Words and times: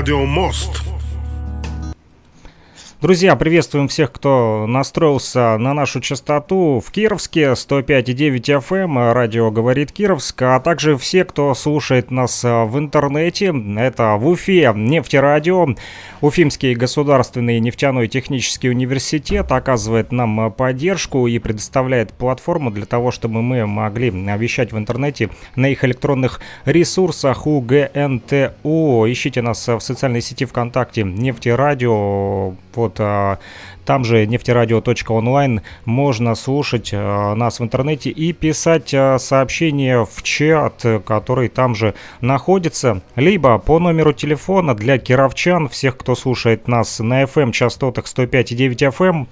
эфире 0.00 0.10
программа 0.14 0.20
«Радио 0.20 0.24
Мост». 0.24 0.89
Друзья, 3.02 3.34
приветствуем 3.34 3.88
всех, 3.88 4.12
кто 4.12 4.66
настроился 4.68 5.56
на 5.56 5.72
нашу 5.72 6.02
частоту 6.02 6.82
в 6.86 6.90
Кировске 6.90 7.52
105,9 7.52 8.60
FM, 8.60 8.76
эм, 8.76 9.12
радио 9.14 9.50
«Говорит 9.50 9.90
Кировск», 9.90 10.42
а 10.42 10.60
также 10.60 10.98
все, 10.98 11.24
кто 11.24 11.54
слушает 11.54 12.10
нас 12.10 12.44
э, 12.44 12.64
в 12.64 12.78
интернете. 12.78 13.54
Это 13.78 14.16
в 14.16 14.28
Уфе 14.28 14.70
нефтерадио, 14.76 15.68
Уфимский 16.20 16.74
государственный 16.74 17.58
нефтяной 17.58 18.06
технический 18.06 18.68
университет 18.68 19.50
оказывает 19.50 20.12
нам 20.12 20.48
э, 20.48 20.50
поддержку 20.50 21.26
и 21.26 21.38
предоставляет 21.38 22.12
платформу 22.12 22.70
для 22.70 22.84
того, 22.84 23.12
чтобы 23.12 23.40
мы 23.40 23.66
могли 23.66 24.10
вещать 24.10 24.72
в 24.72 24.76
интернете 24.76 25.30
на 25.56 25.70
их 25.70 25.84
электронных 25.84 26.42
ресурсах 26.66 27.46
УГНТУ. 27.46 29.06
Ищите 29.10 29.40
нас 29.40 29.66
в 29.66 29.80
социальной 29.80 30.20
сети 30.20 30.44
ВКонтакте 30.44 31.02
«Нефтерадио» 31.02 32.56
под 32.72 32.89
вот 32.90 32.96
а, 33.00 33.38
там 33.84 34.04
же 34.04 34.26
нефтерадио.онлайн 34.26 35.62
можно 35.84 36.34
слушать 36.34 36.90
а, 36.92 37.34
нас 37.34 37.60
в 37.60 37.62
интернете 37.62 38.10
и 38.10 38.32
писать 38.32 38.92
а, 38.92 39.18
сообщения 39.18 40.04
в 40.04 40.22
чат, 40.22 40.84
который 41.06 41.48
там 41.48 41.74
же 41.74 41.94
находится, 42.20 43.02
либо 43.16 43.58
по 43.58 43.78
номеру 43.78 44.12
телефона 44.12 44.74
для 44.74 44.98
кировчан, 44.98 45.68
всех, 45.68 45.96
кто 45.96 46.14
слушает 46.14 46.68
нас 46.68 46.98
на 46.98 47.22
FM 47.22 47.52
частотах 47.52 48.06
105,9 48.06 48.92
FM, 48.92 49.26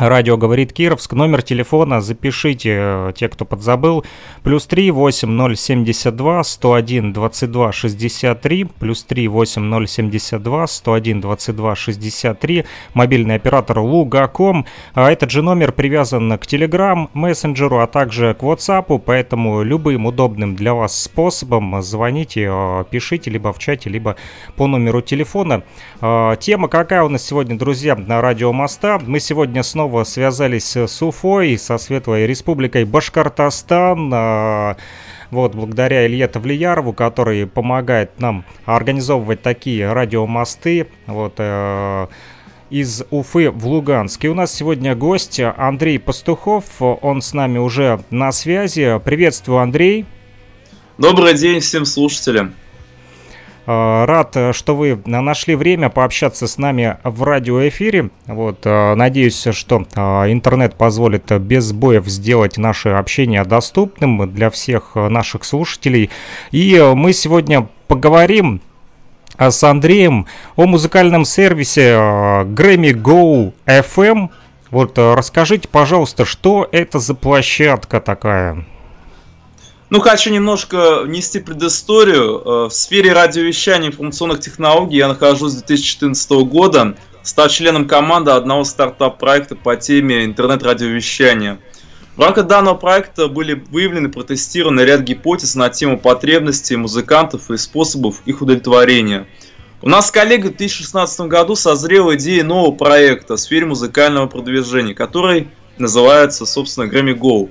Радио 0.00 0.38
говорит 0.38 0.72
Кировск. 0.72 1.12
Номер 1.12 1.42
телефона 1.42 2.00
запишите, 2.00 2.76
э, 2.80 3.12
те, 3.14 3.28
кто 3.28 3.44
подзабыл. 3.44 4.02
Плюс 4.42 4.66
3 4.66 4.90
8072 4.92 6.42
101 6.42 7.12
22 7.12 7.72
63. 7.72 8.64
Плюс 8.64 9.04
3 9.04 9.28
8072 9.28 10.66
101 10.66 11.20
22 11.20 11.76
63. 11.76 12.64
Мобильный 12.94 13.34
оператор 13.34 13.80
Лугаком. 13.80 14.64
А 14.94 15.12
этот 15.12 15.30
же 15.30 15.42
номер 15.42 15.72
привязан 15.72 16.32
к 16.38 16.46
Telegram, 16.46 17.08
мессенджеру, 17.12 17.80
а 17.80 17.86
также 17.86 18.32
к 18.32 18.42
WhatsApp. 18.42 19.02
Поэтому 19.04 19.62
любым 19.62 20.06
удобным 20.06 20.56
для 20.56 20.72
вас 20.72 20.98
способом 20.98 21.82
звоните, 21.82 22.48
э, 22.50 22.84
пишите 22.90 23.30
либо 23.30 23.52
в 23.52 23.58
чате, 23.58 23.90
либо 23.90 24.16
по 24.56 24.66
номеру 24.66 25.02
телефона. 25.02 25.62
Э, 26.00 26.36
тема 26.40 26.68
какая 26.68 27.02
у 27.02 27.10
нас 27.10 27.22
сегодня, 27.22 27.58
друзья, 27.58 27.96
на 27.96 28.22
Радио 28.22 28.50
Моста. 28.54 28.98
Мы 29.06 29.20
сегодня 29.20 29.62
снова 29.62 29.89
снова 29.90 30.04
связались 30.04 30.76
с 30.76 31.02
Уфой, 31.02 31.58
со 31.58 31.76
Светлой 31.76 32.24
Республикой 32.24 32.84
Башкортостан. 32.84 34.08
А, 34.14 34.76
вот, 35.32 35.56
благодаря 35.56 36.06
Илье 36.06 36.28
Тавлиярову, 36.28 36.92
который 36.92 37.44
помогает 37.48 38.20
нам 38.20 38.44
организовывать 38.66 39.42
такие 39.42 39.92
радиомосты. 39.92 40.86
Вот, 41.08 41.34
э, 41.38 42.06
из 42.70 43.02
Уфы 43.10 43.50
в 43.50 43.66
Луганск. 43.66 44.24
И 44.24 44.28
у 44.28 44.34
нас 44.34 44.54
сегодня 44.54 44.94
гость 44.94 45.40
Андрей 45.40 45.98
Пастухов. 45.98 46.66
Он 46.80 47.20
с 47.20 47.34
нами 47.34 47.58
уже 47.58 48.00
на 48.10 48.30
связи. 48.30 49.00
Приветствую, 49.04 49.58
Андрей. 49.58 50.06
Добрый 50.98 51.34
день 51.34 51.58
всем 51.58 51.84
слушателям. 51.84 52.54
Э, 53.70 54.04
рад, 54.04 54.36
что 54.52 54.74
вы 54.74 55.00
нашли 55.06 55.54
время 55.54 55.90
пообщаться 55.90 56.48
с 56.48 56.58
нами 56.58 56.96
в 57.04 57.22
радиоэфире. 57.22 58.10
Вот, 58.26 58.62
э, 58.64 58.94
надеюсь, 58.96 59.46
что 59.52 59.86
э, 59.94 60.00
интернет 60.32 60.74
позволит 60.74 61.30
без 61.40 61.66
сбоев 61.66 62.04
сделать 62.06 62.58
наше 62.58 62.88
общение 62.88 63.44
доступным 63.44 64.28
для 64.32 64.50
всех 64.50 64.96
наших 64.96 65.44
слушателей. 65.44 66.10
И 66.50 66.80
мы 66.96 67.12
сегодня 67.12 67.68
поговорим 67.86 68.60
с 69.38 69.62
Андреем 69.62 70.26
о 70.56 70.66
музыкальном 70.66 71.24
сервисе 71.24 71.92
Grammy 71.92 72.92
Go 72.92 73.52
FM. 73.66 74.30
Вот 74.72 74.98
расскажите, 74.98 75.68
пожалуйста, 75.68 76.24
что 76.24 76.68
это 76.72 76.98
за 76.98 77.14
площадка 77.14 78.00
такая? 78.00 78.64
Ну, 79.90 79.98
хочу 79.98 80.30
немножко 80.30 81.00
внести 81.00 81.40
предысторию. 81.40 82.38
Э, 82.38 82.68
в 82.68 82.70
сфере 82.70 83.12
радиовещания 83.12 83.88
и 83.88 83.92
информационных 83.92 84.38
технологий 84.38 84.98
я 84.98 85.08
нахожусь 85.08 85.50
с 85.50 85.56
2014 85.56 86.30
года, 86.44 86.94
став 87.24 87.50
членом 87.50 87.88
команды 87.88 88.30
одного 88.30 88.62
стартап-проекта 88.62 89.56
по 89.56 89.74
теме 89.74 90.24
интернет-радиовещания. 90.24 91.58
В 92.14 92.22
рамках 92.22 92.46
данного 92.46 92.76
проекта 92.76 93.26
были 93.26 93.54
выявлены, 93.54 94.10
протестированы 94.10 94.82
ряд 94.82 95.00
гипотез 95.00 95.56
на 95.56 95.68
тему 95.70 95.98
потребностей 95.98 96.76
музыкантов 96.76 97.50
и 97.50 97.56
способов 97.56 98.22
их 98.26 98.42
удовлетворения. 98.42 99.26
У 99.82 99.88
нас 99.88 100.06
с 100.06 100.10
коллегой 100.12 100.52
в 100.52 100.56
2016 100.56 101.22
году 101.22 101.56
созрела 101.56 102.14
идея 102.14 102.44
нового 102.44 102.70
проекта 102.70 103.34
в 103.34 103.40
сфере 103.40 103.66
музыкального 103.66 104.28
продвижения, 104.28 104.94
который 104.94 105.48
называется, 105.78 106.46
собственно, 106.46 106.84
Grammy 106.84 107.18
Go. 107.18 107.50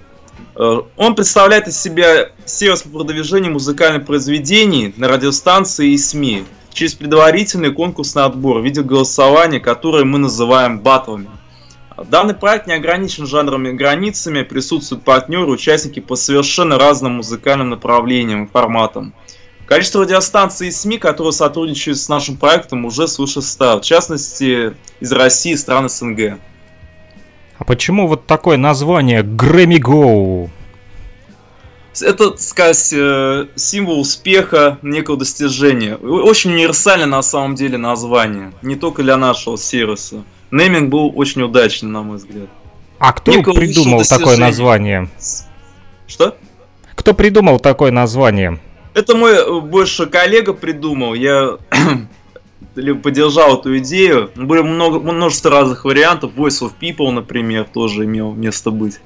Э, 0.60 0.82
он 0.98 1.16
представляет 1.16 1.68
из 1.70 1.82
себя 1.82 2.32
сервис 2.46 2.82
по 2.82 2.90
продвижению 2.90 3.54
музыкальных 3.54 4.06
произведений 4.06 4.94
на 4.98 5.08
радиостанции 5.08 5.94
и 5.94 5.98
СМИ 5.98 6.44
через 6.74 6.96
предварительный 6.96 7.74
конкурсный 7.74 8.26
отбор 8.26 8.60
в 8.60 8.66
виде 8.66 8.82
голосования, 8.82 9.62
которое 9.62 10.04
мы 10.04 10.20
называем 10.20 10.82
батлами. 10.82 11.30
Данный 12.10 12.34
проект 12.34 12.68
не 12.68 12.74
ограничен 12.74 13.26
жанрами 13.26 13.70
и 13.70 13.74
границами, 13.74 14.44
присутствуют 14.44 15.04
партнеры, 15.04 15.50
участники 15.50 16.02
по 16.02 16.16
совершенно 16.16 16.78
разным 16.78 17.14
музыкальным 17.14 17.70
направлениям 17.70 18.46
и 18.46 18.48
форматам. 18.48 19.14
Количество 19.66 20.02
радиостанций 20.02 20.70
и 20.70 20.72
СМИ, 20.72 20.98
которые 20.98 21.32
сотрудничают 21.32 22.00
с 22.00 22.10
нашим 22.10 22.38
проектом, 22.38 22.86
уже 22.86 23.08
свыше 23.08 23.42
100, 23.42 23.80
в 23.80 23.82
частности 23.82 24.74
из 25.00 25.12
России 25.12 25.54
и 25.54 25.58
стран 25.58 25.90
СНГ. 25.90 26.40
А 27.60 27.66
почему 27.66 28.08
вот 28.08 28.26
такое 28.26 28.56
название 28.56 29.22
Грэмми 29.22 29.78
Гоу? 29.78 30.50
Это, 32.02 32.30
так 32.30 32.40
сказать, 32.40 32.94
э, 32.94 33.48
символ 33.56 34.00
успеха, 34.00 34.78
некого 34.82 35.18
достижения. 35.18 35.96
Очень 35.96 36.54
универсальное 36.54 37.08
на 37.08 37.22
самом 37.22 37.56
деле 37.56 37.78
название. 37.78 38.54
Не 38.62 38.76
только 38.76 39.04
для 39.04 39.18
нашего 39.18 39.58
сервиса. 39.58 40.24
Нейминг 40.52 40.90
был 40.90 41.12
очень 41.14 41.42
удачный, 41.42 41.90
на 41.90 42.02
мой 42.02 42.18
взгляд. 42.18 42.48
А 42.98 43.12
кто 43.12 43.34
некого 43.34 43.54
придумал 43.54 44.04
такое 44.04 44.38
название? 44.38 45.10
Что? 46.08 46.38
Кто 46.96 47.14
придумал 47.14 47.60
такое 47.60 47.92
название? 47.92 48.60
Это 48.94 49.18
мой 49.18 49.34
э, 49.34 49.60
больше 49.60 50.06
коллега 50.06 50.54
придумал. 50.54 51.14
Я 51.14 51.58
либо 52.80 53.00
поддержал 53.00 53.60
эту 53.60 53.78
идею. 53.80 54.32
Было 54.36 54.64
много, 54.64 55.00
множество 55.00 55.52
разных 55.52 55.86
вариантов. 55.86 56.32
Voice 56.36 56.62
of 56.62 56.74
People, 56.80 57.12
например, 57.12 57.66
тоже 57.66 58.06
имел 58.06 58.34
место 58.34 58.72
быть. 58.72 59.00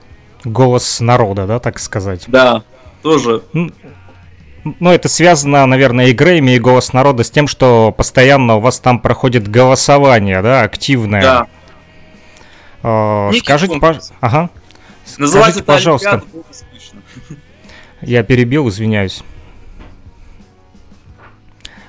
Голос 0.43 0.99
народа, 0.99 1.47
да, 1.47 1.59
так 1.59 1.79
сказать? 1.79 2.25
Да, 2.27 2.63
тоже. 3.01 3.43
Ну, 3.53 4.91
это 4.91 5.09
связано, 5.09 5.65
наверное, 5.65 6.07
и 6.07 6.13
Грейми, 6.13 6.51
и 6.51 6.59
Голос 6.59 6.93
народа 6.93 7.23
с 7.23 7.31
тем, 7.31 7.47
что 7.47 7.93
постоянно 7.95 8.55
у 8.55 8.59
вас 8.59 8.79
там 8.79 8.99
проходит 8.99 9.47
голосование, 9.47 10.41
да, 10.41 10.61
активное. 10.61 11.21
Да. 11.21 11.47
Э, 12.81 13.31
скажите, 13.39 13.79
пожалуйста. 13.79 14.15
Ага. 14.21 14.49
Скажите, 15.05 15.63
пожалуйста. 15.63 16.23
Я 18.01 18.23
перебил, 18.23 18.69
извиняюсь. 18.69 19.23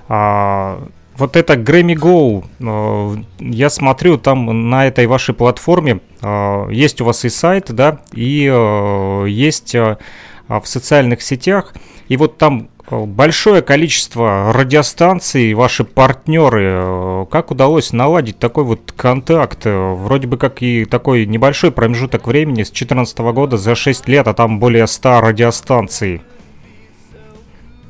А, 0.09 0.87
вот 1.17 1.37
это 1.37 1.55
Grammy 1.55 1.95
Go, 1.95 2.45
э, 2.61 3.23
я 3.39 3.71
смотрю, 3.71 4.19
там 4.19 4.71
на 4.71 4.87
этой 4.87 5.07
вашей 5.07 5.35
платформе 5.35 6.01
э, 6.21 6.67
есть 6.71 7.01
у 7.01 7.05
вас 7.05 7.25
и 7.25 7.29
сайт, 7.29 7.73
да, 7.73 8.01
и 8.13 8.51
э, 8.53 9.27
есть 9.29 9.75
в 9.75 10.65
социальных 10.65 11.23
сетях, 11.23 11.73
и 12.09 12.17
вот 12.17 12.37
там 12.37 12.69
большое 12.91 13.63
количество 13.63 14.53
радиостанций, 14.53 15.55
ваши 15.55 15.85
партнеры, 15.85 17.27
как 17.31 17.51
удалось 17.51 17.95
наладить 17.95 18.39
такой 18.39 18.65
вот 18.65 18.93
контакт, 18.95 19.61
вроде 19.65 20.27
бы 20.27 20.37
как 20.37 20.61
и 20.61 20.85
такой 20.85 21.25
небольшой 21.25 21.73
промежуток 21.73 22.27
времени 22.27 22.63
с 22.63 22.69
2014 22.69 23.19
года 23.21 23.57
за 23.57 23.75
6 23.75 24.07
лет, 24.07 24.29
а 24.29 24.35
там 24.35 24.61
более 24.61 24.87
100 24.87 25.21
радиостанций. 25.23 26.21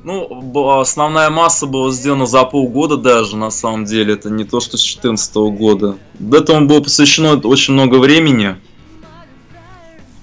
Ну, 0.05 0.81
основная 0.81 1.31
масса 1.31 1.65
была 1.65 1.91
сделана 1.91 2.27
за 2.27 2.45
полгода 2.45 2.99
даже, 2.99 3.39
на 3.39 3.51
самом 3.51 3.87
деле. 3.87 4.13
Это 4.13 4.29
не 4.29 4.45
то, 4.45 4.61
что 4.61 4.77
с 4.77 4.83
2014 4.83 5.35
года. 5.57 5.97
До 6.19 6.39
этого 6.39 6.61
было 6.61 6.83
посвящено 6.83 7.37
очень 7.39 7.73
много 7.73 7.97
времени. 7.97 8.57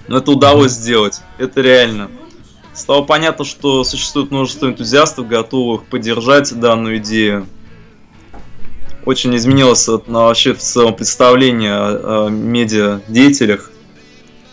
Но 0.06 0.18
это 0.18 0.30
удалось 0.30 0.70
сделать. 0.70 1.20
Это 1.36 1.60
реально. 1.62 2.10
Стало 2.72 3.02
понятно, 3.02 3.44
что 3.44 3.82
существует 3.82 4.30
множество 4.30 4.66
энтузиастов, 4.66 5.26
готовых 5.26 5.84
поддержать 5.86 6.56
данную 6.58 6.98
идею. 6.98 7.48
Очень 9.04 9.34
изменилось 9.34 9.88
вообще 9.88 10.54
в 10.54 10.60
целом 10.60 10.94
представление 10.94 11.74
о, 11.74 12.26
о 12.26 12.30
медиа-деятелях. 12.30 13.71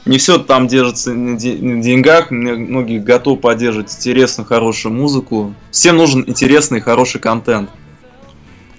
Не 0.09 0.17
все 0.17 0.39
там 0.39 0.67
держится 0.67 1.13
на 1.13 1.37
деньгах, 1.37 2.31
многие 2.31 2.97
готовы 2.97 3.37
поддерживать 3.37 3.93
интересную, 3.93 4.47
хорошую 4.47 4.91
музыку. 4.91 5.53
Всем 5.69 5.97
нужен 5.97 6.23
интересный 6.25 6.81
хороший 6.81 7.21
контент. 7.21 7.69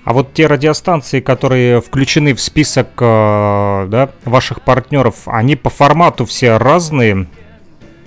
А 0.02 0.12
вот 0.12 0.34
те 0.34 0.48
радиостанции, 0.48 1.20
которые 1.20 1.82
включены 1.82 2.34
в 2.34 2.40
список 2.40 2.88
э, 2.98 3.86
да, 3.88 4.10
ваших 4.24 4.62
партнеров, 4.62 5.18
они 5.26 5.54
по 5.54 5.70
формату 5.70 6.26
все 6.26 6.56
разные? 6.56 7.28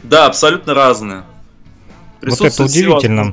Да, 0.04 0.26
абсолютно 0.26 0.74
разные. 0.74 1.24
Вот 2.22 2.42
это 2.42 2.64
удивительно. 2.64 3.32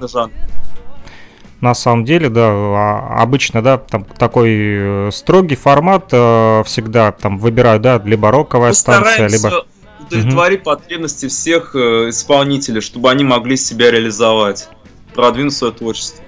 На 1.60 1.74
самом 1.74 2.04
деле, 2.04 2.28
да, 2.28 2.48
а, 2.48 3.16
обычно, 3.18 3.60
да, 3.60 3.76
там 3.76 4.04
такой 4.04 4.50
э, 4.52 5.10
строгий 5.12 5.56
формат 5.56 6.10
э, 6.12 6.62
всегда 6.64 7.10
там 7.10 7.38
выбирают, 7.38 7.82
да, 7.82 8.00
либо 8.02 8.30
роковая 8.30 8.72
станция, 8.72 9.28
либо 9.28 9.66
удовлетворить 10.10 10.60
угу. 10.60 10.64
потребности 10.64 11.28
всех 11.28 11.74
э, 11.74 12.08
исполнителей, 12.08 12.80
чтобы 12.80 13.10
они 13.10 13.24
могли 13.24 13.56
себя 13.56 13.90
реализовать, 13.90 14.68
продвинуть 15.14 15.54
свое 15.54 15.72
творчество. 15.72 16.24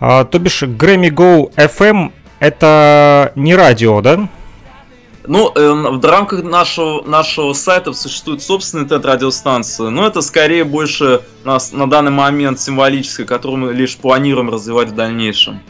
А, 0.00 0.24
то 0.24 0.38
бишь, 0.38 0.62
Grammy 0.62 1.10
Go 1.10 1.54
FM 1.54 2.12
это 2.40 3.32
не 3.36 3.54
радио, 3.54 4.00
да? 4.00 4.28
Ну, 5.24 5.52
э, 5.54 5.72
в 5.72 6.04
рамках 6.04 6.42
нашего, 6.42 7.02
нашего 7.04 7.52
сайта 7.52 7.92
существует 7.92 8.42
собственная 8.42 8.84
интернет-радиостанция, 8.84 9.90
но 9.90 10.06
это 10.08 10.20
скорее 10.20 10.64
больше 10.64 11.20
на, 11.44 11.58
на 11.70 11.88
данный 11.88 12.10
момент 12.10 12.58
символическое, 12.58 13.24
которую 13.24 13.58
мы 13.60 13.72
лишь 13.72 13.96
планируем 13.96 14.50
развивать 14.50 14.88
в 14.88 14.94
дальнейшем. 14.96 15.60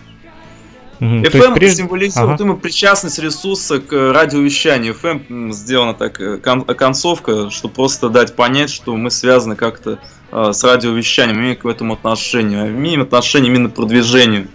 Mm-hmm. 1.03 1.23
FM 1.33 1.55
прежде... 1.55 1.77
символизирует 1.79 2.41
ага. 2.41 2.55
причастность 2.55 3.19
ресурса 3.19 3.81
к 3.81 3.93
радиовещанию. 4.13 4.95
FM 4.95 5.51
сделана 5.51 5.95
так 5.95 6.21
э, 6.21 6.37
кон- 6.37 6.65
концовка, 6.65 7.51
чтобы 7.51 7.75
просто 7.75 8.09
дать 8.09 8.37
понять, 8.37 8.71
что 8.71 8.97
мы 8.97 9.11
связаны 9.11 9.57
как-то 9.57 9.99
э, 10.31 10.53
с 10.53 10.63
радиовещанием, 10.63 11.41
имеем 11.41 11.57
к 11.57 11.67
этому 11.67 11.95
отношение. 11.95 12.69
Имеем 12.69 13.03
отношение 13.03 13.53
именно 13.53 13.69
к 13.69 13.75
продвижению 13.75 14.47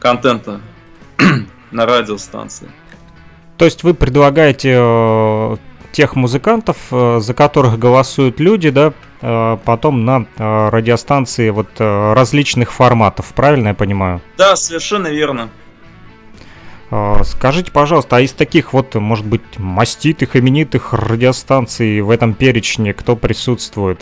контента 0.00 0.60
на 1.70 1.86
радиостанции. 1.86 2.68
То 3.56 3.64
есть 3.64 3.84
вы 3.84 3.94
предлагаете 3.94 4.74
э, 4.76 5.56
тех 5.92 6.16
музыкантов, 6.16 6.76
э, 6.90 7.20
за 7.20 7.34
которых 7.34 7.78
голосуют 7.78 8.40
люди, 8.40 8.70
да, 8.70 8.94
э, 9.20 9.58
потом 9.64 10.04
на 10.04 10.26
э, 10.36 10.68
радиостанции 10.70 11.50
вот 11.50 11.68
э, 11.78 12.12
различных 12.14 12.72
форматов, 12.72 13.26
правильно 13.32 13.68
я 13.68 13.74
понимаю? 13.74 14.20
Да, 14.36 14.56
совершенно 14.56 15.06
верно. 15.06 15.50
А, 16.90 17.22
скажите, 17.24 17.70
пожалуйста, 17.70 18.16
а 18.16 18.20
из 18.20 18.32
таких 18.32 18.72
вот, 18.72 18.94
может 18.94 19.26
быть, 19.26 19.58
маститых, 19.58 20.36
именитых 20.36 20.94
радиостанций 20.94 22.00
в 22.00 22.10
этом 22.10 22.34
перечне 22.34 22.94
кто 22.94 23.14
присутствует? 23.14 24.00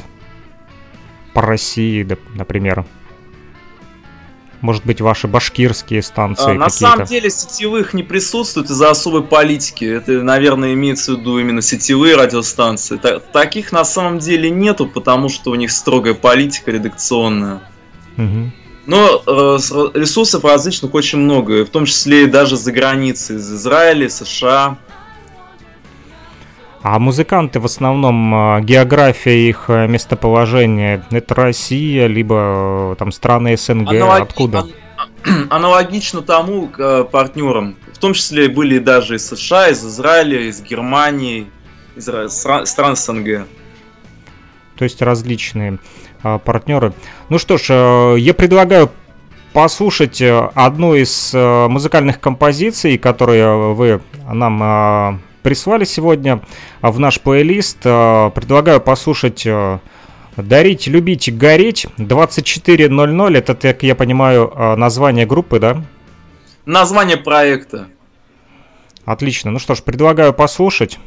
По 1.35 1.43
России, 1.43 2.07
например. 2.35 2.87
Может 4.63 4.87
быть, 4.87 5.01
ваши 5.01 5.29
башкирские 5.29 6.03
станции 6.03 6.53
а, 6.53 6.55
На 6.55 6.71
самом 6.71 7.05
деле 7.05 7.29
сетевых 7.29 7.93
не 7.93 8.03
присутствует 8.03 8.71
из-за 8.71 8.91
особой 8.91 9.23
политики. 9.23 9.85
Это, 9.85 10.23
наверное, 10.23 10.73
имеется 10.73 11.15
в 11.15 11.19
виду 11.19 11.39
именно 11.39 11.61
сетевые 11.61 12.17
радиостанции. 12.17 12.99
таких 13.33 13.73
на 13.73 13.85
самом 13.85 14.19
деле 14.19 14.49
нету, 14.49 14.87
потому 14.87 15.29
что 15.29 15.51
у 15.51 15.55
них 15.57 15.71
строгая 15.73 16.15
политика 16.15 16.71
редакционная. 16.71 17.61
Угу. 18.17 18.53
Но 18.87 19.23
э, 19.27 19.59
ресурсов 19.95 20.45
различных 20.45 20.95
очень 20.95 21.19
много, 21.19 21.65
в 21.65 21.71
том 21.71 21.87
числе 21.87 22.25
и 22.25 22.27
даже 22.27 22.57
за 22.57 22.71
границей, 22.71 23.37
из 23.37 23.53
Израиля, 23.53 24.09
США. 24.09 24.79
А 26.83 27.01
музыканты 27.01 27.59
в 27.59 27.65
основном, 27.65 28.33
э, 28.33 28.61
география 28.61 29.49
их 29.49 29.65
э, 29.67 29.89
местоположения, 29.89 31.05
это 31.11 31.35
Россия, 31.35 32.07
либо 32.07 32.93
э, 32.93 32.97
там 32.97 33.11
страны 33.11 33.57
СНГ, 33.57 33.89
Аналоги... 33.89 34.23
откуда? 34.23 34.67
Аналогично 35.51 36.23
тому 36.23 36.69
к 36.69 37.05
партнерам. 37.05 37.75
В 37.93 37.99
том 37.99 38.13
числе 38.15 38.49
были 38.49 38.79
даже 38.79 39.17
из 39.17 39.27
США, 39.27 39.71
из 39.71 39.85
Израиля, 39.85 40.43
из 40.43 40.63
Германии, 40.63 41.49
из 41.97 42.09
стран 42.71 42.95
СНГ. 42.95 43.47
То 44.77 44.85
есть 44.85 45.03
различные. 45.03 45.79
А, 46.23 46.39
партнеры. 46.39 46.93
Ну 47.29 47.39
что 47.39 47.59
ж, 47.59 47.67
э, 47.71 48.17
я 48.19 48.35
предлагаю 48.35 48.91
послушать 49.53 50.21
э, 50.21 50.51
одну 50.55 50.95
из 50.95 51.33
э, 51.35 51.69
музыкальных 51.69 52.21
композиций, 52.21 52.99
которые 52.99 53.75
вы 53.75 54.01
нам 54.33 55.21
прислали 55.43 55.85
сегодня 55.85 56.41
в 56.83 56.99
наш 56.99 57.21
плейлист. 57.21 57.79
Предлагаю 57.83 58.81
послушать 58.81 59.47
«Дарить, 60.37 60.89
любить, 60.89 61.39
гореть» 61.39 61.87
24.00. 61.99 63.39
Это, 63.39 63.55
как 63.55 63.85
я 63.85 63.95
понимаю, 63.95 64.53
название 64.77 65.25
группы, 65.25 65.61
да? 65.61 65.85
Название 66.65 67.17
проекта. 67.17 67.87
Отлично. 69.05 69.53
Ну 69.53 69.61
что 69.61 69.77
ж, 69.77 69.83
предлагаю 69.83 70.35
послушать. 70.35 70.99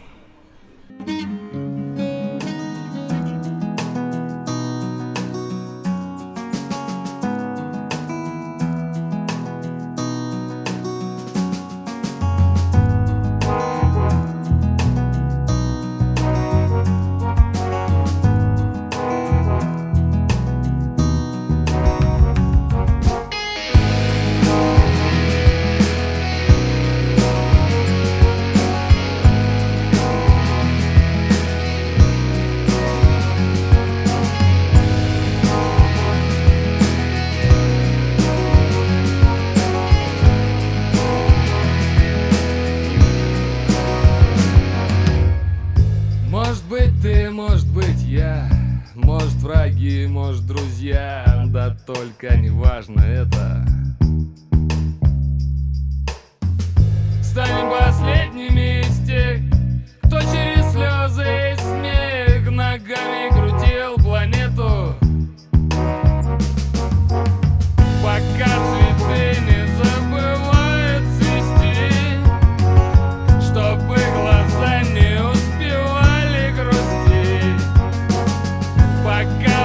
my 79.19 79.25
God. 79.43 79.58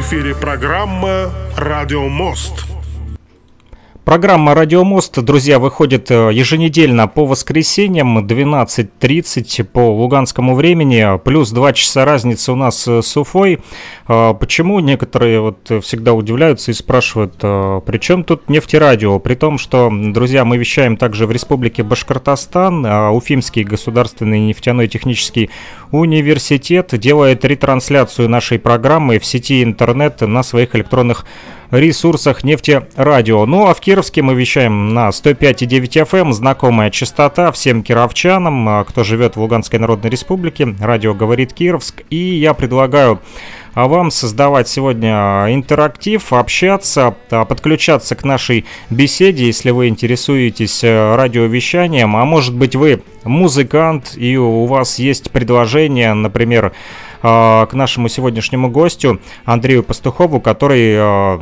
Эфире 0.00 0.34
программа 0.34 1.30
«Радио 1.56 2.08
Мост». 2.08 2.65
Программа 4.06 4.54
«Радиомост», 4.54 5.18
друзья, 5.20 5.58
выходит 5.58 6.12
э, 6.12 6.30
еженедельно 6.32 7.08
по 7.08 7.26
воскресеньям 7.26 8.24
12.30 8.24 9.64
по 9.64 9.80
луганскому 9.80 10.54
времени, 10.54 11.18
плюс 11.24 11.50
2 11.50 11.72
часа 11.72 12.04
разницы 12.04 12.52
у 12.52 12.54
нас 12.54 12.86
э, 12.86 13.02
с 13.02 13.16
Уфой. 13.16 13.58
А, 14.06 14.32
почему 14.32 14.78
некоторые 14.78 15.40
вот 15.40 15.58
всегда 15.82 16.14
удивляются 16.14 16.70
и 16.70 16.74
спрашивают, 16.74 17.34
э, 17.42 17.80
при 17.84 17.98
чем 17.98 18.22
тут 18.22 18.48
нефтерадио? 18.48 19.18
При 19.18 19.34
том, 19.34 19.58
что, 19.58 19.90
друзья, 19.92 20.44
мы 20.44 20.56
вещаем 20.56 20.96
также 20.96 21.26
в 21.26 21.32
Республике 21.32 21.82
Башкортостан, 21.82 22.86
а 22.86 23.10
Уфимский 23.10 23.64
государственный 23.64 24.38
нефтяной 24.38 24.86
технический 24.86 25.50
университет 25.90 26.96
делает 26.96 27.44
ретрансляцию 27.44 28.28
нашей 28.28 28.60
программы 28.60 29.18
в 29.18 29.26
сети 29.26 29.64
интернет 29.64 30.20
на 30.20 30.44
своих 30.44 30.76
электронных 30.76 31.26
ресурсах 31.70 32.44
нефтерадио. 32.44 33.46
Ну 33.46 33.66
а 33.66 33.74
в 33.74 33.80
Кировске 33.80 34.22
мы 34.22 34.34
вещаем 34.34 34.94
на 34.94 35.10
105,9 35.10 36.02
FM, 36.02 36.20
эм, 36.20 36.32
знакомая 36.32 36.90
частота 36.90 37.52
всем 37.52 37.82
кировчанам, 37.82 38.68
а, 38.68 38.84
кто 38.84 39.04
живет 39.04 39.36
в 39.36 39.40
Луганской 39.40 39.78
Народной 39.78 40.10
Республике. 40.10 40.74
Радио 40.80 41.14
говорит 41.14 41.52
Кировск. 41.52 42.02
И 42.10 42.16
я 42.16 42.54
предлагаю 42.54 43.20
а 43.76 43.88
вам 43.88 44.10
создавать 44.10 44.68
сегодня 44.68 45.48
интерактив, 45.50 46.32
общаться, 46.32 47.14
а, 47.30 47.44
подключаться 47.44 48.16
к 48.16 48.24
нашей 48.24 48.64
беседе, 48.88 49.44
если 49.44 49.70
вы 49.70 49.88
интересуетесь 49.88 50.82
э, 50.82 51.14
радиовещанием, 51.14 52.16
а 52.16 52.24
может 52.24 52.54
быть 52.54 52.74
вы 52.74 53.02
музыкант 53.24 54.14
и 54.16 54.38
у 54.38 54.64
вас 54.64 54.98
есть 54.98 55.30
предложение, 55.30 56.14
например, 56.14 56.72
к 57.20 57.68
нашему 57.72 58.08
сегодняшнему 58.08 58.70
гостю 58.70 59.20
Андрею 59.44 59.82
Пастухову, 59.82 60.40
который 60.40 60.94
э, 60.94 61.38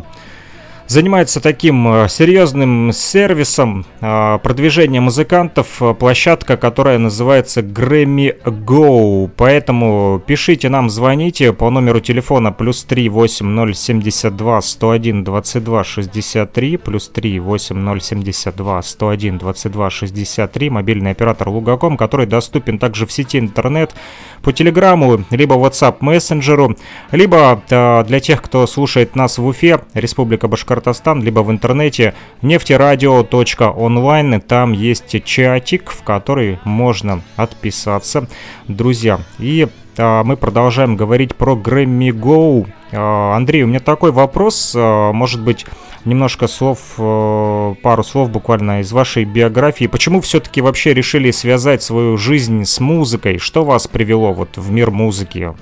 занимается 0.86 1.40
таким 1.40 1.88
э, 1.88 2.08
серьезным 2.08 2.92
сервисом 2.92 3.86
э, 4.00 4.38
продвижения 4.42 5.00
музыкантов, 5.00 5.80
э, 5.80 5.94
площадка, 5.94 6.56
которая 6.56 6.98
называется 6.98 7.60
Grammy 7.60 8.36
Go. 8.44 9.30
Поэтому 9.36 10.22
пишите 10.24 10.68
нам, 10.68 10.90
звоните 10.90 11.52
по 11.52 11.70
номеру 11.70 12.00
телефона 12.00 12.52
плюс 12.52 12.84
3 12.84 13.08
8072 13.08 14.60
101 14.60 15.24
22 15.24 15.84
63 15.84 16.76
плюс 16.76 17.08
3 17.08 17.38
8072 17.40 18.82
101 18.82 19.38
22 19.38 19.90
63 19.90 20.70
мобильный 20.70 21.10
оператор 21.12 21.48
Лугаком, 21.48 21.96
который 21.96 22.26
доступен 22.26 22.78
также 22.78 23.06
в 23.06 23.12
сети 23.12 23.38
интернет 23.38 23.94
по 24.42 24.52
телеграмму, 24.52 25.24
либо 25.30 25.54
WhatsApp 25.54 25.96
мессенджеру, 26.00 26.76
либо 27.12 27.62
для 27.68 28.20
тех, 28.20 28.42
кто 28.42 28.66
слушает 28.66 29.16
нас 29.16 29.38
в 29.38 29.46
Уфе, 29.46 29.80
Республика 29.94 30.48
Башкортостан, 30.48 30.73
Башкортостан, 30.74 31.22
либо 31.22 31.40
в 31.40 31.50
интернете 31.50 32.14
нефтерадио.онлайн. 32.42 34.40
Там 34.40 34.72
есть 34.72 35.24
чатик, 35.24 35.90
в 35.90 36.02
который 36.02 36.58
можно 36.64 37.22
отписаться, 37.36 38.26
друзья. 38.66 39.20
И 39.38 39.68
а, 39.96 40.24
мы 40.24 40.36
продолжаем 40.36 40.96
говорить 40.96 41.36
про 41.36 41.54
Grammy 41.54 42.10
Go. 42.10 42.66
А, 42.92 43.36
Андрей, 43.36 43.62
у 43.62 43.68
меня 43.68 43.78
такой 43.78 44.10
вопрос, 44.10 44.74
а, 44.76 45.12
может 45.12 45.42
быть, 45.42 45.64
немножко 46.04 46.48
слов, 46.48 46.80
а, 46.98 47.74
пару 47.80 48.02
слов 48.02 48.30
буквально 48.30 48.80
из 48.80 48.90
вашей 48.90 49.24
биографии. 49.24 49.86
Почему 49.86 50.20
все-таки 50.20 50.60
вообще 50.60 50.92
решили 50.92 51.30
связать 51.30 51.84
свою 51.84 52.16
жизнь 52.16 52.64
с 52.64 52.80
музыкой? 52.80 53.38
Что 53.38 53.64
вас 53.64 53.86
привело 53.86 54.32
вот 54.32 54.56
в 54.56 54.72
мир 54.72 54.90
музыки? 54.90 55.54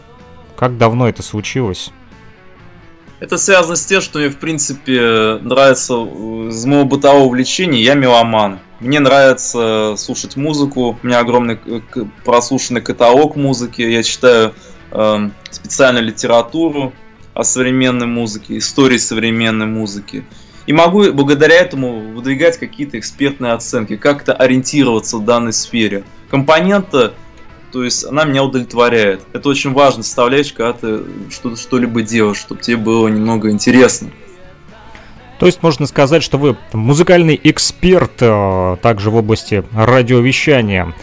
Как 0.56 0.78
давно 0.78 1.06
это 1.06 1.22
случилось? 1.22 1.92
Это 3.22 3.38
связано 3.38 3.76
с 3.76 3.86
тем, 3.86 4.00
что 4.00 4.18
мне, 4.18 4.30
в 4.30 4.36
принципе, 4.38 5.38
нравится 5.42 5.94
э, 5.94 6.48
из 6.48 6.66
моего 6.66 6.84
бытового 6.84 7.26
увлечения, 7.26 7.80
я 7.80 7.94
меломан. 7.94 8.58
Мне 8.80 8.98
нравится 8.98 9.94
слушать 9.96 10.34
музыку, 10.34 10.98
у 11.00 11.06
меня 11.06 11.20
огромный 11.20 11.56
прослушанный 12.24 12.80
каталог 12.80 13.36
музыки, 13.36 13.80
я 13.80 14.02
читаю 14.02 14.54
э, 14.90 15.30
специальную 15.52 16.04
литературу 16.04 16.92
о 17.32 17.44
современной 17.44 18.08
музыке, 18.08 18.58
истории 18.58 18.98
современной 18.98 19.66
музыки. 19.66 20.24
И 20.66 20.72
могу 20.72 21.12
благодаря 21.12 21.54
этому 21.54 22.00
выдвигать 22.14 22.58
какие-то 22.58 22.98
экспертные 22.98 23.52
оценки, 23.52 23.96
как-то 23.96 24.32
ориентироваться 24.32 25.18
в 25.18 25.24
данной 25.24 25.52
сфере. 25.52 26.02
Компонента 26.28 27.14
то 27.72 27.82
есть 27.82 28.04
она 28.04 28.24
меня 28.24 28.44
удовлетворяет. 28.44 29.22
Это 29.32 29.48
очень 29.48 29.72
важно 29.72 30.02
составляющая, 30.02 30.54
когда 30.54 30.72
ты 30.74 31.00
что-то 31.30 31.56
что-либо 31.56 32.02
делаешь, 32.02 32.36
чтобы 32.36 32.60
тебе 32.60 32.76
было 32.76 33.08
немного 33.08 33.50
интересно. 33.50 34.10
То 35.38 35.46
есть 35.46 35.62
можно 35.62 35.86
сказать, 35.86 36.22
что 36.22 36.38
вы 36.38 36.56
музыкальный 36.72 37.40
эксперт 37.42 38.12
э, 38.20 38.76
также 38.80 39.10
в 39.10 39.16
области 39.16 39.64
радиовещания. 39.74 40.94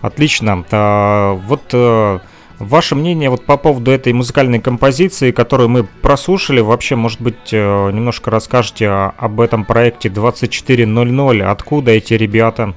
Отлично. 0.00 0.64
Э, 0.70 1.32
вот 1.32 1.62
э, 1.72 2.18
ваше 2.60 2.94
мнение 2.94 3.30
вот 3.30 3.46
по 3.46 3.56
поводу 3.56 3.90
этой 3.90 4.12
музыкальной 4.12 4.60
композиции, 4.60 5.32
которую 5.32 5.70
мы 5.70 5.84
прослушали, 6.02 6.60
вообще, 6.60 6.94
может 6.94 7.20
быть, 7.20 7.50
немножко 7.50 8.30
расскажете 8.30 8.88
об 8.90 9.40
этом 9.40 9.64
проекте 9.64 10.08
2400. 10.08 11.50
Откуда 11.50 11.90
эти 11.90 12.14
ребята? 12.14 12.74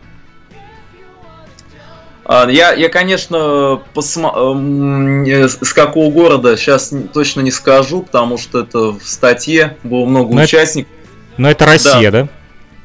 А, 2.34 2.50
я, 2.50 2.74
я 2.74 2.90
конечно, 2.90 3.80
посма... 3.94 4.34
Эм, 4.36 5.24
с 5.24 5.72
какого 5.72 6.12
города 6.12 6.58
сейчас 6.58 6.92
точно 7.14 7.42
не 7.42 7.52
скажу, 7.52 8.02
потому 8.02 8.40
что 8.40 8.62
это 8.62 8.80
в 8.94 9.04
статье 9.04 9.78
было 9.84 10.06
много 10.06 10.34
но 10.34 10.42
участников. 10.42 10.92
Это... 10.92 11.42
Но 11.42 11.52
это 11.52 11.66
Россия, 11.68 12.10
да? 12.10 12.28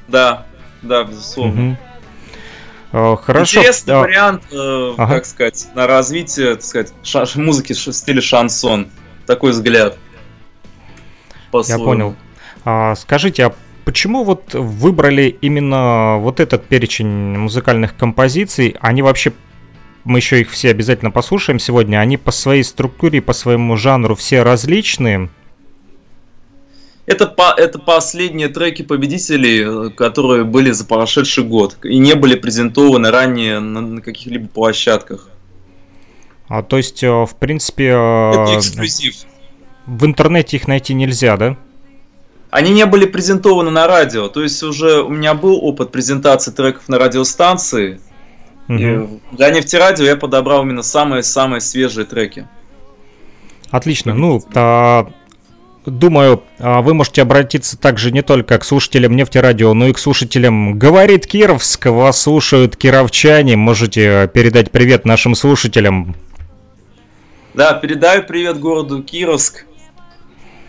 Да, 0.07 0.47
да, 0.83 1.05
безусловно. 1.05 1.79
Угу. 2.93 3.17
Хорошо. 3.17 3.61
Интересный 3.61 3.95
а... 3.95 4.01
вариант, 4.01 4.43
э, 4.53 4.95
ага. 4.99 5.15
как 5.15 5.25
сказать, 5.25 5.69
на 5.75 5.87
развитие, 5.87 6.57
так 6.57 6.65
сказать, 6.65 6.93
ша- 7.03 7.25
музыки 7.37 7.73
в 7.73 7.79
стиле 7.79 8.21
шансон. 8.21 8.91
Такой 9.27 9.53
взгляд. 9.53 9.97
Я 11.67 11.79
понял. 11.79 12.17
А, 12.67 12.95
скажите, 12.97 13.47
а 13.47 13.55
Почему 13.89 14.23
вот 14.23 14.53
выбрали 14.53 15.35
именно 15.41 16.19
вот 16.19 16.41
этот 16.41 16.67
перечень 16.67 17.07
музыкальных 17.07 17.97
композиций? 17.97 18.77
Они 18.81 19.01
вообще 19.01 19.33
мы 20.05 20.19
еще 20.19 20.43
их 20.43 20.51
все 20.51 20.69
обязательно 20.69 21.11
послушаем 21.11 21.59
сегодня. 21.59 21.97
Они 21.97 22.19
по 22.19 22.31
своей 22.31 22.65
структуре, 22.65 23.23
по 23.23 23.33
своему 23.33 23.79
жанру 23.79 24.15
все 24.15 24.43
различные. 24.43 25.31
Это, 27.07 27.27
по, 27.29 27.55
это 27.57 27.79
последние 27.79 28.49
треки 28.49 28.83
победителей, 28.83 29.91
которые 29.93 30.45
были 30.45 30.71
за 30.73 30.85
прошедший 30.85 31.45
год 31.45 31.79
и 31.83 31.97
не 31.97 32.15
были 32.15 32.35
презентованы 32.35 33.11
ранее 33.11 33.59
на, 33.59 33.81
на 33.81 34.03
каких-либо 34.03 34.49
площадках. 34.49 35.31
А 36.49 36.63
то 36.63 36.77
есть, 36.77 37.03
э, 37.03 37.09
в 37.09 37.35
принципе, 37.41 37.87
э, 37.87 38.33
это 38.33 38.59
эксклюзив. 38.59 39.15
В 39.87 40.05
интернете 40.05 40.59
их 40.59 40.69
найти 40.69 40.93
нельзя, 40.93 41.39
да? 41.39 41.57
Они 42.51 42.71
не 42.73 42.87
были 42.87 43.05
презентованы 43.05 43.71
на 43.71 43.87
радио. 43.87 44.29
То 44.29 44.43
есть 44.43 44.63
уже 44.63 45.03
у 45.03 45.11
меня 45.11 45.35
был 45.35 45.63
опыт 45.63 45.91
презентации 45.91 46.51
треков 46.51 46.89
на 46.89 46.99
радиостанции. 46.99 48.01
Угу. 48.69 48.79
И 48.79 49.09
для 49.33 49.51
нефтерадио 49.51 50.05
я 50.05 50.17
подобрал 50.17 50.63
именно 50.63 50.83
самые-самые 50.83 51.61
свежие 51.61 52.07
треки. 52.07 52.47
Отлично. 53.71 54.15
Ну, 54.15 54.43
а, 54.55 55.11
думаю, 55.85 56.43
а, 56.59 56.81
вы 56.81 56.95
можете 56.95 57.21
обратиться 57.21 57.79
также 57.79 58.13
не 58.13 58.23
только 58.23 58.59
к 58.59 58.65
слушателям 58.65 59.15
нефтерадио, 59.15 59.75
но 59.75 59.89
и 59.89 59.93
к 59.93 59.99
слушателям 59.99 60.79
«Говорит 60.79 61.27
Кировск». 61.27 61.87
Вас 61.87 62.21
слушают 62.21 62.77
кировчане. 62.77 63.57
Можете 63.57 64.31
передать 64.33 64.71
привет 64.71 65.05
нашим 65.05 65.35
слушателям. 65.35 66.15
Да, 67.53 67.75
передаю 67.75 68.23
привет 68.23 68.59
городу 68.59 69.03
Кировск. 69.03 69.67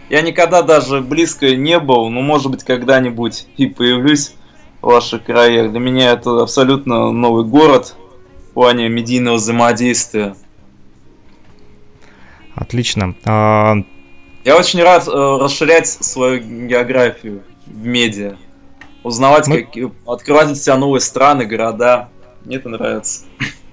Я 0.09 0.21
никогда 0.21 0.63
даже 0.63 1.01
близко 1.01 1.55
не 1.55 1.79
был, 1.79 2.09
но 2.09 2.21
может 2.21 2.49
быть 2.49 2.63
когда-нибудь 2.63 3.47
и 3.57 3.67
появлюсь 3.67 4.33
в 4.81 4.87
ваших 4.87 5.23
краях. 5.23 5.71
Для 5.71 5.79
меня 5.79 6.11
это 6.13 6.41
абсолютно 6.41 7.11
новый 7.11 7.45
город 7.45 7.95
в 8.49 8.53
плане 8.53 8.89
медийного 8.89 9.35
взаимодействия. 9.35 10.35
Отлично. 12.55 13.15
А... 13.25 13.75
Я 14.43 14.57
очень 14.57 14.81
рад 14.81 15.07
э, 15.07 15.11
расширять 15.11 15.87
свою 15.87 16.39
географию 16.39 17.43
в 17.67 17.85
медиа. 17.85 18.35
Узнавать, 19.03 19.47
Мы... 19.47 19.63
как... 19.63 19.91
открывать 20.07 20.47
для 20.47 20.55
себя 20.55 20.77
новые 20.77 21.01
страны, 21.01 21.45
города. 21.45 22.09
Мне 22.45 22.55
это 22.55 22.69
нравится. 22.69 23.25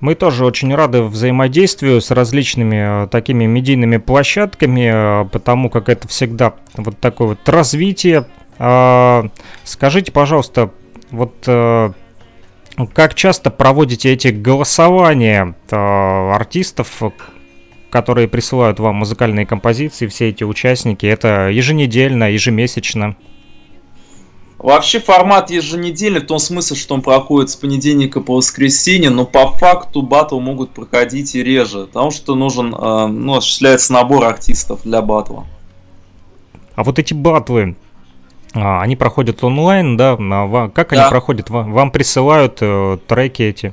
Мы 0.00 0.14
тоже 0.14 0.46
очень 0.46 0.74
рады 0.74 1.02
взаимодействию 1.02 2.00
с 2.00 2.10
различными 2.10 3.04
э, 3.04 3.08
такими 3.08 3.44
медийными 3.44 3.98
площадками, 3.98 5.24
э, 5.24 5.24
потому 5.26 5.68
как 5.68 5.90
это 5.90 6.08
всегда 6.08 6.54
вот 6.74 6.98
такое 6.98 7.28
вот 7.28 7.48
развитие. 7.48 8.26
А, 8.58 9.26
скажите, 9.64 10.10
пожалуйста, 10.10 10.70
вот 11.10 11.34
э, 11.46 11.92
как 12.94 13.14
часто 13.14 13.50
проводите 13.50 14.10
эти 14.10 14.28
голосования 14.28 15.54
артистов, 15.70 17.02
которые 17.90 18.26
присылают 18.26 18.80
вам 18.80 18.96
музыкальные 18.96 19.44
композиции, 19.44 20.06
все 20.06 20.30
эти 20.30 20.44
участники, 20.44 21.04
это 21.04 21.48
еженедельно, 21.48 22.30
ежемесячно? 22.30 23.16
Вообще 24.60 25.00
формат 25.00 25.50
еженедельный 25.50 26.20
в 26.20 26.26
том 26.26 26.38
смысле, 26.38 26.76
что 26.76 26.94
он 26.94 27.00
проходит 27.00 27.48
с 27.48 27.56
понедельника 27.56 28.20
по 28.20 28.36
воскресенье, 28.36 29.08
но 29.08 29.24
по 29.24 29.52
факту 29.52 30.02
батл 30.02 30.38
могут 30.38 30.72
проходить 30.72 31.34
и 31.34 31.42
реже, 31.42 31.86
потому 31.86 32.10
что 32.10 32.34
нужен, 32.34 32.74
э, 32.74 33.06
ну, 33.06 33.36
осуществляется 33.36 33.94
набор 33.94 34.24
артистов 34.24 34.82
для 34.84 35.00
батла. 35.00 35.46
А 36.74 36.84
вот 36.84 36.98
эти 36.98 37.14
батлы, 37.14 37.74
а, 38.52 38.82
они 38.82 38.96
проходят 38.96 39.42
онлайн, 39.42 39.96
да? 39.96 40.16
Как 40.74 40.90
да. 40.90 41.00
они 41.00 41.10
проходят? 41.10 41.48
Вам 41.48 41.90
присылают 41.90 42.58
э, 42.60 42.98
треки 43.06 43.40
эти? 43.40 43.72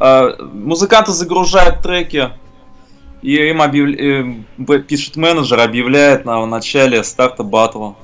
Э, 0.00 0.32
музыканты 0.52 1.12
загружают 1.12 1.82
треки, 1.82 2.30
и 3.22 3.36
им 3.36 3.62
объявля... 3.62 4.34
пишет 4.88 5.14
менеджер, 5.14 5.60
объявляет 5.60 6.24
на 6.24 6.44
начале 6.44 7.04
старта 7.04 7.44
батла. 7.44 7.94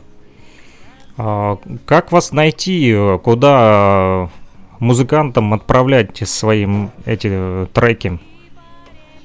А, 1.16 1.58
как 1.84 2.12
вас 2.12 2.32
найти? 2.32 2.96
Куда 3.22 4.30
музыкантам 4.78 5.54
отправлять 5.54 6.28
свои 6.28 6.66
эти 7.04 7.66
треки? 7.72 8.18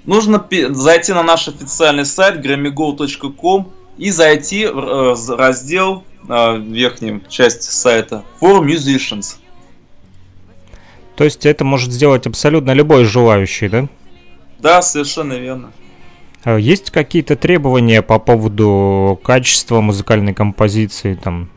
Нужно 0.05 0.45
зайти 0.69 1.13
на 1.13 1.23
наш 1.23 1.47
официальный 1.47 2.05
сайт 2.05 2.45
grammygo.com 2.45 3.71
и 3.97 4.11
зайти 4.11 4.65
в 4.65 4.77
э, 4.79 5.35
раздел 5.35 6.03
э, 6.29 6.57
в 6.57 6.61
верхнем 6.61 7.23
части 7.27 7.69
сайта 7.69 8.23
For 8.39 8.61
Musicians. 8.61 9.37
То 11.17 11.23
есть 11.23 11.45
это 11.45 11.65
может 11.65 11.91
сделать 11.91 12.27
абсолютно 12.27 12.71
любой 12.71 13.03
желающий, 13.03 13.67
да? 13.67 13.87
Да, 14.59 14.81
совершенно 14.81 15.33
верно. 15.33 15.71
А 16.43 16.57
есть 16.57 16.91
какие-то 16.91 17.35
требования 17.35 18.01
по 18.01 18.19
поводу 18.19 19.19
качества 19.23 19.81
музыкальной 19.81 20.33
композиции 20.33 21.15
там? 21.15 21.49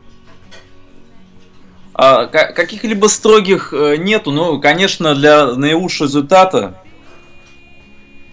А, 2.03 2.25
каких-либо 2.25 3.05
строгих 3.05 3.73
э, 3.73 3.97
нету, 3.97 4.31
но, 4.31 4.59
конечно, 4.59 5.13
для 5.13 5.53
наилучшего 5.53 6.07
результата 6.07 6.81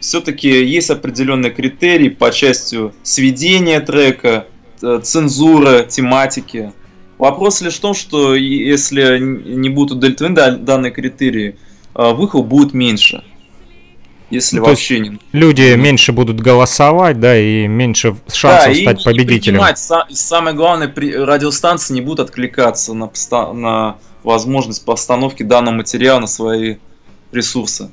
все-таки 0.00 0.48
есть 0.48 0.88
определенные 0.88 1.52
критерии 1.52 2.08
по 2.08 2.30
части 2.30 2.90
сведения 3.02 3.80
трека, 3.80 4.46
э, 4.80 5.00
цензура, 5.02 5.82
тематики. 5.82 6.72
Вопрос 7.18 7.60
лишь 7.60 7.74
в 7.74 7.80
том, 7.80 7.92
что 7.92 8.34
если 8.34 9.18
не 9.18 9.68
будут 9.68 9.98
удовлетворены 9.98 10.56
данные 10.56 10.90
критерии, 10.90 11.58
э, 11.94 12.12
выхлоп 12.14 12.46
будет 12.46 12.72
меньше. 12.72 13.22
Если 14.30 14.58
ну, 14.58 14.66
вообще 14.66 15.00
не. 15.00 15.18
Люди 15.32 15.74
меньше 15.74 16.12
будут 16.12 16.40
голосовать, 16.40 17.18
да, 17.18 17.38
и 17.38 17.66
меньше 17.66 18.14
шансов 18.30 18.74
да, 18.74 18.80
стать 18.82 19.00
и 19.00 19.04
победителем. 19.04 19.62
И 20.08 20.14
самое 20.14 20.54
главное, 20.54 20.92
радиостанции 20.94 21.94
не 21.94 22.02
будут 22.02 22.28
откликаться 22.28 22.92
на, 22.92 23.10
на 23.54 23.96
возможность 24.22 24.84
постановки 24.84 25.42
данного 25.42 25.76
материала 25.76 26.20
на 26.20 26.26
свои 26.26 26.76
ресурсы. 27.32 27.90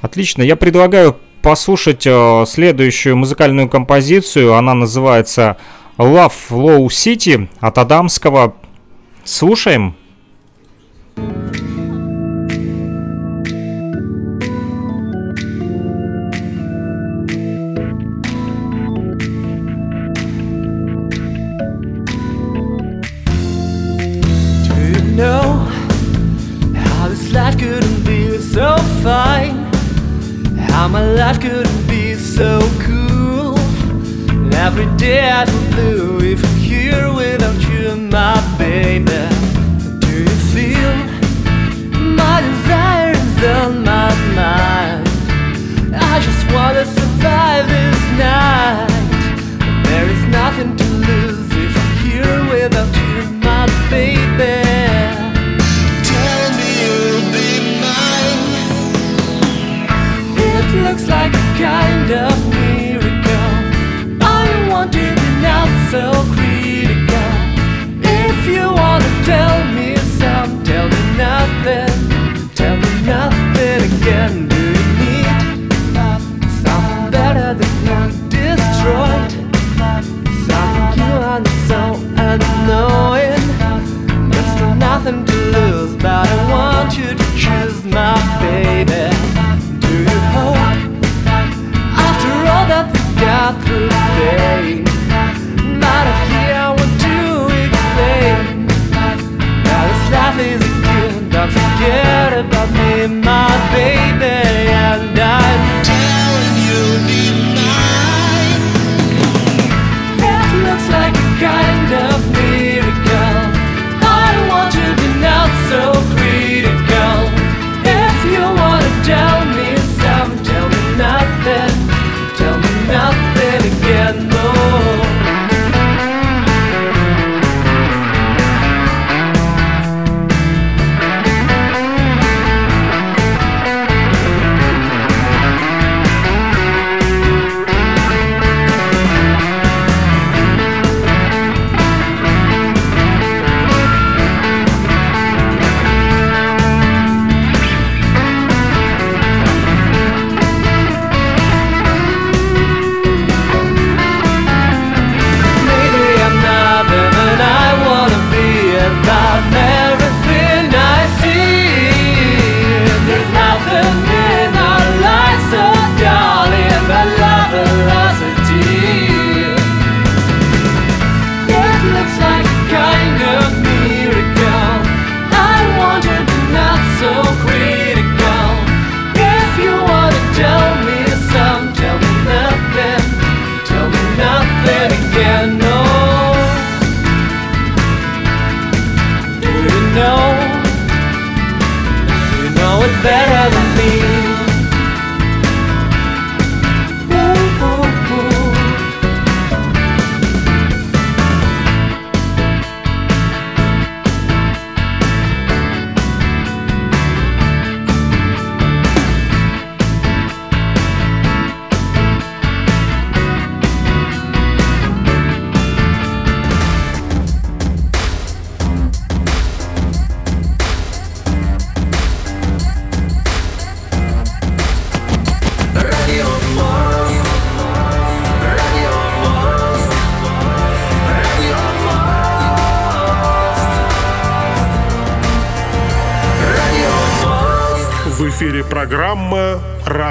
Отлично. 0.00 0.42
Я 0.42 0.56
предлагаю 0.56 1.16
послушать 1.42 2.06
э, 2.06 2.44
следующую 2.48 3.16
музыкальную 3.16 3.68
композицию. 3.68 4.54
Она 4.54 4.74
называется 4.74 5.58
Love 5.96 6.32
Low 6.50 6.86
City 6.86 7.48
от 7.60 7.78
Адамского. 7.78 8.56
Слушаем. 9.24 9.96
baby. 88.84 89.09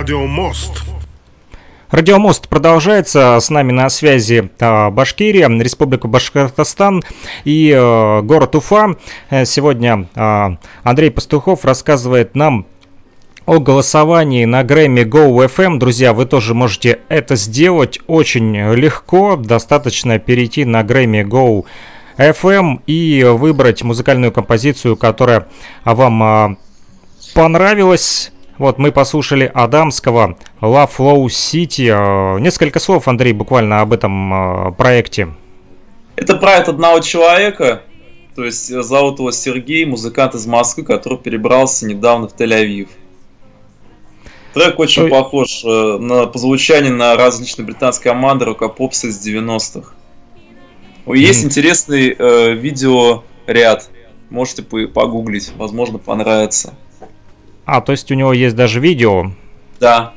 «Радио 0.09 0.25
Мост». 0.25 0.71
Радиомост 1.91 2.49
продолжается. 2.49 3.37
С 3.39 3.51
нами 3.51 3.71
на 3.71 3.87
связи 3.91 4.49
э, 4.59 4.89
Башкирия, 4.89 5.47
Республика 5.49 6.07
Башкортостан 6.07 7.03
и 7.43 7.69
э, 7.69 8.21
город 8.23 8.55
Уфа. 8.55 8.95
Э, 9.29 9.45
сегодня 9.45 10.07
э, 10.15 10.47
Андрей 10.81 11.11
Пастухов 11.11 11.63
рассказывает 11.63 12.33
нам 12.33 12.65
о 13.45 13.59
голосовании 13.59 14.45
на 14.45 14.63
Grammy 14.63 15.03
Go 15.03 15.45
FM. 15.45 15.77
Друзья, 15.77 16.13
вы 16.13 16.25
тоже 16.25 16.55
можете 16.55 17.01
это 17.07 17.35
сделать 17.35 17.99
очень 18.07 18.55
легко. 18.73 19.35
Достаточно 19.35 20.17
перейти 20.17 20.65
на 20.65 20.81
Grammy 20.81 21.23
Go 21.23 21.65
FM 22.17 22.81
и 22.87 23.23
выбрать 23.25 23.83
музыкальную 23.83 24.31
композицию, 24.31 24.97
которая 24.97 25.49
вам 25.85 26.57
понравилась. 27.35 28.31
Вот 28.59 28.77
мы 28.77 28.91
послушали 28.91 29.49
Адамского 29.53 30.37
Love 30.59 30.89
Flow 30.97 31.25
City. 31.27 32.39
Несколько 32.41 32.79
слов, 32.79 33.07
Андрей, 33.07 33.31
буквально 33.31 33.79
об 33.79 33.93
этом 33.93 34.75
проекте. 34.77 35.29
Это 36.17 36.35
проект 36.35 36.67
одного 36.67 36.99
человека, 36.99 37.83
то 38.35 38.43
есть 38.43 38.67
зовут 38.67 39.19
его 39.19 39.31
Сергей, 39.31 39.85
музыкант 39.85 40.35
из 40.35 40.45
Москвы, 40.45 40.83
который 40.83 41.17
перебрался 41.17 41.87
недавно 41.87 42.27
в 42.27 42.35
Тель-Авив. 42.35 42.89
Трек 44.53 44.77
очень 44.77 45.03
Ой. 45.03 45.09
похож 45.09 45.63
э, 45.63 45.97
на, 45.97 46.25
по 46.25 46.37
звучанию 46.37 46.93
на 46.93 47.15
различные 47.15 47.65
британские 47.65 48.11
команды 48.11 48.43
рок-попса 48.43 49.07
из 49.07 49.25
90-х. 49.25 49.93
Есть 51.07 51.43
mm. 51.43 51.45
интересный 51.45 52.15
э, 52.17 52.53
видеоряд. 52.55 53.89
Можете 54.29 54.63
погуглить, 54.63 55.53
возможно, 55.55 55.97
понравится. 55.97 56.73
А, 57.71 57.81
то 57.81 57.91
есть 57.91 58.11
у 58.11 58.15
него 58.15 58.33
есть 58.33 58.55
даже 58.55 58.79
видео? 58.79 59.31
Да. 59.79 60.13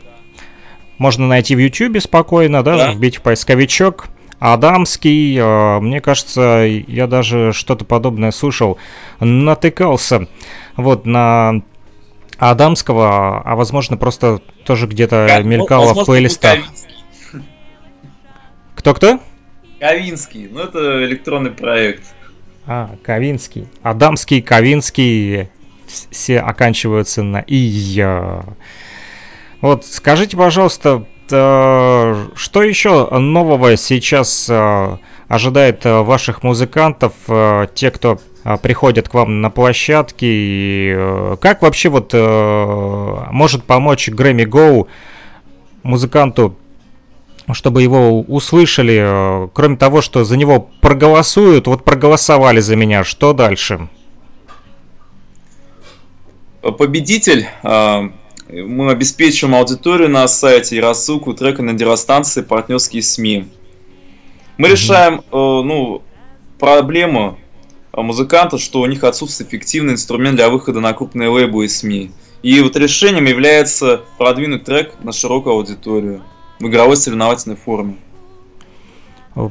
Можно 0.96 1.28
найти 1.28 1.54
в 1.54 1.58
YouTube 1.58 2.00
спокойно, 2.00 2.62
да, 2.62 2.76
да. 2.76 2.92
вбить 2.92 3.16
в 3.16 3.22
поисковичок. 3.22 4.08
Адамский, 4.38 5.36
э, 5.38 5.80
мне 5.80 6.00
кажется, 6.00 6.64
я 6.64 7.06
даже 7.06 7.52
что-то 7.52 7.84
подобное 7.84 8.30
слышал, 8.30 8.78
натыкался 9.20 10.28
вот 10.76 11.04
на 11.04 11.62
Адамского, 12.38 13.42
а 13.42 13.54
возможно 13.54 13.96
просто 13.96 14.40
тоже 14.64 14.86
где-то 14.86 15.26
как, 15.28 15.44
мелькало 15.44 15.88
возможно, 15.88 16.02
в 16.02 16.06
плейлистах. 16.06 16.58
Кто-кто? 18.74 19.20
Ковинский, 19.78 20.48
ну 20.50 20.60
это 20.60 21.04
электронный 21.04 21.50
проект. 21.50 22.02
А, 22.66 22.96
Ковинский. 23.02 23.68
Адамский, 23.82 24.40
Ковинский, 24.40 25.50
все 26.10 26.40
оканчиваются 26.40 27.22
на 27.22 27.44
«и». 27.46 28.04
Вот 29.60 29.86
скажите, 29.86 30.36
пожалуйста, 30.36 31.06
что 31.28 32.62
еще 32.62 33.08
нового 33.10 33.76
сейчас 33.76 34.46
э, 34.50 34.96
ожидает 35.28 35.86
э, 35.86 36.02
ваших 36.02 36.42
музыкантов, 36.42 37.12
э, 37.28 37.68
те, 37.74 37.90
кто 37.90 38.20
приходят 38.62 39.08
к 39.08 39.14
вам 39.14 39.40
на 39.40 39.50
площадке, 39.50 40.26
и 40.28 41.36
как 41.40 41.62
вообще 41.62 41.88
вот 41.90 42.12
может 42.12 43.62
помочь 43.62 44.08
Грэмми 44.08 44.42
Гоу 44.42 44.88
музыканту 45.84 46.58
чтобы 47.52 47.82
его 47.82 48.20
услышали, 48.20 49.48
кроме 49.52 49.76
того, 49.76 50.00
что 50.00 50.24
за 50.24 50.36
него 50.36 50.70
проголосуют, 50.80 51.68
вот 51.68 51.84
проголосовали 51.84 52.58
за 52.58 52.74
меня, 52.74 53.04
что 53.04 53.32
дальше? 53.32 53.88
Победитель. 56.70 57.46
А, 57.62 58.10
мы 58.48 58.90
обеспечим 58.90 59.54
аудиторию 59.54 60.08
на 60.08 60.28
сайте 60.28 60.76
и 60.76 60.80
рассылку 60.80 61.34
трека 61.34 61.62
на 61.62 61.72
радиостанции 61.72 62.42
партнерские 62.42 63.02
СМИ. 63.02 63.48
Мы 64.58 64.68
решаем 64.68 65.20
э, 65.20 65.22
ну, 65.32 66.02
проблему 66.58 67.38
музыкантов, 67.92 68.60
что 68.60 68.80
у 68.80 68.86
них 68.86 69.04
отсутствует 69.04 69.48
эффективный 69.48 69.94
инструмент 69.94 70.36
для 70.36 70.50
выхода 70.50 70.80
на 70.80 70.92
крупные 70.92 71.28
лейблы 71.28 71.64
и 71.64 71.68
СМИ. 71.68 72.10
И 72.42 72.60
вот 72.60 72.76
решением 72.76 73.24
является 73.26 74.02
продвинуть 74.18 74.64
трек 74.64 74.94
на 75.02 75.12
широкую 75.12 75.54
аудиторию 75.54 76.22
в 76.58 76.66
игровой 76.66 76.96
соревновательной 76.96 77.56
форме. 77.56 77.96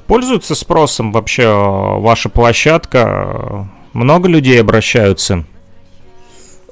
Пользуется 0.07 0.53
спросом 0.53 1.11
вообще 1.11 1.43
э, 1.43 1.99
ваша 1.99 2.29
площадка? 2.29 3.67
Много 3.93 4.29
людей 4.29 4.61
обращаются? 4.61 5.45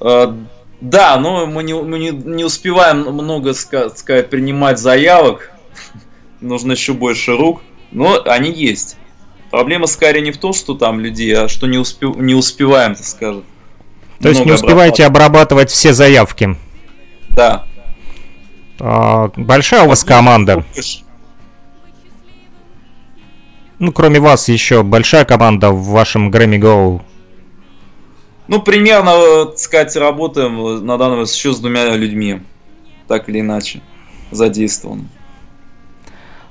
Э, 0.01 0.33
да, 0.81 1.17
но 1.17 1.45
мы 1.45 1.63
не, 1.63 1.73
мы 1.73 1.99
не, 1.99 2.11
не 2.11 2.43
успеваем 2.43 3.01
много 3.01 3.53
сказать, 3.53 4.29
принимать 4.29 4.79
заявок. 4.79 5.51
Нужно 6.41 6.73
еще 6.73 6.93
больше 6.93 7.35
рук. 7.35 7.61
Но 7.91 8.21
они 8.25 8.51
есть. 8.51 8.97
Проблема 9.51 9.87
скорее 9.87 10.21
не 10.21 10.31
в 10.31 10.37
том, 10.37 10.53
что 10.53 10.75
там 10.75 10.99
людей, 10.99 11.35
а 11.35 11.47
что 11.47 11.67
не, 11.67 11.77
успе, 11.77 12.07
не 12.07 12.35
успеваем, 12.35 12.95
так 12.95 13.05
скажем. 13.05 13.43
То 14.21 14.29
есть 14.29 14.45
не 14.45 14.51
успеваете 14.51 15.05
обрабатывать 15.05 15.71
все 15.71 15.93
заявки? 15.93 16.55
Да. 17.29 17.65
А, 18.79 19.31
большая 19.35 19.83
у 19.83 19.89
вас 19.89 20.03
команда? 20.03 20.63
Ну, 23.79 23.91
кроме 23.93 24.19
вас 24.19 24.49
еще 24.49 24.83
большая 24.83 25.25
команда 25.25 25.71
в 25.71 25.87
вашем 25.87 26.29
Grammy 26.31 26.59
Go 26.59 27.01
ну, 28.49 28.59
примерно, 28.59 29.45
так 29.45 29.59
сказать, 29.59 29.95
работаем 29.95 30.83
на 30.83 30.97
данном 30.97 31.21
еще 31.21 31.53
с 31.53 31.59
двумя 31.59 31.95
людьми. 31.95 32.41
Так 33.07 33.29
или 33.29 33.41
иначе. 33.41 33.81
Задействованы. 34.31 35.07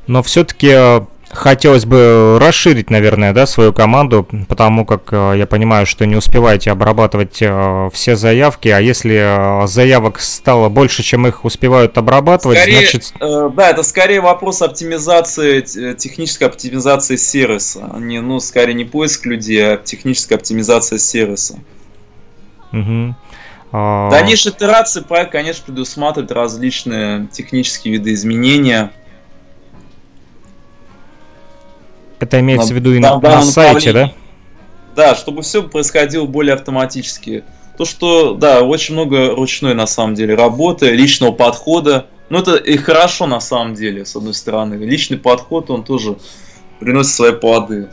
Но 0.06 0.22
все-таки 0.22 0.70
э, 0.70 1.00
хотелось 1.28 1.86
бы 1.86 2.38
расширить, 2.40 2.90
наверное, 2.90 3.32
да, 3.32 3.46
свою 3.46 3.72
команду, 3.72 4.28
потому 4.48 4.86
как 4.86 5.08
э, 5.10 5.34
я 5.38 5.46
понимаю, 5.46 5.86
что 5.86 6.06
не 6.06 6.14
успеваете 6.14 6.70
обрабатывать 6.70 7.38
э, 7.40 7.90
все 7.92 8.14
заявки, 8.14 8.68
а 8.68 8.78
если 8.78 9.66
заявок 9.66 10.20
стало 10.20 10.68
больше, 10.68 11.02
чем 11.02 11.26
их 11.26 11.44
успевают 11.44 11.98
обрабатывать, 11.98 12.58
скорее, 12.58 12.78
значит... 12.78 13.12
да, 13.56 13.70
это 13.70 13.82
скорее 13.82 14.20
вопрос 14.20 14.62
оптимизации, 14.62 15.62
технической 15.94 16.46
оптимизации 16.46 17.16
сервиса, 17.16 17.90
а 17.92 17.98
не, 17.98 18.20
ну, 18.20 18.38
скорее 18.38 18.74
не 18.74 18.84
поиск 18.84 19.26
людей, 19.26 19.74
а 19.74 19.76
техническая 19.78 20.38
оптимизация 20.38 20.98
сервиса. 20.98 21.58
Угу. 22.72 23.14
А... 23.72 24.10
Дальнейшие 24.10 24.52
итерации 24.52 25.00
проект, 25.00 25.32
конечно, 25.32 25.64
предусматривает 25.64 26.32
различные 26.32 27.26
технические 27.28 27.94
виды 27.94 28.12
изменения. 28.14 28.92
Это 32.18 32.40
имеется 32.40 32.68
на, 32.68 32.74
в 32.74 32.76
виду 32.76 32.94
и 32.94 32.98
на, 32.98 33.18
на 33.18 33.42
сайте, 33.42 33.92
да? 33.92 34.12
Да, 34.96 35.14
чтобы 35.14 35.42
все 35.42 35.62
происходило 35.62 36.26
более 36.26 36.54
автоматически. 36.54 37.44
То, 37.76 37.84
что, 37.84 38.34
да, 38.34 38.62
очень 38.62 38.94
много 38.94 39.36
ручной 39.36 39.74
на 39.74 39.86
самом 39.86 40.16
деле 40.16 40.34
работы, 40.34 40.90
личного 40.90 41.30
подхода. 41.30 42.06
Ну, 42.28 42.40
это 42.40 42.56
и 42.56 42.76
хорошо 42.76 43.26
на 43.26 43.40
самом 43.40 43.74
деле, 43.74 44.04
с 44.04 44.16
одной 44.16 44.34
стороны. 44.34 44.74
Личный 44.74 45.16
подход, 45.16 45.70
он 45.70 45.84
тоже 45.84 46.16
приносит 46.80 47.12
свои 47.12 47.32
плоды. 47.32 47.88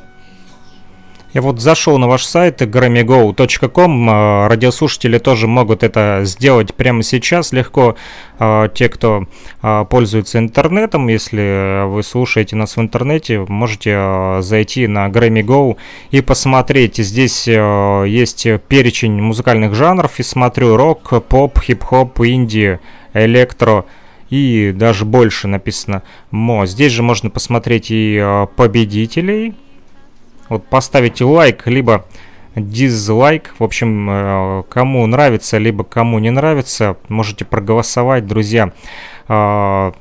Я 1.35 1.41
вот 1.41 1.59
зашел 1.59 1.97
на 1.97 2.07
ваш 2.07 2.23
сайт 2.23 2.61
grammygo.com, 2.61 4.09
а, 4.09 4.47
радиослушатели 4.47 5.17
тоже 5.17 5.47
могут 5.47 5.83
это 5.83 6.21
сделать 6.23 6.73
прямо 6.73 7.03
сейчас 7.03 7.51
легко. 7.51 7.97
А, 8.39 8.69
те, 8.69 8.87
кто 8.87 9.25
а, 9.61 9.83
пользуется 9.83 10.39
интернетом, 10.39 11.09
если 11.09 11.87
вы 11.87 12.03
слушаете 12.03 12.55
нас 12.55 12.77
в 12.77 12.79
интернете, 12.79 13.39
можете 13.49 14.37
зайти 14.39 14.87
на 14.87 15.09
Grammy 15.09 15.43
Go 15.43 15.75
и 16.09 16.21
посмотреть. 16.21 16.95
Здесь 16.99 17.47
есть 17.47 18.47
перечень 18.69 19.21
музыкальных 19.21 19.75
жанров, 19.75 20.17
и 20.21 20.23
смотрю 20.23 20.77
рок, 20.77 21.21
поп, 21.27 21.59
хип-хоп, 21.59 22.17
инди, 22.21 22.79
электро 23.13 23.83
и 24.29 24.71
даже 24.73 25.03
больше 25.03 25.49
написано 25.49 26.03
мо. 26.31 26.65
Здесь 26.65 26.93
же 26.93 27.03
можно 27.03 27.29
посмотреть 27.29 27.87
и 27.89 28.45
победителей, 28.55 29.53
вот 30.49 30.65
поставите 30.67 31.23
лайк, 31.23 31.67
либо 31.67 32.05
дизлайк. 32.55 33.53
В 33.59 33.63
общем, 33.63 34.07
э, 34.09 34.63
кому 34.69 35.05
нравится, 35.05 35.57
либо 35.57 35.83
кому 35.83 36.19
не 36.19 36.31
нравится, 36.31 36.97
можете 37.09 37.45
проголосовать, 37.45 38.25
друзья. 38.25 38.71
А, 39.27 39.93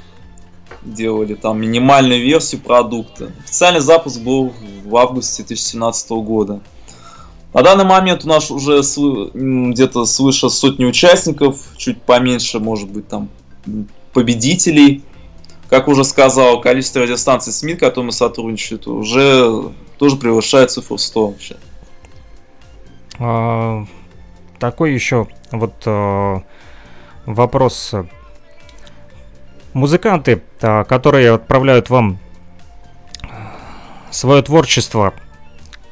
делали 0.81 1.35
там 1.35 1.61
минимальную 1.61 2.19
версию 2.19 2.61
продукта. 2.61 3.31
Официальный 3.43 3.79
запуск 3.79 4.19
был 4.21 4.53
в 4.83 4.97
августе 4.97 5.43
2017 5.43 6.09
года. 6.09 6.61
На 7.53 7.61
данный 7.61 7.85
момент 7.85 8.25
у 8.25 8.27
нас 8.27 8.49
уже 8.49 8.81
где-то 9.35 10.05
свыше 10.05 10.49
сотни 10.49 10.85
участников, 10.85 11.59
чуть 11.77 12.01
поменьше, 12.01 12.59
может 12.59 12.89
быть, 12.89 13.07
там 13.07 13.29
победителей. 14.13 15.03
Как 15.69 15.87
уже 15.87 16.03
сказал, 16.03 16.59
количество 16.59 17.03
радиостанций 17.03 17.53
СМИ, 17.53 17.75
которые 17.75 18.07
мы 18.07 18.11
сотрудничаем, 18.13 18.81
уже 18.87 19.73
тоже 19.99 20.15
превышает 20.15 20.71
цифру 20.71 20.97
100 20.97 21.27
вообще. 21.27 21.57
А, 23.19 23.85
такой 24.59 24.93
еще 24.93 25.27
вот 25.51 25.73
а, 25.85 26.41
вопрос 27.25 27.93
музыканты, 29.77 30.41
а, 30.61 30.83
которые 30.83 31.33
отправляют 31.33 31.89
вам 31.89 32.19
свое 34.09 34.41
творчество, 34.41 35.13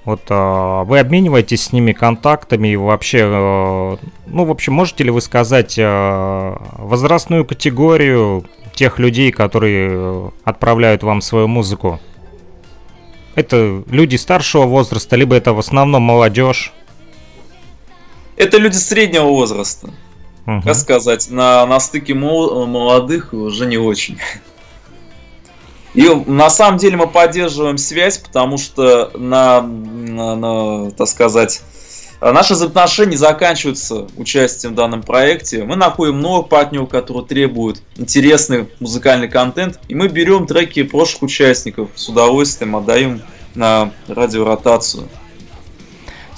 вот 0.03 0.21
а, 0.29 0.83
вы 0.83 0.99
обмениваетесь 0.99 1.65
с 1.65 1.71
ними 1.71 1.93
контактами 1.93 2.69
и 2.69 2.75
вообще, 2.75 3.23
а, 3.23 3.97
ну, 4.25 4.45
в 4.45 4.51
общем, 4.51 4.73
можете 4.73 5.03
ли 5.03 5.11
вы 5.11 5.21
сказать 5.21 5.77
возрастную 5.77 7.45
категорию 7.45 8.45
тех 8.73 8.99
людей, 8.99 9.31
которые 9.31 10.31
отправляют 10.43 11.03
вам 11.03 11.21
свою 11.21 11.47
музыку? 11.47 11.99
Это 13.35 13.83
люди 13.87 14.15
старшего 14.15 14.65
возраста, 14.65 15.15
либо 15.15 15.35
это 15.35 15.53
в 15.53 15.59
основном 15.59 16.03
молодежь? 16.03 16.73
Это 18.37 18.57
люди 18.57 18.75
среднего 18.75 19.25
возраста. 19.25 19.89
Угу. 20.45 20.61
Как 20.63 20.75
сказать, 20.75 21.29
на, 21.29 21.65
на 21.65 21.79
стыке 21.79 22.13
молодых 22.13 23.33
уже 23.33 23.65
не 23.65 23.77
очень. 23.77 24.17
И 25.93 26.09
на 26.27 26.49
самом 26.49 26.77
деле 26.77 26.97
мы 26.97 27.07
поддерживаем 27.07 27.77
связь, 27.77 28.17
потому 28.17 28.57
что 28.57 29.11
на, 29.15 29.61
на, 29.61 30.35
на 30.35 30.91
так 30.91 31.07
сказать, 31.07 31.61
наши 32.19 32.53
взаимоотношения 32.53 33.17
заканчиваются 33.17 34.07
участием 34.17 34.73
в 34.73 34.75
данном 34.75 35.03
проекте. 35.03 35.63
Мы 35.63 35.77
находим 35.77 36.19
новых 36.19 36.49
партнеров, 36.49 36.89
которые 36.89 37.25
требуют 37.25 37.81
интересный 37.95 38.67
музыкальный 38.81 39.29
контент, 39.29 39.79
и 39.87 39.95
мы 39.95 40.09
берем 40.09 40.47
треки 40.47 40.83
прошлых 40.83 41.23
участников 41.23 41.89
с 41.95 42.09
удовольствием 42.09 42.75
отдаем 42.75 43.21
на 43.55 43.91
радиоротацию. 44.07 45.07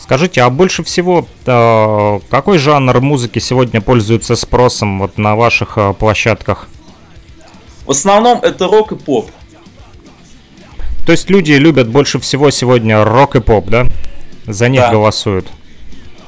Скажите, 0.08 0.42
а 0.42 0.50
больше 0.50 0.86
всего 0.86 1.28
э, 1.46 2.20
какой 2.30 2.60
жанр 2.60 3.02
музыки 3.02 3.40
сегодня 3.40 3.82
пользуется 3.82 4.38
спросом 4.38 5.00
вот 5.00 5.18
на 5.18 5.36
ваших 5.36 5.78
э, 5.78 5.94
площадках? 6.00 6.70
В 7.86 7.92
основном 7.92 8.40
это 8.42 8.68
рок 8.68 8.94
и 8.94 8.96
поп. 8.96 9.30
То 11.06 11.12
есть 11.12 11.30
люди 11.30 11.52
любят 11.52 11.90
больше 11.90 12.20
всего 12.20 12.52
сегодня 12.52 13.04
рок 13.04 13.36
и 13.36 13.42
поп, 13.42 13.68
да? 13.68 13.86
За 14.46 14.70
них 14.70 14.80
да. 14.80 14.92
голосуют. 14.92 15.50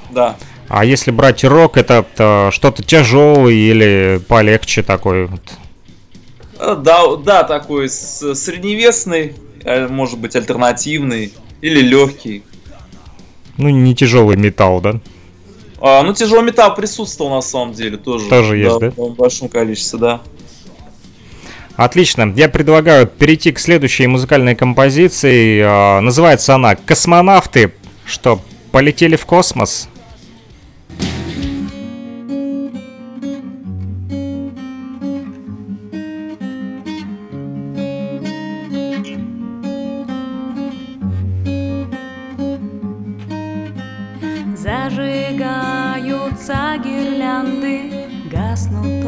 Да. 0.10 0.36
А 0.68 0.84
если 0.84 1.12
брать 1.12 1.46
рок, 1.46 1.78
это, 1.78 2.06
это 2.14 2.50
что-то 2.52 2.84
тяжелое 2.84 3.54
или 3.54 4.22
полегче 4.28 4.84
такой? 4.84 5.28
Вот? 5.28 5.54
Э, 6.60 6.76
да, 6.78 7.16
да, 7.16 7.44
такой 7.46 7.88
средневесный, 7.88 9.38
э, 9.64 9.88
может 9.88 10.20
быть 10.20 10.36
альтернативный 10.36 11.32
или 11.62 11.80
легкий. 11.80 12.44
Ну, 13.60 13.68
не 13.68 13.94
тяжелый 13.94 14.38
металл, 14.38 14.80
да? 14.80 15.02
А, 15.82 16.02
ну, 16.02 16.14
тяжелый 16.14 16.46
металл 16.46 16.74
присутствовал 16.76 17.36
на 17.36 17.42
самом 17.42 17.74
деле 17.74 17.98
тоже. 17.98 18.30
Тоже 18.30 18.58
есть, 18.58 18.80
да? 18.80 18.92
В 18.96 19.16
большом 19.16 19.50
количестве, 19.50 20.00
да. 20.00 20.22
Отлично. 21.76 22.34
Я 22.38 22.48
предлагаю 22.48 23.06
перейти 23.06 23.52
к 23.52 23.60
следующей 23.60 24.08
музыкальной 24.08 24.56
композиции. 24.56 25.62
А, 25.62 26.00
называется 26.00 26.56
она 26.56 26.76
«Космонавты». 26.76 27.74
Что, 28.06 28.40
полетели 28.72 29.18
в 29.18 29.26
космос? 29.26 29.90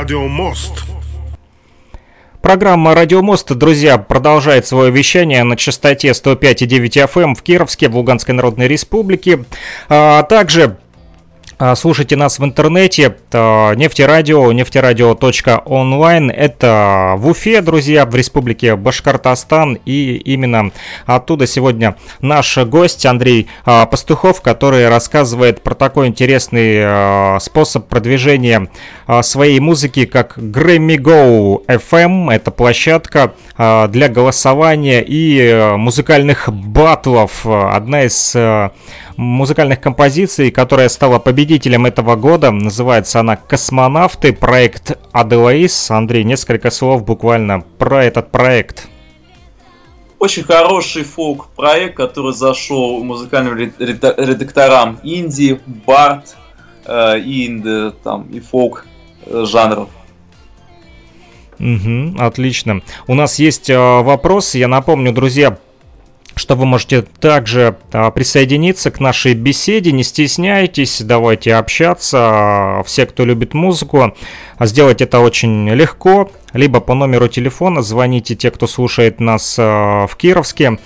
«Радио 0.00 0.26
Мост». 0.28 0.84
Программа 2.40 2.94
«Радио 2.94 3.20
Мост», 3.20 3.52
друзья, 3.52 3.98
продолжает 3.98 4.66
свое 4.66 4.90
вещание 4.90 5.44
на 5.44 5.58
частоте 5.58 6.08
105,9 6.12 7.06
FM 7.06 7.34
в 7.34 7.42
Кировске, 7.42 7.90
в 7.90 7.96
Луганской 7.96 8.34
Народной 8.34 8.66
Республике. 8.66 9.44
А 9.90 10.22
также 10.22 10.78
а, 11.62 11.74
Слушайте 11.74 12.16
нас 12.16 12.38
в 12.38 12.44
интернете, 12.44 13.18
а, 13.34 13.74
нефтерадио, 13.74 14.50
нефтерадио.онлайн, 14.50 16.30
это 16.30 17.16
в 17.18 17.28
Уфе, 17.28 17.60
друзья, 17.60 18.06
в 18.06 18.14
республике 18.14 18.76
Башкортостан, 18.76 19.78
и 19.84 20.14
именно 20.24 20.70
оттуда 21.04 21.46
сегодня 21.46 21.96
наш 22.22 22.56
гость 22.56 23.04
Андрей 23.04 23.46
а, 23.66 23.84
Пастухов, 23.84 24.40
который 24.40 24.88
рассказывает 24.88 25.62
про 25.62 25.74
такой 25.74 26.06
интересный 26.06 27.38
способ 27.40 27.88
продвижения 27.88 28.70
своей 29.22 29.60
музыки, 29.60 30.06
как 30.06 30.38
Grammy 30.38 30.96
Go 30.96 31.64
FM, 31.66 32.32
это 32.32 32.50
площадка 32.50 33.34
а, 33.56 33.88
для 33.88 34.08
голосования 34.08 35.02
и 35.02 35.48
а, 35.48 35.76
музыкальных 35.76 36.48
батлов, 36.52 37.44
одна 37.44 38.04
из 38.04 38.32
а, 38.36 38.72
музыкальных 39.16 39.80
композиций, 39.80 40.50
которая 40.50 40.88
стала 40.88 41.18
победителем 41.18 41.86
этого 41.86 42.16
года. 42.16 42.50
Называется 42.50 43.20
она 43.20 43.36
«Космонавты», 43.36 44.32
проект 44.32 44.98
Аделаис. 45.12 45.90
Андрей, 45.90 46.24
несколько 46.24 46.70
слов 46.70 47.04
буквально 47.04 47.60
про 47.78 48.04
этот 48.04 48.30
проект. 48.30 48.88
Очень 50.18 50.44
хороший 50.44 51.02
фолк-проект, 51.02 51.96
который 51.96 52.34
зашел 52.34 53.02
музыкальным 53.02 53.56
ред- 53.56 53.78
редакторам 53.78 55.00
инди, 55.02 55.58
бард, 55.86 56.36
э, 56.84 57.18
инди, 57.20 57.90
там, 58.04 58.28
и 58.30 58.38
фолк 58.40 58.84
э, 58.84 58.89
жанров. 59.26 59.88
Угу, 61.58 62.16
отлично. 62.18 62.80
У 63.06 63.14
нас 63.14 63.38
есть 63.38 63.68
э, 63.68 63.76
вопрос. 63.76 64.54
Я 64.54 64.66
напомню, 64.66 65.12
друзья, 65.12 65.58
что 66.34 66.54
вы 66.54 66.64
можете 66.64 67.02
также 67.02 67.76
а, 67.92 68.10
присоединиться 68.10 68.90
к 68.90 68.98
нашей 68.98 69.34
беседе. 69.34 69.92
Не 69.92 70.02
стесняйтесь, 70.02 71.02
давайте 71.02 71.54
общаться. 71.54 72.82
Все, 72.86 73.04
кто 73.04 73.26
любит 73.26 73.52
музыку, 73.52 74.14
сделать 74.58 75.02
это 75.02 75.20
очень 75.20 75.68
легко. 75.68 76.30
Либо 76.54 76.80
по 76.80 76.94
номеру 76.94 77.28
телефона 77.28 77.82
звоните 77.82 78.36
те, 78.36 78.50
кто 78.50 78.66
слушает 78.66 79.20
нас 79.20 79.56
а, 79.58 80.06
в 80.06 80.16
Кировске. 80.16 80.78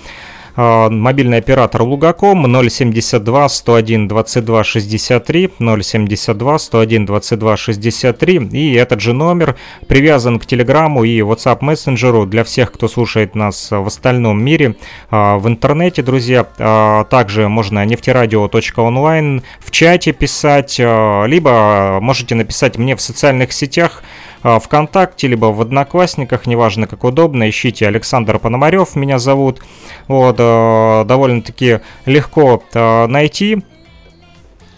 А, 0.55 0.89
Мобильный 0.89 1.39
оператор 1.39 1.83
Лугаком 1.83 2.45
072 2.69 3.49
101 3.49 4.07
22 4.07 4.63
63 4.63 5.51
072 5.59 6.59
101 6.59 7.05
22 7.05 7.57
63 7.57 8.35
и 8.51 8.73
этот 8.73 9.01
же 9.01 9.13
номер 9.13 9.55
привязан 9.87 10.39
к 10.39 10.45
Телеграму 10.45 11.03
и 11.03 11.19
WhatsApp 11.19 11.57
мессенджеру 11.61 12.25
для 12.25 12.43
всех, 12.43 12.71
кто 12.71 12.87
слушает 12.87 13.35
нас 13.35 13.69
в 13.71 13.85
остальном 13.85 14.41
мире 14.41 14.75
а, 15.09 15.37
в 15.37 15.47
интернете, 15.47 16.01
друзья. 16.01 16.47
А, 16.57 17.03
Также 17.05 17.49
можно 17.49 17.85
нефтерадио.онлайн 17.85 19.43
в 19.59 19.71
чате 19.71 20.13
писать, 20.13 20.79
либо 20.79 21.99
можете 22.01 22.35
написать 22.35 22.77
мне 22.77 22.95
в 22.95 23.01
социальных 23.01 23.51
сетях 23.51 24.03
ВКонтакте, 24.45 25.27
либо 25.27 25.47
в 25.47 25.59
Одноклассниках, 25.59 26.45
неважно 26.45 26.85
как 26.85 27.03
удобно, 27.03 27.49
ищите 27.49 27.87
Александр 27.87 28.37
Пономарев, 28.37 28.95
меня 28.95 29.17
зовут. 29.17 29.61
Вот, 30.07 30.35
э, 30.37 31.03
довольно-таки 31.05 31.79
легко 32.05 32.61
э, 32.73 33.07
найти. 33.07 33.63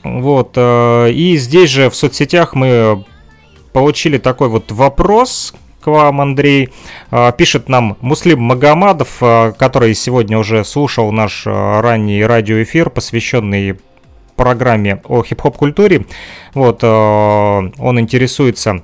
Вот, 0.03 0.53
э, 0.55 1.11
и 1.11 1.35
здесь 1.35 1.69
же 1.69 1.89
в 1.89 1.95
соцсетях 1.95 2.55
мы 2.55 3.03
получили 3.73 4.17
такой 4.17 4.47
вот 4.47 4.71
вопрос 4.71 5.53
вам, 5.83 6.21
Андрей. 6.21 6.69
Э, 7.11 7.33
Пишет 7.37 7.67
нам 7.67 7.97
Муслим 7.99 8.41
Магомадов, 8.41 9.17
который 9.19 9.93
сегодня 9.95 10.37
уже 10.37 10.63
слушал 10.63 11.11
наш 11.11 11.45
ранний 11.45 12.23
радиоэфир, 12.23 12.89
посвященный 12.89 13.77
программе 14.37 15.01
о 15.09 15.23
хип-хоп 15.23 15.57
культуре. 15.57 16.05
Вот, 16.53 16.83
он 16.83 17.99
интересуется 17.99 18.81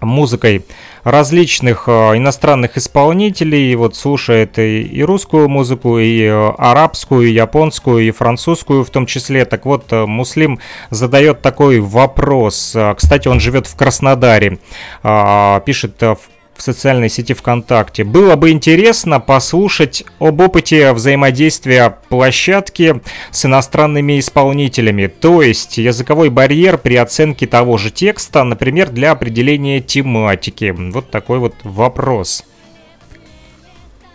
музыкой 0.00 0.64
различных 1.04 1.84
э, 1.86 2.16
иностранных 2.16 2.76
исполнителей, 2.76 3.74
вот 3.74 3.96
слушает 3.96 4.58
и, 4.58 5.02
русскую 5.02 5.48
музыку, 5.48 5.98
и 5.98 6.22
э, 6.22 6.50
арабскую, 6.58 7.28
и 7.28 7.32
японскую, 7.32 8.06
и 8.06 8.10
французскую 8.10 8.84
в 8.84 8.90
том 8.90 9.06
числе. 9.06 9.44
Так 9.44 9.64
вот, 9.66 9.92
э, 9.92 10.06
Муслим 10.06 10.58
задает 10.90 11.42
такой 11.42 11.80
вопрос. 11.80 12.76
Кстати, 12.96 13.28
он 13.28 13.40
живет 13.40 13.66
в 13.66 13.76
Краснодаре. 13.76 14.58
А, 15.02 15.60
Пишет 15.60 16.00
в 16.00 16.18
в 16.58 16.62
социальной 16.62 17.08
сети 17.08 17.32
ВКонтакте. 17.32 18.04
Было 18.04 18.34
бы 18.34 18.50
интересно 18.50 19.20
послушать 19.20 20.04
об 20.18 20.40
опыте 20.40 20.92
взаимодействия 20.92 21.98
площадки 22.08 23.00
с 23.30 23.46
иностранными 23.46 24.18
исполнителями, 24.18 25.06
то 25.06 25.40
есть 25.40 25.78
языковой 25.78 26.28
барьер 26.28 26.76
при 26.76 26.96
оценке 26.96 27.46
того 27.46 27.78
же 27.78 27.90
текста, 27.90 28.42
например, 28.42 28.90
для 28.90 29.12
определения 29.12 29.80
тематики. 29.80 30.74
Вот 30.76 31.10
такой 31.10 31.38
вот 31.38 31.54
вопрос. 31.62 32.44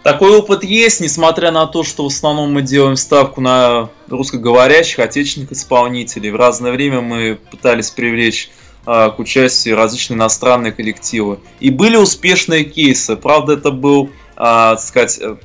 Такой 0.04 0.38
опыт 0.38 0.66
есть, 0.66 1.00
несмотря 1.00 1.52
на 1.52 1.66
то, 1.66 1.84
что 1.84 2.04
в 2.04 2.08
основном 2.08 2.52
мы 2.52 2.62
делаем 2.62 2.98
ставку 2.98 3.40
на 3.40 3.90
русскоговорящих, 4.10 5.00
отечественных 5.00 5.54
исполнителей. 5.54 6.30
В 6.30 6.36
разное 6.36 6.74
время 6.74 7.00
мы 7.00 7.40
пытались 7.50 7.90
привлечь 7.90 8.52
к 8.86 9.16
участию 9.18 9.78
различные 9.78 10.18
иностранные 10.18 10.74
коллективы. 10.74 11.40
И 11.60 11.70
были 11.70 11.96
успешные 11.96 12.66
кейсы. 12.66 13.16
Правда, 13.16 13.54
это 13.54 13.72
был, 13.72 14.10
а, 14.36 14.76
так 14.76 14.84
сказать, 14.84 15.20
э, 15.22 15.36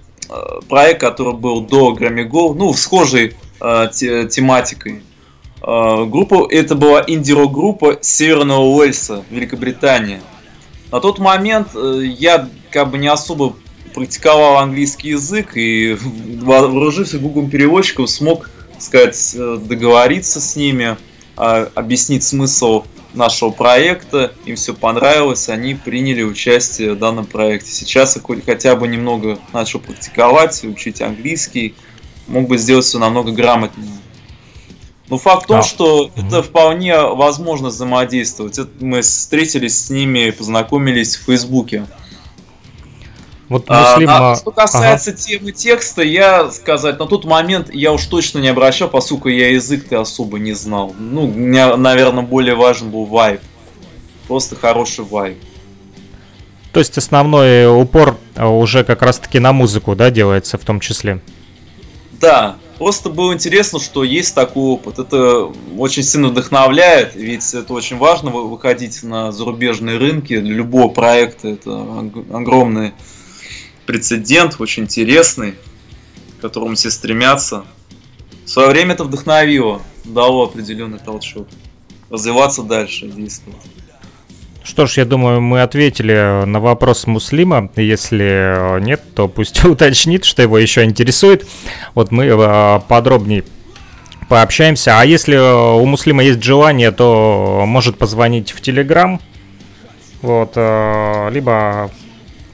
проект, 0.68 1.00
который 1.00 1.34
был 1.34 1.60
до 1.60 1.94
Grammy 1.94 2.28
Go, 2.28 2.54
ну, 2.54 2.72
схожей 2.74 3.36
а, 3.60 3.86
тематикой. 3.86 5.02
Группа, 5.60 6.46
это 6.50 6.76
была 6.76 7.02
инди-рок 7.04 7.52
группа 7.52 7.98
Северного 8.00 8.60
Уэльса, 8.60 9.24
Великобритания. 9.28 10.20
На 10.92 11.00
тот 11.00 11.18
момент 11.18 11.70
э, 11.74 12.02
я 12.04 12.48
как 12.70 12.90
бы 12.90 12.98
не 12.98 13.08
особо 13.08 13.54
практиковал 13.92 14.58
английский 14.58 15.10
язык 15.10 15.56
и, 15.56 15.96
вооружившись 16.42 17.20
Google 17.20 17.48
переводчиком, 17.48 18.06
смог, 18.06 18.50
сказать, 18.78 19.34
э, 19.36 19.58
договориться 19.60 20.40
с 20.40 20.56
ними, 20.56 20.96
объяснить 21.36 22.24
смысл 22.24 22.84
нашего 23.14 23.50
проекта, 23.50 24.32
им 24.44 24.56
все 24.56 24.74
понравилось, 24.74 25.48
они 25.48 25.74
приняли 25.74 26.22
участие 26.22 26.92
в 26.92 26.98
данном 26.98 27.26
проекте. 27.26 27.70
Сейчас 27.70 28.16
я 28.16 28.22
хотя 28.44 28.76
бы 28.76 28.88
немного 28.88 29.38
начал 29.52 29.80
практиковать, 29.80 30.62
учить 30.64 31.00
английский, 31.00 31.74
мог 32.26 32.48
бы 32.48 32.58
сделать 32.58 32.84
все 32.84 32.98
намного 32.98 33.32
грамотнее. 33.32 33.98
Но 35.08 35.16
факт 35.16 35.44
в 35.44 35.46
том, 35.46 35.60
а. 35.60 35.62
что 35.62 36.06
mm-hmm. 36.06 36.26
это 36.26 36.42
вполне 36.42 36.98
возможно 36.98 37.68
взаимодействовать. 37.68 38.58
Это 38.58 38.70
мы 38.80 39.00
встретились 39.00 39.86
с 39.86 39.90
ними, 39.90 40.30
познакомились 40.30 41.16
в 41.16 41.24
Фейсбуке. 41.24 41.86
Вот 43.48 43.64
а, 43.68 43.92
муслим... 43.92 44.08
а, 44.10 44.36
что 44.36 44.50
касается 44.50 45.10
ага. 45.10 45.18
темы 45.18 45.52
текста, 45.52 46.02
я 46.02 46.50
сказать, 46.50 46.98
на 46.98 47.06
тот 47.06 47.24
момент 47.24 47.72
я 47.72 47.92
уж 47.92 48.04
точно 48.06 48.40
не 48.40 48.48
обращал, 48.48 48.88
поскольку 48.88 49.28
я 49.28 49.50
язык-то 49.50 50.00
особо 50.00 50.38
не 50.38 50.52
знал. 50.52 50.94
Ну, 50.98 51.26
мне, 51.26 51.74
наверное, 51.76 52.22
более 52.22 52.54
важен 52.54 52.90
был 52.90 53.06
вайб. 53.06 53.40
Просто 54.26 54.54
хороший 54.56 55.04
вайб. 55.04 55.38
То 56.72 56.80
есть 56.80 56.98
основной 56.98 57.66
упор 57.66 58.18
уже 58.36 58.84
как 58.84 59.00
раз-таки 59.00 59.38
на 59.38 59.54
музыку, 59.54 59.96
да, 59.96 60.10
делается 60.10 60.58
в 60.58 60.64
том 60.64 60.80
числе? 60.80 61.20
Да, 62.20 62.56
просто 62.76 63.08
было 63.08 63.32
интересно, 63.32 63.80
что 63.80 64.04
есть 64.04 64.34
такой 64.34 64.74
опыт. 64.74 64.98
Это 64.98 65.50
очень 65.78 66.02
сильно 66.02 66.28
вдохновляет, 66.28 67.14
ведь 67.14 67.54
это 67.54 67.72
очень 67.72 67.96
важно 67.96 68.30
выходить 68.30 69.02
на 69.02 69.32
зарубежные 69.32 69.96
рынки. 69.96 70.38
Для 70.38 70.54
любого 70.54 70.88
проекта 70.88 71.48
это 71.48 71.82
огромный 72.30 72.92
прецедент, 73.88 74.56
очень 74.58 74.82
интересный, 74.82 75.54
к 76.36 76.42
которому 76.42 76.74
все 76.74 76.90
стремятся. 76.90 77.64
В 78.44 78.50
свое 78.50 78.68
время 78.68 78.92
это 78.92 79.04
вдохновило, 79.04 79.80
дало 80.04 80.44
определенный 80.44 80.98
толчок. 80.98 81.48
Развиваться 82.10 82.62
дальше, 82.62 83.08
действовать. 83.08 83.62
Что 84.62 84.84
ж, 84.86 84.98
я 84.98 85.06
думаю, 85.06 85.40
мы 85.40 85.62
ответили 85.62 86.44
на 86.44 86.60
вопрос 86.60 87.06
Муслима. 87.06 87.70
Если 87.76 88.78
нет, 88.80 89.02
то 89.14 89.26
пусть 89.26 89.64
уточнит, 89.64 90.26
что 90.26 90.42
его 90.42 90.58
еще 90.58 90.84
интересует. 90.84 91.46
Вот 91.94 92.10
мы 92.10 92.26
э, 92.26 92.80
подробнее 92.88 93.44
пообщаемся. 94.28 95.00
А 95.00 95.06
если 95.06 95.36
у 95.36 95.86
Муслима 95.86 96.22
есть 96.22 96.42
желание, 96.42 96.90
то 96.90 97.64
может 97.66 97.96
позвонить 97.96 98.50
в 98.50 98.60
Телеграм. 98.60 99.18
Вот, 100.20 100.52
э, 100.56 101.30
либо 101.32 101.90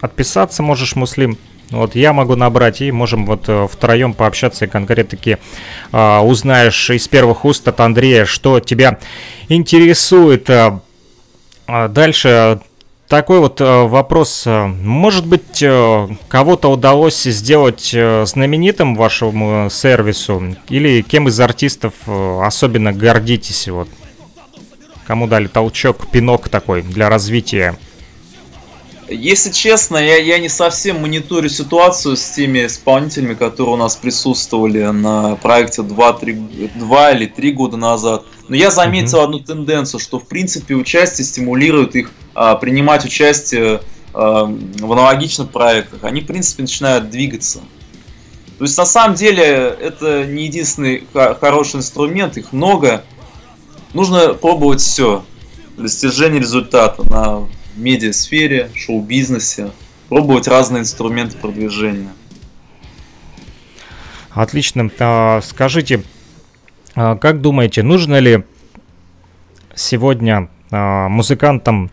отписаться 0.04 0.62
можешь, 0.62 0.96
Муслим. 0.96 1.38
Вот 1.70 1.96
я 1.96 2.12
могу 2.12 2.36
набрать, 2.36 2.82
и 2.82 2.92
можем 2.92 3.24
вот 3.24 3.44
э, 3.48 3.66
втроем 3.70 4.12
пообщаться 4.12 4.66
и 4.66 4.68
конкретно-таки 4.68 5.38
э, 5.92 6.18
узнаешь 6.18 6.90
из 6.90 7.08
первых 7.08 7.44
уст 7.44 7.66
от 7.66 7.80
Андрея, 7.80 8.26
что 8.26 8.60
тебя 8.60 8.98
интересует. 9.48 10.50
Э, 10.50 10.78
дальше 11.66 12.60
такой 13.08 13.38
вот 13.38 13.60
вопрос. 13.60 14.44
Может 14.46 15.26
быть, 15.26 15.64
кого-то 16.28 16.70
удалось 16.70 17.22
сделать 17.22 17.88
знаменитым 17.88 18.94
вашему 18.94 19.68
сервису? 19.70 20.56
Или 20.68 21.02
кем 21.02 21.28
из 21.28 21.38
артистов 21.38 21.94
особенно 22.06 22.92
гордитесь? 22.92 23.68
Вот? 23.68 23.88
Кому 25.06 25.26
дали 25.26 25.46
толчок, 25.46 26.10
пинок 26.10 26.48
такой 26.48 26.82
для 26.82 27.08
развития? 27.08 27.76
Если 29.08 29.50
честно, 29.50 29.98
я, 29.98 30.16
я 30.16 30.38
не 30.38 30.48
совсем 30.48 31.00
мониторю 31.00 31.48
ситуацию 31.48 32.16
с 32.16 32.30
теми 32.30 32.66
исполнителями, 32.66 33.34
которые 33.34 33.74
у 33.74 33.76
нас 33.76 33.96
присутствовали 33.96 34.82
на 34.84 35.36
проекте 35.36 35.82
2, 35.82 36.12
3, 36.14 36.32
2 36.74 37.10
или 37.12 37.26
3 37.26 37.52
года 37.52 37.76
назад. 37.76 38.24
Но 38.48 38.56
я 38.56 38.70
заметил 38.70 39.18
mm-hmm. 39.18 39.24
одну 39.24 39.38
тенденцию, 39.40 40.00
что 40.00 40.18
в 40.18 40.26
принципе 40.26 40.74
участие 40.74 41.26
стимулирует 41.26 41.96
их 41.96 42.12
а, 42.34 42.56
принимать 42.56 43.04
участие 43.04 43.82
а, 44.14 44.44
в 44.44 44.92
аналогичных 44.92 45.50
проектах. 45.50 46.04
Они 46.04 46.22
в 46.22 46.26
принципе 46.26 46.62
начинают 46.62 47.10
двигаться. 47.10 47.60
То 48.58 48.64
есть 48.64 48.78
на 48.78 48.86
самом 48.86 49.16
деле 49.16 49.44
это 49.44 50.24
не 50.24 50.44
единственный 50.44 51.06
хороший 51.12 51.76
инструмент, 51.76 52.38
их 52.38 52.52
много. 52.52 53.04
Нужно 53.92 54.34
пробовать 54.34 54.80
все 54.80 55.24
для 55.76 55.84
достижения 55.84 56.38
результата 56.38 57.02
на 57.10 57.48
медиасфере, 57.76 58.70
шоу-бизнесе, 58.74 59.70
пробовать 60.08 60.48
разные 60.48 60.80
инструменты 60.82 61.36
продвижения. 61.36 62.10
Отлично. 64.30 64.90
А, 64.98 65.40
скажите, 65.42 66.02
а, 66.94 67.16
как 67.16 67.40
думаете, 67.40 67.82
нужно 67.82 68.18
ли 68.18 68.44
сегодня 69.74 70.48
а, 70.70 71.08
музыкантам 71.08 71.90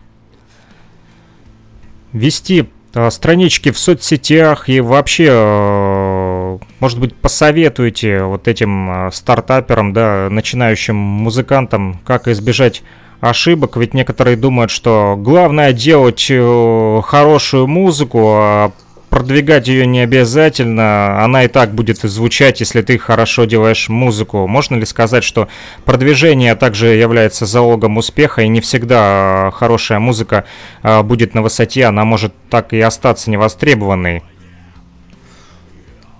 вести 2.12 2.68
странички 3.08 3.70
в 3.70 3.78
соцсетях 3.78 4.68
и 4.68 4.82
вообще, 4.82 6.58
может 6.78 7.00
быть, 7.00 7.14
посоветуете 7.16 8.24
вот 8.24 8.48
этим 8.48 9.08
стартаперам, 9.10 9.94
да, 9.94 10.28
начинающим 10.28 10.94
музыкантам, 10.94 12.00
как 12.04 12.28
избежать 12.28 12.82
ошибок, 13.22 13.76
ведь 13.76 13.94
некоторые 13.94 14.36
думают, 14.36 14.72
что 14.72 15.14
главное 15.16 15.72
делать 15.72 16.26
э, 16.28 17.00
хорошую 17.04 17.68
музыку, 17.68 18.18
а 18.34 18.72
продвигать 19.10 19.68
ее 19.68 19.86
не 19.86 20.00
обязательно, 20.00 21.22
она 21.22 21.44
и 21.44 21.48
так 21.48 21.72
будет 21.72 21.98
звучать, 21.98 22.58
если 22.58 22.82
ты 22.82 22.98
хорошо 22.98 23.44
делаешь 23.44 23.88
музыку. 23.88 24.48
Можно 24.48 24.74
ли 24.74 24.84
сказать, 24.84 25.22
что 25.22 25.46
продвижение 25.84 26.56
также 26.56 26.88
является 26.88 27.46
залогом 27.46 27.96
успеха, 27.96 28.42
и 28.42 28.48
не 28.48 28.60
всегда 28.60 29.50
э, 29.50 29.50
хорошая 29.52 30.00
музыка 30.00 30.44
э, 30.82 31.02
будет 31.02 31.34
на 31.34 31.42
высоте, 31.42 31.84
она 31.84 32.04
может 32.04 32.34
так 32.50 32.72
и 32.72 32.80
остаться 32.80 33.30
невостребованной? 33.30 34.24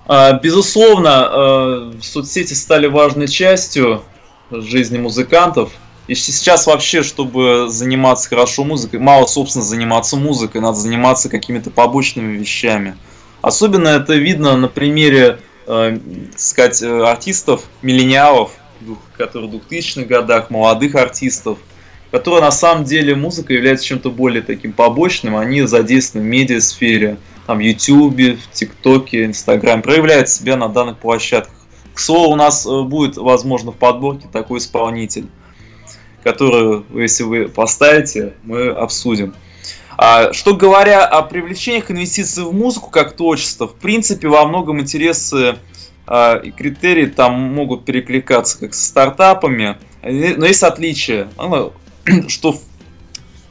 А, 0.06 0.34
безусловно, 0.34 1.94
соцсети 2.00 2.54
стали 2.54 2.86
важной 2.86 3.26
частью 3.26 4.04
жизни 4.52 4.98
музыкантов– 4.98 5.72
и 6.08 6.14
сейчас 6.14 6.66
вообще, 6.66 7.02
чтобы 7.02 7.66
заниматься 7.68 8.28
хорошо 8.28 8.64
музыкой, 8.64 8.98
мало, 8.98 9.26
собственно, 9.26 9.64
заниматься 9.64 10.16
музыкой, 10.16 10.60
надо 10.60 10.76
заниматься 10.76 11.28
какими-то 11.28 11.70
побочными 11.70 12.36
вещами. 12.36 12.96
Особенно 13.40 13.88
это 13.88 14.14
видно 14.14 14.56
на 14.56 14.68
примере, 14.68 15.38
э, 15.66 15.98
сказать, 16.36 16.82
э, 16.82 17.02
артистов, 17.04 17.64
миллениалов, 17.82 18.52
которые 19.16 19.48
в 19.48 19.54
2000-х 19.54 20.06
годах, 20.06 20.50
молодых 20.50 20.96
артистов, 20.96 21.58
которые 22.10 22.42
на 22.42 22.50
самом 22.50 22.84
деле 22.84 23.14
музыка 23.14 23.52
является 23.52 23.86
чем-то 23.86 24.10
более 24.10 24.42
таким 24.42 24.72
побочным, 24.72 25.36
они 25.36 25.62
задействованы 25.62 26.28
в 26.28 26.30
медиасфере, 26.30 27.18
там, 27.46 27.58
в 27.58 27.60
YouTube, 27.60 28.38
в 28.40 28.50
ТикТоке, 28.52 29.24
Инстаграме, 29.24 29.82
проявляют 29.82 30.28
себя 30.28 30.56
на 30.56 30.68
данных 30.68 30.98
площадках. 30.98 31.54
К 31.94 31.98
слову, 31.98 32.32
у 32.32 32.36
нас 32.36 32.66
э, 32.66 32.82
будет, 32.82 33.16
возможно, 33.16 33.70
в 33.70 33.76
подборке 33.76 34.26
такой 34.32 34.58
исполнитель 34.58 35.26
которую, 36.22 36.84
если 36.94 37.22
вы 37.22 37.48
поставите, 37.48 38.34
мы 38.44 38.68
обсудим. 38.68 39.34
А, 39.96 40.32
что 40.32 40.54
говоря 40.54 41.04
о 41.04 41.22
привлечениях 41.22 41.90
инвестиций 41.90 42.44
в 42.44 42.52
музыку 42.52 42.90
как 42.90 43.16
творчество, 43.16 43.68
в 43.68 43.74
принципе, 43.74 44.28
во 44.28 44.46
многом 44.46 44.80
интересы 44.80 45.56
а, 46.06 46.36
и 46.36 46.50
критерии 46.50 47.06
там 47.06 47.34
могут 47.34 47.84
перекликаться 47.84 48.58
как 48.58 48.74
с 48.74 48.86
стартапами, 48.86 49.76
но 50.02 50.46
есть 50.46 50.62
отличие, 50.62 51.28
что 52.28 52.56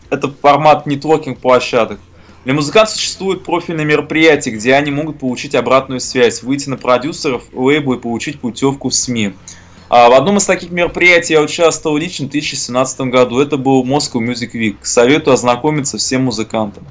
это 0.10 0.30
формат 0.30 0.86
нетворкинг 0.86 1.40
площадок. 1.40 2.00
Для 2.44 2.54
музыкантов 2.54 2.96
существуют 2.96 3.44
профильные 3.44 3.86
мероприятия, 3.86 4.50
где 4.50 4.74
они 4.74 4.90
могут 4.90 5.20
получить 5.20 5.54
обратную 5.54 6.00
связь, 6.00 6.42
выйти 6.42 6.70
на 6.70 6.76
продюсеров, 6.76 7.44
лейбл 7.54 7.94
и 7.94 8.00
получить 8.00 8.40
путевку 8.40 8.90
в 8.90 8.94
СМИ. 8.96 9.34
А 9.94 10.10
в 10.10 10.14
одном 10.14 10.38
из 10.38 10.46
таких 10.46 10.72
мероприятий 10.72 11.34
я 11.34 11.42
участвовал 11.42 11.98
лично 11.98 12.26
в 12.26 12.30
2017 12.30 13.02
году. 13.02 13.42
Это 13.42 13.58
был 13.58 13.84
Moscow 13.84 14.22
Music 14.22 14.54
Week. 14.54 14.78
Советую 14.84 15.34
ознакомиться 15.34 15.98
всем 15.98 16.24
музыкантам. 16.24 16.88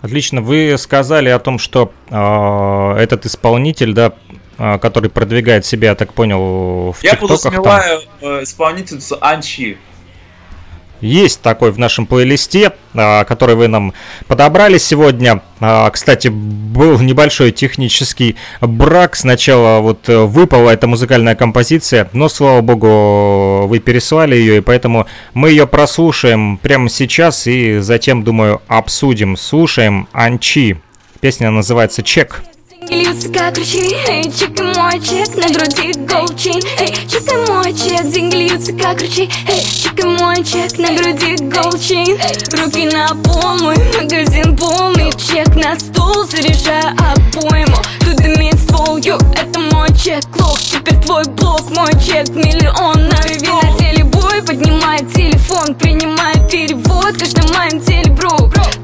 Отлично. 0.00 0.40
Вы 0.40 0.76
сказали 0.78 1.28
о 1.28 1.38
том, 1.38 1.58
что 1.58 1.92
э, 2.08 3.02
этот 3.02 3.26
исполнитель, 3.26 3.92
да, 3.92 4.14
э, 4.56 4.78
который 4.78 5.10
продвигает 5.10 5.66
себя, 5.66 5.88
я 5.88 5.94
так 5.94 6.14
понял, 6.14 6.92
в 6.92 7.04
Я 7.04 7.16
подразумеваю 7.16 8.00
э, 8.22 8.42
исполнительницу 8.44 9.18
Анчи. 9.20 9.76
Есть 11.00 11.40
такой 11.42 11.70
в 11.70 11.78
нашем 11.78 12.06
плейлисте, 12.06 12.72
а, 12.94 13.24
который 13.24 13.54
вы 13.54 13.68
нам 13.68 13.92
подобрали 14.26 14.78
сегодня. 14.78 15.42
А, 15.60 15.90
Кстати, 15.90 16.28
был 16.28 16.98
небольшой 16.98 17.52
технический 17.52 18.36
брак. 18.60 19.16
Сначала 19.16 19.80
вот 19.80 20.08
э, 20.08 20.18
выпала 20.18 20.70
эта 20.70 20.86
музыкальная 20.86 21.34
композиция, 21.34 22.08
но, 22.12 22.28
слава 22.28 22.60
богу, 22.60 23.66
вы 23.66 23.78
переслали 23.78 24.34
ее, 24.36 24.58
и 24.58 24.60
поэтому 24.60 25.06
мы 25.34 25.50
ее 25.50 25.66
прослушаем 25.66 26.58
прямо 26.58 26.88
сейчас 26.88 27.46
и 27.46 27.78
затем, 27.78 28.22
думаю, 28.22 28.60
обсудим. 28.68 29.36
Слушаем 29.36 30.08
Анчи. 30.12 30.76
Песня 31.20 31.50
называется 31.50 32.02
«Чек». 32.02 32.42
Льются 32.90 33.28
как 33.28 33.56
ручьи, 33.56 33.96
эй, 34.08 34.24
чек 34.24 34.58
и 34.58 34.62
мой 34.64 35.00
чек 35.00 35.36
На 35.36 35.48
груди 35.48 35.92
голчин, 35.92 36.60
эй, 36.80 36.92
чек 37.08 37.22
и 37.32 37.50
мой 37.50 37.72
чек 37.72 38.10
Деньги 38.10 38.34
льются 38.34 38.72
как 38.72 39.00
ручьи, 39.00 39.30
эй, 39.48 39.62
чек 39.62 39.98
и 40.00 40.06
мой 40.06 40.42
чек 40.42 40.76
На 40.76 40.88
груди 40.96 41.36
голчин, 41.44 42.18
руки 42.60 42.86
на 42.86 43.14
пол 43.22 43.58
Мой 43.60 43.76
магазин 43.96 44.56
полный, 44.56 45.12
чек 45.12 45.54
на 45.54 45.78
стол 45.78 46.24
Заряжаю 46.24 46.96
обойму, 46.98 47.76
тут 48.00 48.16
дымит 48.16 48.58
ствол 48.58 48.96
Йо, 48.96 49.18
это 49.36 49.60
мой 49.60 49.88
чек, 49.96 50.24
лох 50.40 50.58
Теперь 50.58 51.00
твой 51.00 51.24
блок, 51.24 51.70
мой 51.70 51.92
чек 51.92 52.28
Миллион 52.30 53.08
на 53.08 53.22
стол 53.22 53.62
на 53.62 53.78
теле 53.78 54.02
бой, 54.02 54.42
поднимает 54.42 55.12
телефон 55.14 55.76
Принимает 55.76 56.50
перевод, 56.50 57.16
каждый 57.16 57.56
моем 57.56 57.80
теле 57.80 58.10
бро 58.10 58.36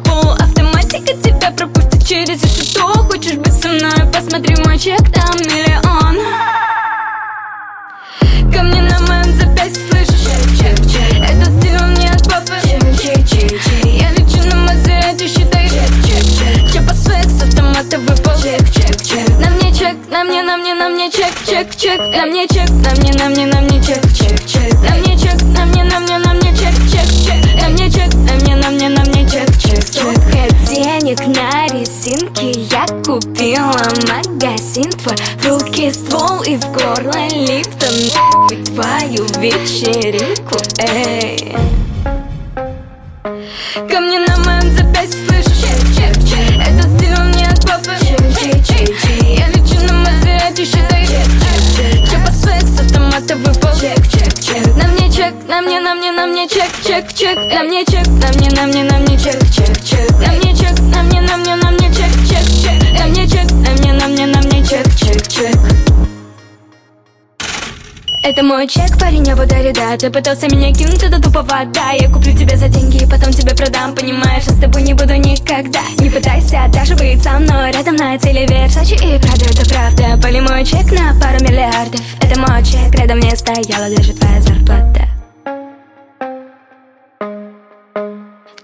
Полуавтоматика 0.05 1.13
тебя 1.15 1.51
пропустит 1.51 1.76
через 2.07 2.41
решето 2.43 2.87
Хочешь 3.09 3.35
быть 3.35 3.53
со 3.53 3.69
мной, 3.69 4.13
посмотри 4.13 4.55
мой 4.65 4.79
чек, 4.79 5.01
там 5.13 5.35
миллион. 5.41 6.17
Ко 8.53 8.63
мне 8.63 8.83
на 8.83 9.01
моем 9.01 9.33
запястье 9.39 9.83
слышишь 9.91 10.21
чек, 10.21 10.47
чек, 10.59 10.77
чек. 10.87 11.25
Это 11.29 11.51
у 11.51 11.89
меня 11.89 12.13
от 12.13 12.23
папы 12.29 12.55
чек, 12.63 12.83
чек, 13.01 13.29
чек, 13.29 13.51
чек. 13.51 13.85
Я 13.85 14.16
Мазерати, 15.17 15.29
считай 15.29 15.69
чек, 15.69 16.73
Чепа 16.73 16.95
свек 16.95 17.25
с 17.25 17.43
автомата 17.43 17.99
выпал. 17.99 18.33
Чек, 18.43 18.71
чек, 18.71 19.03
чек. 19.03 19.29
На 19.39 19.51
мне 19.51 19.73
чек, 19.73 19.97
на 20.11 20.25
мне, 20.25 20.43
на 20.43 20.57
мне, 20.57 20.75
на 20.75 20.89
мне 20.89 21.11
чек, 21.11 21.33
чек, 21.47 21.75
чек. 21.75 21.99
На 21.99 22.27
мне 22.27 22.47
чек, 22.47 22.69
на 22.69 22.91
мне, 22.91 23.13
на 23.13 23.29
мне, 23.29 23.47
на 23.47 23.61
мне 23.61 23.81
чек, 23.83 24.03
чек, 24.13 24.39
чек 24.47 24.75
На 24.83 24.97
мне 24.97 25.17
чек, 25.19 25.43
на 25.43 25.65
мне, 25.65 25.85
на 25.85 26.01
мне, 26.01 26.19
на 26.19 26.35
мне 26.35 26.53
чек, 26.53 26.75
чек, 26.91 27.09
чек. 27.25 27.63
На 27.63 27.69
мне 27.69 27.91
чек, 27.91 28.13
на 28.15 28.35
мне, 28.35 28.57
на 28.57 28.71
мне, 28.71 28.89
на 28.89 29.03
мне 29.05 29.29
чек, 29.29 29.49
чек, 29.59 29.85
чек. 29.85 29.85
Сколько 29.85 30.55
денег 30.69 31.21
на 31.27 31.67
резинке 31.69 32.51
я 32.71 32.87
купила 33.05 33.89
магазин 34.09 34.91
твой. 34.91 35.17
В 35.39 35.47
руки 35.47 35.93
ствол 35.93 36.43
и 36.43 36.57
в 36.57 36.73
горло 36.73 37.17
Нахуй 38.15 38.65
твою 38.65 39.25
вечеринку, 39.41 40.57
эй. 40.79 41.57
Ко 43.75 44.01
мне 44.01 44.21
на 44.21 44.37
моем 44.39 44.86
Я 48.47 49.49
лечу 49.49 49.81
на 49.87 49.93
Мазерати, 49.93 50.65
считай 50.65 51.05
чек 51.05 52.09
Чепа 52.09 52.31
свек 52.31 52.63
с 52.63 52.81
автомата 52.81 53.35
выпал 53.35 53.73
чек, 53.81 54.01
чек, 54.09 54.33
чек 54.41 54.77
На 54.77 54.87
мне 54.87 55.11
чек, 55.11 55.35
на 55.49 55.61
мне, 55.63 55.81
на 55.81 55.97
мне, 55.97 56.13
на 56.13 56.27
мне 56.27 56.47
чек, 56.47 56.71
чек, 56.85 57.13
чек 57.13 57.37
На 57.37 57.65
мне 57.65 57.85
чек, 57.85 58.07
на 58.07 58.29
мне, 58.29 58.49
на 58.51 58.67
мне, 58.67 58.85
на 58.85 58.99
мне 58.99 59.19
чек, 59.19 59.43
чек, 59.51 59.85
чек 59.85 60.11
На 60.21 60.33
мне 60.35 60.55
чек, 60.55 60.79
на 60.79 61.03
мне, 61.03 61.21
на 61.23 61.37
мне, 61.39 61.57
на 61.57 61.71
мне 61.73 61.89
чек, 61.93 62.13
чек, 62.29 62.47
чек 62.63 63.01
На 63.01 63.07
мне 63.09 63.27
чек, 63.27 63.51
на 63.51 63.71
мне, 63.73 63.93
на 63.93 64.07
мне, 64.07 64.27
на 64.27 64.41
мне 64.43 64.65
чек, 64.65 64.87
чек, 64.95 65.27
чек 65.27 66.06
это 68.29 68.43
мой 68.43 68.67
чек, 68.67 68.99
парень, 68.99 69.25
я 69.25 69.37
буду 69.37 69.55
да 69.73 69.97
Ты 69.97 70.11
пытался 70.11 70.49
меня 70.49 70.75
кинуть, 70.75 71.01
это 71.01 71.23
туповато 71.23 71.81
Я 71.97 72.11
куплю 72.11 72.37
тебя 72.37 72.57
за 72.57 72.67
деньги 72.67 73.05
и 73.05 73.07
потом 73.07 73.33
тебе 73.33 73.55
продам. 73.55 73.95
Понимаешь, 73.95 74.43
я 74.49 74.53
с 74.53 74.59
тобой 74.59 74.83
не 74.83 74.95
буду 74.95 75.15
никогда. 75.15 75.83
Не 75.99 76.11
пытайся 76.11 76.69
даже 76.73 76.97
быть 76.97 77.23
со 77.23 77.39
мной 77.39 77.71
Рядом 77.71 77.95
на 77.95 78.19
теле 78.19 78.45
Версачи 78.47 78.95
и 78.95 79.17
правда, 79.21 79.45
это 79.45 79.69
правда. 79.69 80.21
Поли 80.21 80.41
мой 80.41 80.65
чек 80.65 80.91
на 80.91 81.15
пару 81.21 81.39
миллиардов. 81.45 82.01
Это 82.21 82.41
мой 82.41 82.65
чек, 82.65 82.93
рядом 82.99 83.21
не 83.21 83.31
стояла 83.37 83.95
даже 83.95 84.13
твоя 84.13 84.41
зарплата. 84.41 85.09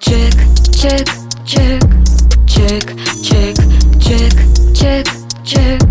Чек, 0.00 0.34
чек, 0.74 1.08
чек, 1.46 1.84
чек, 2.48 2.84
чек, 3.22 3.56
чек, 4.02 4.34
чек, 4.74 5.06
чек. 5.46 5.81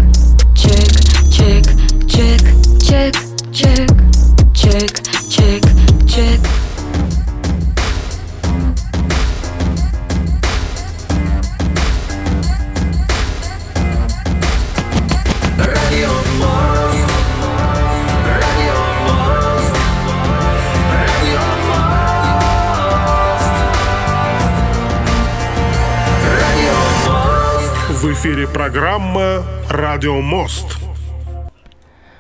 Эфире 28.22 28.48
программа 28.48 29.44
«Радио 29.68 30.22
Мост». 30.22 30.78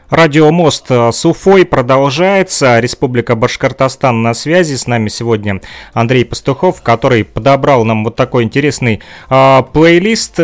Радиомост 0.09 0.89
э, 0.89 1.11
с 1.11 1.23
Уфой 1.25 1.63
продолжается. 1.63 2.79
Республика 2.79 3.35
Башкортостан 3.35 4.23
на 4.23 4.33
связи. 4.33 4.73
С 4.73 4.87
нами 4.87 5.09
сегодня 5.09 5.61
Андрей 5.93 6.25
Пастухов, 6.25 6.81
который 6.81 7.23
подобрал 7.23 7.85
нам 7.85 8.03
вот 8.03 8.15
такой 8.15 8.45
интересный 8.45 8.99
а, 9.29 9.61
плейлист. 9.61 10.39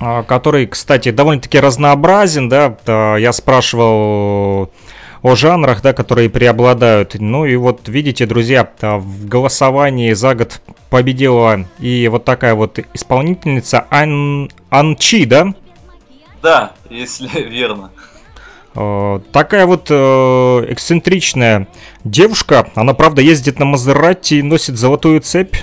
а, 0.00 0.22
Который, 0.22 0.66
кстати, 0.66 1.10
довольно-таки 1.10 1.60
разнообразен, 1.60 2.48
да. 2.48 2.74
А, 2.86 3.16
Я 3.16 3.34
спрашивал 3.34 4.72
о 5.24 5.36
жанрах, 5.36 5.80
да, 5.80 5.94
которые 5.94 6.28
преобладают. 6.28 7.14
Ну 7.18 7.46
и 7.46 7.56
вот 7.56 7.88
видите, 7.88 8.26
друзья, 8.26 8.70
а, 8.82 8.98
в 8.98 9.26
голосовании 9.26 10.12
за 10.12 10.34
год 10.34 10.60
победила 10.90 11.64
и 11.78 12.06
вот 12.08 12.26
такая 12.26 12.54
вот 12.54 12.78
исполнительница 12.92 13.86
Ан... 13.88 14.50
Анчи, 14.68 15.24
да? 15.24 15.54
Да, 16.42 16.72
если 16.90 17.40
верно. 17.48 17.90
Э, 18.74 19.18
Такая 19.32 19.64
вот 19.64 19.86
э, 19.88 19.94
эксцентричная 19.94 21.68
девушка. 22.04 22.68
Она, 22.74 22.92
правда, 22.92 23.22
ездит 23.22 23.58
на 23.58 23.64
Мазерати 23.64 24.34
и 24.34 24.42
носит 24.42 24.76
золотую 24.76 25.22
цепь. 25.22 25.56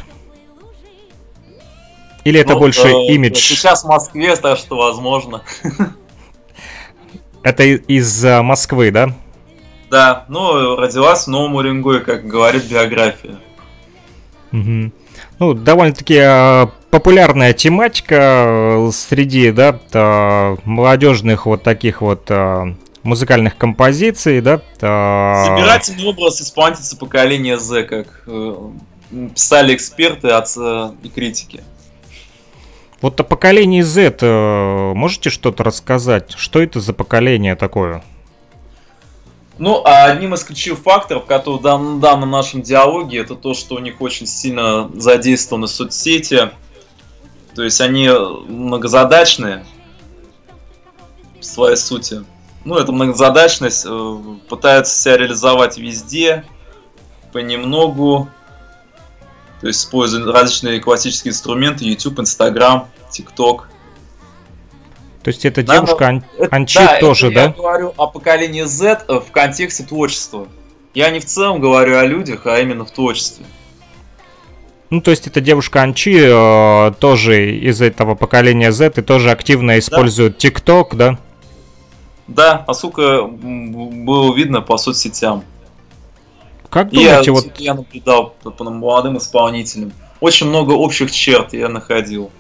Или 2.24 2.40
это 2.40 2.54
Ну, 2.54 2.60
больше 2.62 2.88
э, 2.88 3.14
имидж? 3.14 3.38
Сейчас 3.38 3.84
в 3.84 3.88
Москве, 3.88 4.36
так 4.38 4.58
что 4.58 4.76
возможно. 4.76 5.44
Это 7.44 7.64
из 7.64 8.26
э, 8.26 8.42
Москвы, 8.42 8.90
да? 8.90 9.14
Да, 9.92 10.24
ну, 10.30 10.78
родилась 10.78 11.26
в 11.26 11.28
Новом 11.28 11.56
Уренгое, 11.56 12.00
как 12.00 12.26
говорит 12.26 12.64
биография. 12.64 13.36
Мгм. 14.52 14.94
Ну, 15.38 15.54
довольно-таки 15.54 16.16
э, 16.16 16.68
популярная 16.90 17.52
тематика 17.52 18.16
э, 18.16 18.92
среди, 18.94 19.52
да, 19.52 19.78
э, 19.92 20.56
молодежных 20.64 21.46
вот 21.46 21.64
таких 21.64 22.00
вот 22.02 22.24
э, 22.30 22.74
музыкальных 23.04 23.58
композиций, 23.58 24.40
да. 24.40 24.62
Собирательный 24.80 26.06
образ 26.06 26.42
исполнительницы 26.42 26.98
поколения 26.98 27.58
Z, 27.60 27.84
как 27.84 28.24
э, 28.28 28.56
писали 29.36 29.76
эксперты 29.76 30.30
отца 30.30 30.96
и 31.04 31.10
критики. 31.10 31.64
Вот 33.02 33.20
о 33.20 33.26
поколении 33.26 33.82
Z 33.82 34.16
э, 34.22 34.94
можете 34.94 35.30
что-то 35.30 35.66
рассказать? 35.66 36.34
Что 36.38 36.62
это 36.62 36.80
за 36.80 36.94
поколение 36.94 37.58
такое? 37.58 38.04
Ну, 39.62 39.84
а 39.86 40.06
одним 40.06 40.34
из 40.34 40.44
ключевых 40.44 40.80
факторов, 40.80 41.28
который 41.28 41.60
в 41.60 41.62
дан- 41.62 42.00
данном 42.00 42.32
нашем 42.32 42.64
диалоге, 42.64 43.20
это 43.20 43.36
то, 43.36 43.54
что 43.54 43.76
у 43.76 43.78
них 43.78 44.02
очень 44.02 44.26
сильно 44.26 44.90
задействованы 44.96 45.68
соцсети. 45.68 46.50
То 47.54 47.62
есть 47.62 47.80
они 47.80 48.10
многозадачные 48.10 49.64
в 51.40 51.46
своей 51.46 51.76
сути. 51.76 52.26
Ну, 52.66 52.76
эта 52.76 52.92
многозадачность 52.92 53.86
э, 53.88 54.18
пытаются 54.50 55.00
себя 55.00 55.18
реализовать 55.18 55.78
везде, 55.78 56.44
понемногу. 57.32 58.30
То 59.60 59.68
есть 59.68 59.82
используя 59.82 60.26
различные 60.26 60.80
классические 60.80 61.34
инструменты, 61.34 61.86
YouTube, 61.86 62.18
Instagram, 62.18 62.88
TikTok. 63.12 63.66
То 65.24 65.28
есть 65.30 65.46
это 65.46 65.62
девушка 65.62 66.08
ан- 66.08 66.24
Это- 66.38 66.56
Анчи 66.56 66.80
да, 66.80 67.00
тоже, 67.00 67.28
это 67.28 67.36
да? 67.36 67.42
Я 67.44 67.50
говорю 67.50 67.94
о 67.98 68.08
поколении 68.08 68.64
Z 68.64 69.06
э, 69.08 69.20
в 69.20 69.32
контексте 69.32 69.84
творчества. 69.84 70.48
Я 70.94 71.10
не 71.12 71.20
в 71.20 71.26
целом 71.26 71.62
говорю 71.62 71.98
о 71.98 72.06
людях, 72.06 72.48
а 72.48 72.60
именно 72.60 72.86
в 72.86 72.92
творчестве. 72.92 73.46
Ну, 74.90 75.00
то 75.00 75.12
есть 75.12 75.28
это 75.28 75.40
девушка 75.40 75.84
Анчи 75.84 76.18
э, 76.22 76.92
тоже 77.00 77.56
из 77.56 77.82
этого 77.82 78.16
поколения 78.16 78.72
Z 78.72 78.94
и 78.98 79.02
тоже 79.02 79.32
активно 79.32 79.80
использует 79.80 80.44
TikTok, 80.44 80.96
да? 80.96 81.18
Да, 82.28 82.64
поскольку 82.66 83.02
м, 83.02 84.06
было 84.06 84.34
видно 84.36 84.62
по 84.62 84.78
соцсетям. 84.78 85.44
Как 86.70 86.92
И 86.94 86.98
я, 86.98 87.22
думаете, 87.22 87.32
вот 87.32 87.60
я 87.60 87.74
наблюдал 87.74 88.34
по 88.44 88.64
молодым 88.64 89.18
исполнителям. 89.18 89.92
Очень 90.20 90.48
много 90.48 90.72
общих 90.72 91.12
черт 91.12 91.54
я 91.54 91.68
находил. 91.70 92.32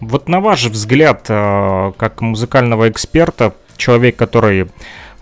Вот 0.00 0.28
на 0.28 0.40
ваш 0.40 0.64
взгляд, 0.66 1.26
э, 1.28 1.92
как 1.96 2.20
музыкального 2.20 2.90
эксперта, 2.90 3.54
человек, 3.76 4.16
который 4.16 4.68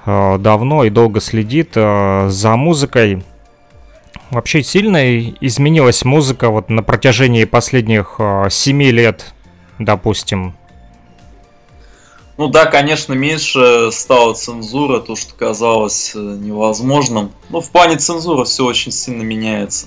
э, 0.05 0.39
давно 0.39 0.85
и 0.85 0.91
долго 0.91 1.21
следит 1.21 1.73
э, 1.75 2.27
за 2.29 2.57
музыкой, 2.57 3.23
вообще 4.31 4.65
сильно 4.65 5.21
изменилась 5.21 6.05
музыка 6.05 6.51
вот 6.51 6.71
на 6.71 6.83
протяжении 6.83 7.45
последних 7.45 8.19
семи 8.51 8.91
лет, 8.91 9.33
допустим? 9.79 10.55
Ну 12.37 12.49
да, 12.49 12.67
конечно, 12.67 13.13
меньше 13.13 13.91
стала 13.93 14.35
цензура, 14.35 14.99
то, 14.99 15.15
что 15.15 15.35
казалось 15.35 16.17
невозможным. 16.17 17.31
Ну, 17.49 17.61
в 17.61 17.71
плане 17.71 17.97
цензуры 17.97 18.45
все 18.45 18.65
очень 18.65 18.91
сильно 18.91 19.23
меняется. 19.23 19.87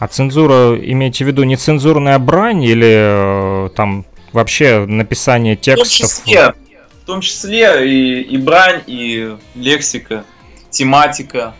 А 0.00 0.08
цензура, 0.08 0.78
имеете 0.80 1.24
в 1.24 1.28
виду 1.28 1.42
нецензурная 1.42 2.18
брань 2.18 2.64
или 2.64 3.66
э, 3.66 3.68
там 3.76 4.06
вообще 4.32 4.86
написание 4.86 5.56
В 5.56 5.60
том 5.60 5.76
текстов? 5.76 6.24
числе, 6.24 6.54
в 7.02 7.04
том 7.04 7.20
числе 7.20 7.86
и, 7.86 8.22
и 8.22 8.38
брань, 8.38 8.80
и 8.86 9.36
лексика, 9.54 10.24
тематика. 10.70 11.54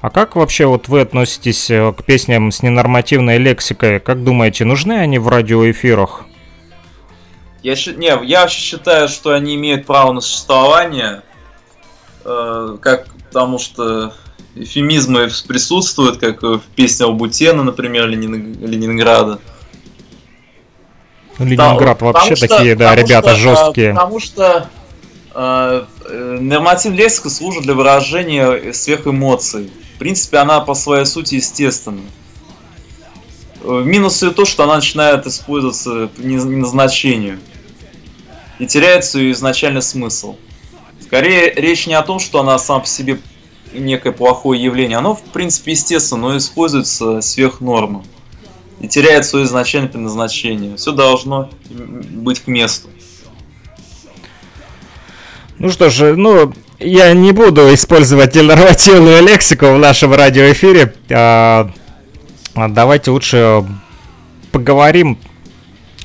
А 0.00 0.08
как 0.08 0.36
вообще 0.36 0.64
вот 0.64 0.88
вы 0.88 1.02
относитесь 1.02 1.70
э, 1.70 1.92
к 1.92 2.02
песням 2.02 2.50
с 2.50 2.62
ненормативной 2.62 3.36
лексикой? 3.36 4.00
Как 4.00 4.24
думаете, 4.24 4.64
нужны 4.64 4.94
они 4.94 5.18
в 5.18 5.28
радиоэфирах? 5.28 6.24
Я, 7.62 7.74
не, 7.74 8.24
я 8.24 8.40
вообще 8.40 8.58
считаю, 8.58 9.08
что 9.08 9.34
они 9.34 9.56
имеют 9.56 9.84
право 9.84 10.12
на 10.12 10.22
существование, 10.22 11.20
э, 12.24 12.78
как, 12.80 13.08
потому 13.28 13.58
что 13.58 14.14
эфемизмы 14.56 15.28
присутствуют, 15.46 16.18
как 16.18 16.42
в 16.42 16.60
песне 16.74 17.06
Бутена, 17.08 17.62
например, 17.62 18.06
Ленин- 18.08 18.56
Ленинграда. 18.60 19.38
Ну, 21.38 21.44
Ленинград 21.44 21.98
Потому 21.98 22.12
вообще 22.12 22.36
что- 22.36 22.48
такие, 22.48 22.74
да, 22.76 22.94
ребята 22.94 23.30
что, 23.36 23.38
э, 23.38 23.40
жесткие. 23.40 23.92
Потому 23.92 24.20
что 24.20 24.68
э, 25.34 25.84
э, 26.08 26.38
нормативная 26.40 26.98
лексика 27.00 27.28
служит 27.28 27.64
для 27.64 27.74
выражения 27.74 28.72
сверхэмоций. 28.72 29.70
В 29.94 29.98
принципе, 29.98 30.38
она 30.38 30.60
по 30.60 30.74
своей 30.74 31.04
сути 31.04 31.34
естественна. 31.34 32.00
Э, 33.62 33.82
Минус 33.84 34.22
ее 34.22 34.30
то, 34.30 34.46
что 34.46 34.64
она 34.64 34.76
начинает 34.76 35.26
использоваться 35.26 36.08
по 36.16 36.20
не- 36.22 36.36
не 36.36 36.56
назначению. 36.56 37.38
И 38.58 38.66
теряет 38.66 39.04
свой 39.04 39.32
изначальный 39.32 39.82
смысл. 39.82 40.36
Скорее, 41.02 41.52
речь 41.54 41.86
не 41.86 41.92
о 41.94 42.02
том, 42.02 42.18
что 42.18 42.40
она 42.40 42.58
сама 42.58 42.80
по 42.80 42.86
себе 42.86 43.18
некое 43.78 44.12
плохое 44.12 44.62
явление. 44.62 44.98
Оно, 44.98 45.14
в 45.14 45.22
принципе, 45.22 45.72
естественно, 45.72 46.28
но 46.28 46.36
используется 46.36 47.20
сверх 47.20 47.60
нормы. 47.60 48.02
И 48.80 48.88
теряет 48.88 49.24
свое 49.24 49.46
изначальное 49.46 49.88
предназначение. 49.88 50.76
Все 50.76 50.92
должно 50.92 51.50
быть 51.70 52.40
к 52.40 52.46
месту. 52.46 52.88
Ну 55.58 55.70
что 55.70 55.88
ж, 55.88 56.14
ну, 56.14 56.52
я 56.78 57.12
не 57.14 57.32
буду 57.32 57.72
использовать 57.72 58.34
ненормативную 58.34 59.22
лексику 59.22 59.66
в 59.66 59.78
нашем 59.78 60.12
радиоэфире. 60.12 60.94
А, 61.10 61.70
а 62.54 62.68
давайте 62.68 63.10
лучше 63.10 63.64
поговорим, 64.52 65.18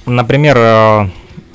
например, 0.06 0.58
э, 0.58 1.10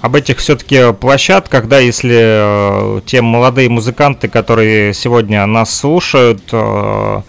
об 0.07 0.15
этих 0.15 0.39
все-таки 0.39 0.93
площадках, 0.93 1.67
да, 1.67 1.79
если 1.81 2.97
э, 2.99 3.01
те 3.07 3.23
молодые 3.23 3.69
музыканты, 3.69 4.29
которые 4.29 4.95
сегодня 4.95 5.45
нас 5.47 5.75
слушают, 5.75 6.43
э, 6.53 7.23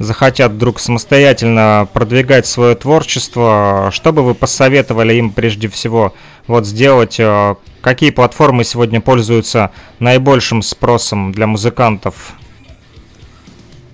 захотят 0.00 0.52
вдруг 0.52 0.80
самостоятельно 0.80 1.88
продвигать 1.92 2.46
свое 2.46 2.74
творчество, 2.74 3.90
что 3.92 4.12
бы 4.12 4.22
вы 4.24 4.34
посоветовали 4.34 5.14
им 5.14 5.30
прежде 5.30 5.68
всего 5.68 6.14
вот 6.48 6.66
сделать? 6.66 7.20
э, 7.20 7.54
Какие 7.80 8.10
платформы 8.10 8.64
сегодня 8.64 9.00
пользуются 9.00 9.70
наибольшим 10.00 10.62
спросом 10.62 11.30
для 11.30 11.46
музыкантов? 11.46 12.32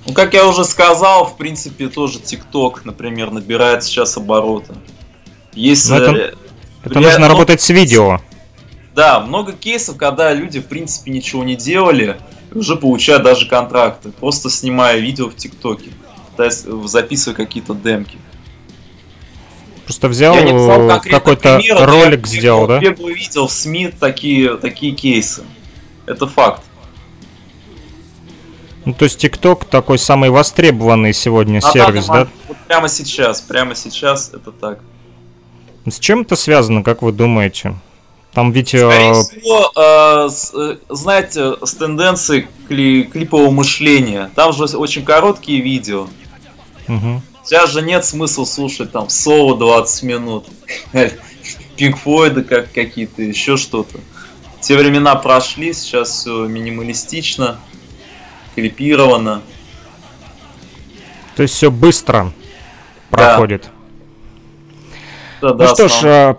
Ну, 0.07 0.15
как 0.15 0.33
я 0.33 0.47
уже 0.47 0.65
сказал, 0.65 1.27
в 1.27 1.37
принципе, 1.37 1.89
тоже 1.89 2.19
TikTok, 2.19 2.81
например, 2.85 3.31
набирает 3.31 3.85
сейчас 3.85 4.17
обороты. 4.17 4.75
Есть... 5.53 5.91
Ну, 5.91 5.97
это- 5.97 6.13
э, 6.17 6.33
Это 6.85 6.99
Я- 6.99 7.07
нужно 7.07 7.21
ну, 7.21 7.29
работать 7.29 7.61
с 7.61 7.71
видео. 7.71 8.21
Да, 8.95 9.21
много 9.21 9.53
кейсов, 9.53 9.97
когда 9.97 10.33
люди, 10.33 10.61
в 10.61 10.67
принципе, 10.67 11.11
ничего 11.11 11.45
не 11.45 11.57
делали, 11.57 12.17
уже 12.55 12.77
получают 12.77 13.23
даже 13.23 13.49
контракты, 13.49 14.11
просто 14.11 14.51
снимая 14.51 14.99
видео 14.99 15.29
в 15.31 15.37
ТикТоке, 15.37 15.91
э, 16.39 16.51
записывая 16.85 17.37
какие-то 17.37 17.75
демки. 17.75 18.19
Просто 19.85 20.09
взял 20.09 20.35
Я 20.35 20.43
э, 20.43 21.01
какой-то 21.11 21.61
ролик 21.81 22.27
я 22.27 22.39
сделал, 22.39 22.67
да? 22.67 22.79
бегал- 22.79 23.09
видел 23.09 23.47
в 23.47 23.53
СМИ 23.53 23.93
такие, 23.99 24.57
такие 24.57 24.95
кейсы. 24.95 25.45
Это 26.07 26.27
факт. 26.27 26.63
Ну, 28.85 28.95
то 28.95 29.05
есть 29.05 29.25
TikTok 29.25 29.67
такой 29.71 29.99
самый 29.99 30.31
востребованный 30.31 31.13
сегодня 31.15 31.61
На 31.63 31.71
сервис, 31.73 32.07
да? 32.07 32.27
вот 32.49 32.57
прямо 32.67 32.89
сейчас, 32.89 33.41
прямо 33.41 33.75
сейчас 33.77 34.31
это 34.35 34.51
так. 34.51 34.81
С 35.87 35.99
чем 35.99 36.23
это 36.23 36.37
связано, 36.37 36.83
как 36.83 37.03
вы 37.03 37.13
думаете? 37.13 37.75
Там 38.33 38.53
ведь... 38.53 38.69
Скорее 38.69 39.11
э, 39.11 39.15
всего, 39.15 39.73
э, 39.77 40.29
с, 40.31 40.55
э, 40.55 40.79
знаете, 40.89 41.55
с 41.63 41.75
тенденцией 41.75 42.47
кли- 42.69 43.05
клипового 43.05 43.51
мышления. 43.51 44.31
Там 44.35 44.53
же 44.53 44.65
очень 44.77 45.05
короткие 45.05 45.61
видео. 45.61 46.09
мгм. 46.87 47.23
Сейчас 47.45 47.71
же 47.71 47.83
нет 47.83 48.05
смысла 48.05 48.45
слушать 48.45 48.93
там 48.93 49.09
соло 49.09 49.59
20 49.59 50.03
минут. 50.05 50.47
Пинк 51.77 51.99
Флойда 51.99 52.45
как 52.45 52.73
какие-то, 52.73 53.23
еще 53.23 53.57
что-то. 53.57 53.99
Те 54.61 54.77
времена 54.77 55.17
прошли, 55.17 55.73
сейчас 55.73 56.11
все 56.11 56.47
минималистично, 56.47 57.59
клипировано. 58.55 59.43
То 61.35 61.43
есть 61.43 61.55
все 61.57 61.71
быстро 61.71 62.33
проходит. 63.11 63.71
Да, 65.43 65.49
Ну 65.49 65.55
да, 65.57 65.67
что 65.75 65.89
ж, 65.89 65.93
э, 66.05 66.35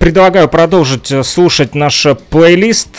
предлагаю 0.00 0.48
продолжить 0.48 1.12
э, 1.12 1.22
слушать 1.22 1.76
наш 1.76 2.04
э, 2.04 2.16
плейлист, 2.16 2.96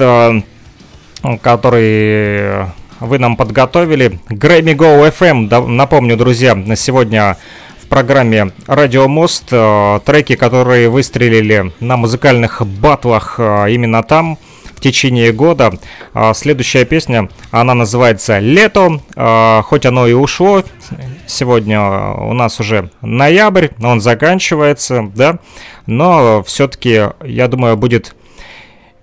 который 1.41 2.67
вы 3.01 3.19
нам 3.19 3.35
подготовили. 3.35 4.21
Grammy 4.29 4.75
Go 4.75 5.05
FM, 5.11 5.67
напомню, 5.67 6.15
друзья, 6.15 6.55
на 6.55 6.77
сегодня 6.77 7.35
в 7.81 7.87
программе 7.87 8.53
Радио 8.65 9.09
Мост 9.09 9.47
треки, 9.47 10.35
которые 10.35 10.87
выстрелили 10.87 11.73
на 11.81 11.97
музыкальных 11.97 12.65
батлах 12.65 13.39
именно 13.39 14.03
там 14.03 14.37
течение 14.83 15.31
года. 15.31 15.73
А 16.13 16.33
Следующая 16.33 16.85
песня, 16.85 17.29
она 17.51 17.73
называется 17.73 18.39
«Лето», 18.39 18.99
Э, 19.15 19.61
хоть 19.63 19.85
оно 19.85 20.07
и 20.07 20.13
ушло, 20.13 20.63
сегодня 21.27 22.11
у 22.13 22.33
нас 22.33 22.59
уже 22.59 22.89
ноябрь, 23.01 23.69
он 23.81 24.01
заканчивается, 24.01 25.11
да, 25.15 25.39
но 25.85 26.43
все-таки, 26.43 27.09
я 27.23 27.47
думаю, 27.47 27.77
будет 27.77 28.15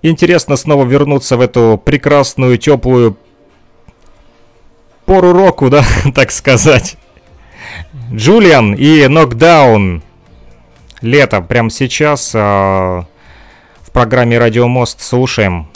интересно 0.01 0.55
снова 0.55 0.85
вернуться 0.85 1.37
в 1.37 1.41
эту 1.41 1.81
прекрасную, 1.83 2.57
теплую 2.57 3.17
пору 5.05 5.33
року, 5.33 5.69
да, 5.69 5.83
так 6.15 6.31
сказать. 6.31 6.97
Джулиан 8.13 8.73
и 8.73 9.07
Нокдаун. 9.07 10.03
Лето, 11.01 11.41
прямо 11.41 11.71
сейчас 11.71 12.31
э, 12.35 13.03
в 13.91 13.93
программе 13.93 14.39
Радио 14.39 14.69
Мост 14.69 15.01
слушаем. 15.01 15.67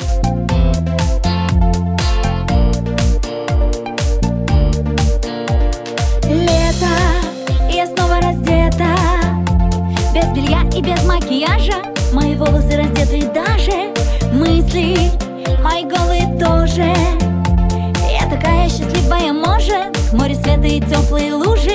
Лето, 6.24 6.94
я 7.70 7.86
снова 7.88 8.22
раздета. 8.22 8.96
Без 10.14 10.28
белья 10.28 10.62
и 10.74 10.82
без 10.82 11.04
макияжа. 11.04 11.84
Мои 12.14 12.36
волосы 12.36 12.78
раздеты 12.78 13.28
даже. 13.34 13.92
Мысли 14.32 15.12
мои 15.62 15.84
голые 15.84 16.26
тоже. 16.40 16.94
Я 18.10 18.30
такая 18.30 18.70
счастливая, 18.70 19.34
может 19.34 19.96
Море 20.14 20.36
света 20.36 20.68
и 20.68 20.80
теплые 20.80 21.34
лужи 21.34 21.75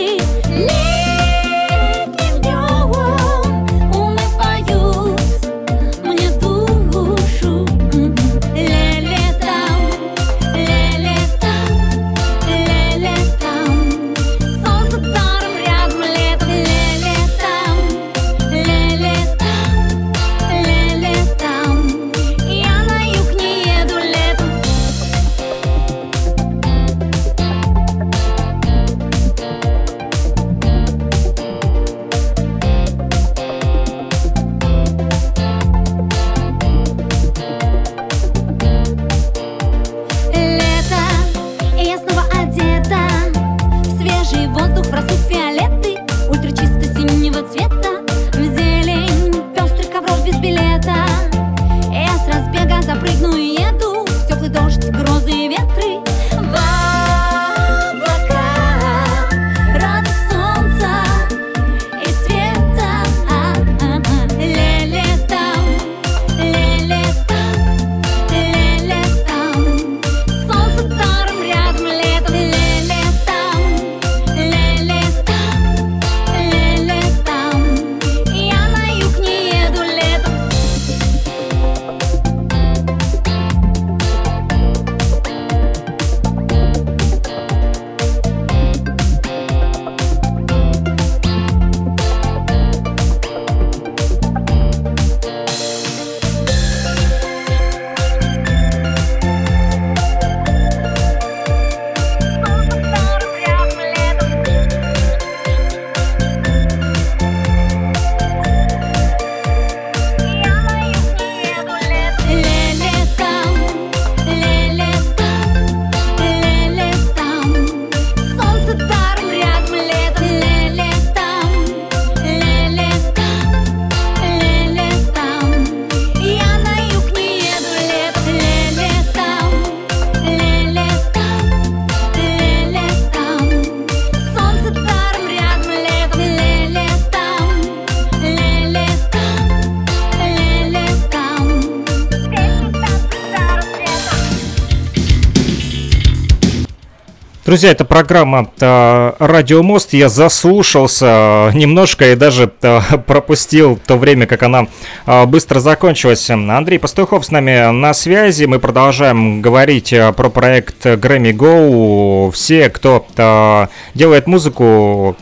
Друзья, 147.50 147.72
это 147.72 147.84
программа 147.84 148.48
э, 148.60 149.12
«Радио 149.18 149.64
Мост». 149.64 149.92
Я 149.92 150.08
заслушался 150.08 151.50
немножко 151.52 152.12
и 152.12 152.14
даже 152.14 152.52
э, 152.62 152.80
пропустил 153.08 153.76
то 153.84 153.96
время, 153.96 154.28
как 154.28 154.44
она 154.44 154.68
э, 155.04 155.26
быстро 155.26 155.58
закончилась. 155.58 156.30
Андрей 156.30 156.78
Пастухов 156.78 157.26
с 157.26 157.32
нами 157.32 157.72
на 157.72 157.92
связи. 157.92 158.44
Мы 158.44 158.60
продолжаем 158.60 159.42
говорить 159.42 159.92
э, 159.92 160.12
про 160.12 160.28
проект 160.30 160.86
Grammy 160.86 161.32
Go. 161.32 162.30
Все, 162.30 162.70
кто 162.70 163.04
э, 163.16 163.66
делает 163.94 164.28
музыку, 164.28 165.16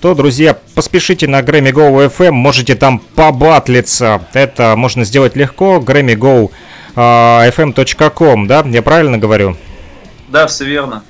то, 0.00 0.14
друзья, 0.14 0.56
поспешите 0.76 1.26
на 1.26 1.40
Grammy 1.40 1.72
Go 1.72 2.16
FM, 2.16 2.30
можете 2.30 2.76
там 2.76 3.00
побатлиться. 3.00 4.24
Это 4.34 4.76
можно 4.76 5.02
сделать 5.02 5.34
легко. 5.34 5.82
Grammy 5.84 6.14
Go 6.14 6.52
fm.com, 6.94 8.46
да? 8.46 8.64
Я 8.68 8.82
правильно 8.82 9.18
говорю? 9.18 9.56
Да, 10.28 10.46
все 10.46 10.64
верно. 10.64 11.02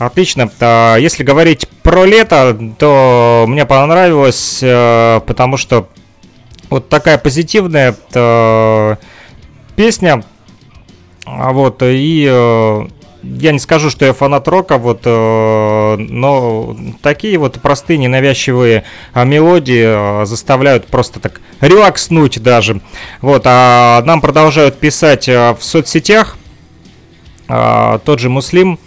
Отлично. 0.00 0.50
А, 0.60 0.96
если 0.96 1.22
говорить 1.22 1.68
про 1.82 2.06
лето, 2.06 2.58
то 2.78 3.44
мне 3.46 3.66
понравилось, 3.66 4.60
э, 4.62 5.20
потому 5.26 5.58
что 5.58 5.90
вот 6.70 6.88
такая 6.88 7.18
позитивная 7.18 7.94
э, 8.14 8.96
песня. 9.76 10.24
А 11.26 11.52
вот, 11.52 11.82
и 11.82 12.26
э, 12.26 12.86
я 13.24 13.52
не 13.52 13.58
скажу, 13.58 13.90
что 13.90 14.06
я 14.06 14.14
фанат 14.14 14.48
рока, 14.48 14.78
вот, 14.78 15.04
но 15.04 16.74
такие 17.02 17.36
вот 17.36 17.60
простые, 17.60 17.98
ненавязчивые 17.98 18.84
а, 19.12 19.24
мелодии 19.24 20.24
заставляют 20.24 20.86
просто 20.86 21.20
так 21.20 21.42
релакснуть 21.60 22.42
даже. 22.42 22.80
Вот, 23.20 23.42
а 23.44 24.02
нам 24.06 24.22
продолжают 24.22 24.78
писать 24.78 25.28
в 25.28 25.58
соцсетях 25.60 26.38
тот 27.46 28.20
же 28.20 28.30
Муслим, 28.30 28.78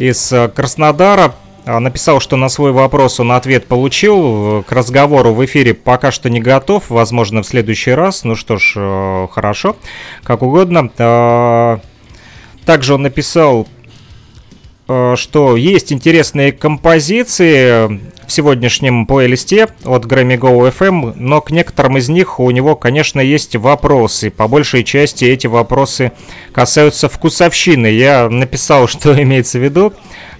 из 0.00 0.32
э, 0.32 0.48
Краснодара. 0.48 1.34
А, 1.66 1.78
написал, 1.78 2.20
что 2.20 2.36
на 2.36 2.48
свой 2.48 2.72
вопрос 2.72 3.20
он 3.20 3.32
ответ 3.32 3.66
получил. 3.66 4.62
К 4.62 4.72
разговору 4.72 5.34
в 5.34 5.44
эфире 5.44 5.74
пока 5.74 6.10
что 6.10 6.30
не 6.30 6.40
готов. 6.40 6.88
Возможно, 6.88 7.42
в 7.42 7.46
следующий 7.46 7.92
раз. 7.92 8.24
Ну 8.24 8.34
что 8.34 8.56
ж, 8.56 8.74
э, 8.76 9.28
хорошо. 9.30 9.76
Как 10.22 10.42
угодно. 10.42 10.90
А, 10.98 11.80
также 12.64 12.94
он 12.94 13.02
написал, 13.02 13.62
э, 13.62 13.79
что 15.16 15.56
есть 15.56 15.92
интересные 15.92 16.50
композиции 16.50 18.00
в 18.30 18.32
сегодняшнем 18.32 19.06
плейлисте 19.06 19.66
от 19.84 20.04
Grammy 20.06 20.38
Go 20.38 20.72
FM, 20.72 21.14
но 21.16 21.40
к 21.40 21.50
некоторым 21.50 21.98
из 21.98 22.08
них 22.08 22.38
у 22.38 22.48
него, 22.52 22.76
конечно, 22.76 23.20
есть 23.20 23.56
вопросы. 23.56 24.30
По 24.30 24.46
большей 24.46 24.84
части 24.84 25.24
эти 25.24 25.48
вопросы 25.48 26.12
касаются 26.52 27.08
вкусовщины. 27.08 27.88
Я 27.88 28.28
написал, 28.28 28.86
что 28.88 29.20
имеется 29.20 29.58
в 29.58 29.64
виду 29.64 29.92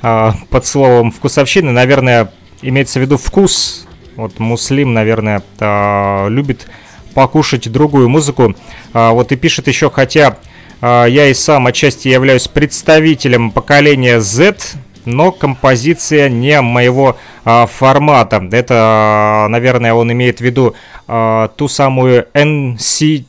а, 0.03 0.35
под 0.51 0.67
словом 0.67 1.11
вкусовщины. 1.11 1.73
Наверное, 1.73 2.33
имеется 2.63 3.01
в 3.01 3.03
виду 3.03 3.19
вкус. 3.19 3.89
Вот 4.15 4.39
Муслим, 4.39 4.95
наверное, 4.95 5.43
а, 5.59 6.29
любит 6.29 6.69
покушать 7.15 7.71
другую 7.71 8.09
музыку. 8.09 8.55
Вот 8.93 9.33
и 9.33 9.37
пишет 9.37 9.67
еще, 9.67 9.91
хотя 9.91 10.39
я 10.83 11.27
и 11.29 11.35
сам 11.35 11.67
отчасти 11.67 12.09
являюсь 12.09 12.49
представителем 12.49 13.51
поколения 13.51 14.21
Z, 14.21 14.57
но 15.05 15.33
композиция 15.33 16.29
не 16.29 16.61
моего 16.61 17.17
а, 17.45 17.67
формата. 17.67 18.47
Это, 18.53 19.47
наверное, 19.49 19.95
он 19.95 20.13
имеет 20.13 20.39
в 20.39 20.41
виду 20.43 20.75
а, 21.07 21.49
ту 21.49 21.69
самую 21.69 22.27
NC 22.35 23.25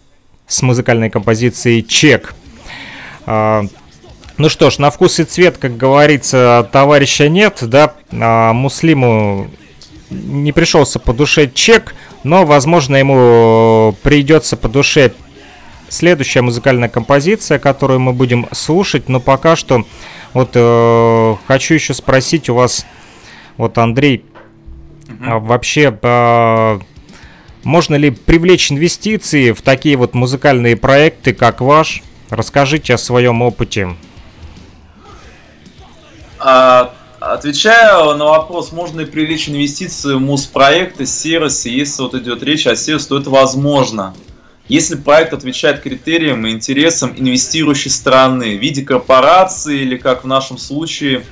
с 0.48 0.62
музыкальной 0.62 1.10
композицией 1.10 1.84
«Чек». 1.84 2.36
А, 3.26 3.66
ну 4.38 4.50
что 4.50 4.70
ж, 4.70 4.80
на 4.80 4.90
вкус 4.90 5.20
и 5.20 5.24
цвет, 5.24 5.58
как 5.58 5.78
говорится, 5.78 6.68
товарища 6.72 7.30
нет, 7.30 7.60
да, 7.62 7.94
а, 8.12 8.54
Муслиму 8.54 9.50
не 10.10 10.52
пришелся 10.52 11.00
по 11.00 11.14
душе 11.14 11.50
чек, 11.54 11.96
но, 12.24 12.46
возможно, 12.46 12.98
ему 12.98 13.96
придется 14.04 14.58
по 14.58 14.68
душе 14.68 15.14
следующая 15.92 16.42
музыкальная 16.42 16.90
композиция, 16.90 17.60
которую 17.60 18.00
мы 18.00 18.14
будем 18.14 18.48
слушать, 18.52 19.10
но 19.10 19.20
пока 19.20 19.56
что 19.56 19.86
вот 20.34 20.52
э, 20.54 21.36
хочу 21.48 21.74
еще 21.74 21.94
спросить 21.94 22.50
у 22.50 22.56
вас, 22.56 22.86
вот 23.58 23.78
Андрей, 23.78 24.24
угу. 25.08 25.16
а 25.26 25.40
вообще 25.40 25.98
э, 26.02 26.80
можно 27.64 27.96
ли 27.96 28.10
привлечь 28.10 28.72
инвестиции 28.72 29.52
в 29.52 29.62
такие 29.62 29.98
вот 29.98 30.14
музыкальные 30.14 30.78
проекты, 30.78 31.34
как 31.34 31.62
ваш? 31.62 32.02
Расскажите 32.30 32.94
о 32.94 32.98
своем 32.98 33.42
опыте. 33.42 33.96
А, 36.40 36.94
отвечая 37.20 38.14
на 38.14 38.26
вопрос, 38.26 38.72
можно 38.72 39.02
ли 39.02 39.06
привлечь 39.06 39.50
инвестиции 39.50 40.14
в 40.14 40.22
муз-проекты, 40.22 41.06
сервисы, 41.06 41.68
если 41.70 42.02
вот 42.02 42.16
идет 42.16 42.42
речь 42.42 42.66
о 42.66 42.78
сервисе, 42.78 43.10
то 43.10 43.20
это 43.20 43.30
возможно. 43.30 44.16
Если 44.72 44.96
проект 44.96 45.34
отвечает 45.34 45.82
критериям 45.82 46.48
и 46.48 46.52
интересам 46.52 47.14
инвестирующей 47.18 47.92
страны 47.92 48.56
в 48.56 48.62
виде 48.62 48.84
корпорации 48.84 49.82
или, 49.82 49.98
как 49.98 50.24
в 50.24 50.28
нашем 50.28 50.58
случае, 50.58 51.26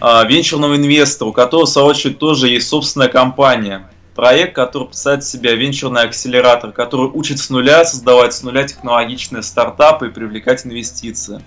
а, 0.00 0.24
венчурного 0.24 0.74
инвестора, 0.74 1.28
у 1.28 1.32
которого, 1.32 1.66
в 1.66 1.68
свою 1.68 1.86
очередь, 1.86 2.18
тоже 2.18 2.48
есть 2.48 2.66
собственная 2.66 3.06
компания. 3.06 3.88
Проект, 4.16 4.56
который 4.56 4.88
представляет 4.88 5.22
себя 5.22 5.54
венчурный 5.54 6.02
акселератор, 6.02 6.72
который 6.72 7.06
учит 7.14 7.38
с 7.38 7.48
нуля 7.48 7.84
создавать 7.84 8.34
с 8.34 8.42
нуля 8.42 8.64
технологичные 8.64 9.44
стартапы 9.44 10.08
и 10.08 10.10
привлекать 10.10 10.66
инвестиции. 10.66 11.44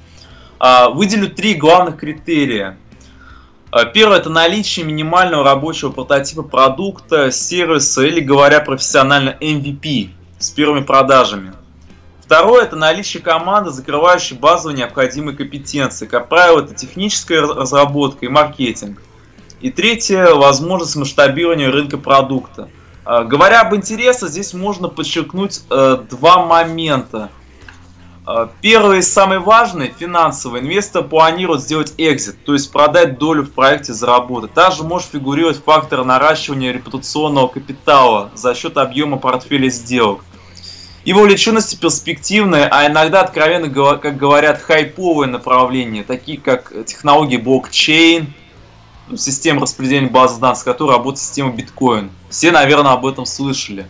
А, 0.60 0.92
выделю 0.92 1.30
три 1.30 1.56
главных 1.56 1.98
критерия. 1.98 2.78
А, 3.70 3.84
первое– 3.84 4.18
это 4.20 4.30
наличие 4.30 4.86
минимального 4.86 5.44
рабочего 5.44 5.90
прототипа 5.90 6.44
продукта, 6.44 7.32
сервиса 7.32 8.06
или, 8.06 8.22
говоря 8.22 8.62
профессионально, 8.62 9.36
MVP– 9.42 10.12
с 10.44 10.50
первыми 10.50 10.84
продажами. 10.84 11.54
Второе– 12.22 12.64
это 12.66 12.76
наличие 12.76 13.22
команды, 13.22 13.70
закрывающей 13.70 14.38
базовые 14.38 14.78
необходимые 14.78 15.36
компетенции. 15.36 16.06
Как 16.06 16.30
правило, 16.30 16.62
это 16.62 16.74
техническая 16.74 17.42
разработка 17.42 18.26
и 18.26 18.30
маркетинг. 18.30 19.02
И 19.62 19.70
третье– 19.70 20.34
возможность 20.36 20.96
масштабирования 20.96 21.70
рынка 21.70 21.98
продукта. 21.98 22.70
А, 23.06 23.24
говоря 23.24 23.62
об 23.62 23.76
интересах, 23.76 24.30
здесь 24.30 24.54
можно 24.54 24.88
подчеркнуть 24.88 25.62
э, 25.70 25.98
два 26.10 26.46
момента. 26.46 27.30
А, 28.26 28.50
первый 28.62 29.00
и 29.00 29.02
самый 29.02 29.40
важный– 29.40 29.94
финансовый. 30.00 30.62
Инвестор 30.62 31.04
планирует 31.04 31.62
сделать 31.62 31.94
экзит, 31.98 32.44
то 32.46 32.54
есть 32.54 32.72
продать 32.72 33.20
долю 33.20 33.44
в 33.44 33.52
проекте, 33.52 33.94
заработать. 33.94 34.54
Также 34.54 34.84
может 34.84 35.10
фигурировать 35.10 35.62
фактор 35.62 36.06
наращивания 36.06 36.72
репутационного 36.72 37.48
капитала 37.48 38.32
за 38.34 38.56
счет 38.56 38.78
объема 38.78 39.18
портфеля 39.18 39.70
сделок. 39.70 40.24
И 41.06 41.12
вовлеченности 41.12 41.76
перспективные, 41.76 42.66
а 42.66 42.88
иногда, 42.88 43.22
откровенно 43.22 43.70
как 43.98 44.16
говорят, 44.16 44.62
хайповые 44.62 45.30
направления, 45.30 46.04
такие 46.04 46.38
как 46.38 46.72
технологии 46.86 47.38
блокчейн, 47.38 48.34
ну, 49.10 49.18
система 49.18 49.62
распределения 49.62 50.08
баз 50.08 50.38
данных, 50.38 50.60
с 50.60 50.64
которой 50.64 50.92
работает 50.92 51.20
система 51.20 51.52
биткоин. 51.52 52.10
Все, 52.30 52.52
наверное, 52.52 52.94
об 52.94 53.06
этом 53.06 53.26
слышали. 53.26 53.86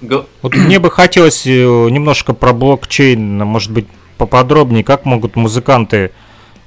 Вот 0.00 0.54
мне 0.54 0.78
бы 0.78 0.90
хотелось 0.90 1.46
э, 1.46 1.50
немножко 1.50 2.32
про 2.32 2.52
блокчейн, 2.52 3.38
может 3.38 3.72
быть, 3.72 3.86
поподробнее, 4.16 4.84
как 4.84 5.04
могут 5.04 5.36
музыканты 5.36 6.12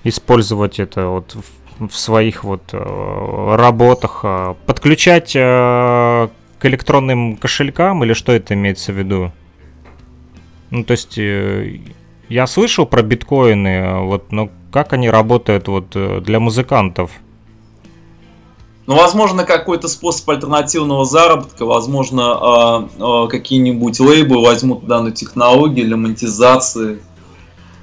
использовать 0.04 0.80
это 0.80 1.08
вот 1.08 1.36
в, 1.80 1.96
своих 1.96 2.44
вот 2.44 2.62
э, 2.74 3.56
работах, 3.58 4.20
э, 4.24 4.56
подключать 4.66 5.34
к 5.34 6.30
электронным 6.62 7.38
кошелькам 7.38 8.04
или 8.04 8.14
что 8.14 8.34
это 8.34 8.54
имеется 8.54 8.92
в 8.92 8.98
виду? 8.98 9.32
Ну, 10.74 10.84
то 10.84 10.94
есть, 10.94 11.20
э, 11.20 11.82
я 12.30 12.48
слышал 12.48 12.88
про 12.88 13.04
биткоины, 13.04 14.06
вот, 14.06 14.32
но 14.32 14.50
как 14.72 14.94
они 14.94 15.08
работают 15.08 15.68
вот 15.68 15.86
э, 15.94 16.20
для 16.22 16.40
музыкантов? 16.40 17.12
Ну, 18.88 18.96
возможно, 18.96 19.44
какой-то 19.44 19.88
способ 19.88 20.28
альтернативного 20.32 21.06
заработка, 21.06 21.66
возможно, 21.66 22.88
э, 22.98 23.04
э, 23.04 23.28
какие-нибудь 23.30 24.00
лейбы 24.00 24.42
возьмут 24.42 24.88
данную 24.88 25.14
технологию 25.14 25.86
для 25.86 25.96
монетизации 25.96 27.04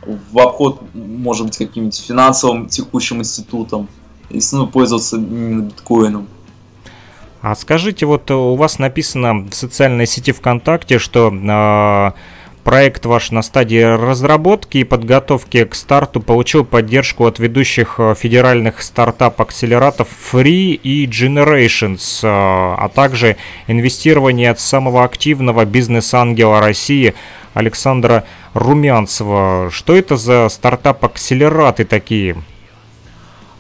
в 0.05 0.38
обход, 0.41 0.80
может 0.93 1.47
быть, 1.47 1.59
каким-нибудь 1.59 2.05
финансовым 2.05 2.68
текущим 2.68 3.20
институтом, 3.20 3.86
если 4.30 4.57
ну, 4.57 4.66
пользоваться 4.66 5.14
именно 5.14 5.62
биткоином. 5.62 6.26
А 7.41 7.55
скажите, 7.55 8.05
вот 8.05 8.28
у 8.32 8.57
вас 8.57 8.80
написано 8.80 9.47
в 9.49 9.55
социальной 9.55 10.09
сети 10.09 10.32
ВКонтакте, 10.32 10.99
что 10.99 11.28
э, 11.32 12.12
Проект 12.70 13.04
ваш 13.04 13.32
на 13.32 13.42
стадии 13.42 13.82
разработки 13.82 14.78
и 14.78 14.84
подготовки 14.84 15.64
к 15.64 15.74
старту 15.74 16.20
получил 16.20 16.64
поддержку 16.64 17.26
от 17.26 17.40
ведущих 17.40 17.96
э, 17.98 18.14
федеральных 18.16 18.80
стартап-акселератов 18.80 20.06
Free 20.32 20.74
и 20.74 21.04
Generations, 21.06 22.20
э, 22.22 22.28
а 22.28 22.88
также 22.94 23.36
инвестирование 23.66 24.52
от 24.52 24.60
самого 24.60 25.02
активного 25.02 25.64
бизнес-ангела 25.64 26.60
России 26.60 27.14
Александра 27.54 28.22
Румянцева. 28.54 29.70
Что 29.72 29.96
это 29.96 30.16
за 30.16 30.48
стартап-акселераты 30.48 31.84
такие? 31.84 32.36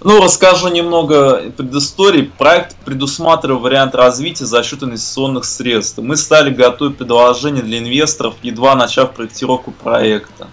Ну, 0.02 0.18
расскажу 0.22 0.68
немного 0.68 1.50
предыстории. 1.54 2.22
Проект 2.38 2.74
предусматривал 2.86 3.60
вариант 3.60 3.94
развития 3.94 4.46
за 4.46 4.62
счет 4.62 4.82
инвестиционных 4.82 5.44
средств. 5.44 5.98
Мы 5.98 6.16
стали 6.16 6.48
готовить 6.48 6.96
предложение 6.96 7.62
для 7.62 7.80
инвесторов, 7.80 8.34
едва 8.40 8.74
начав 8.76 9.12
проектировку 9.12 9.72
проекта. 9.72 10.48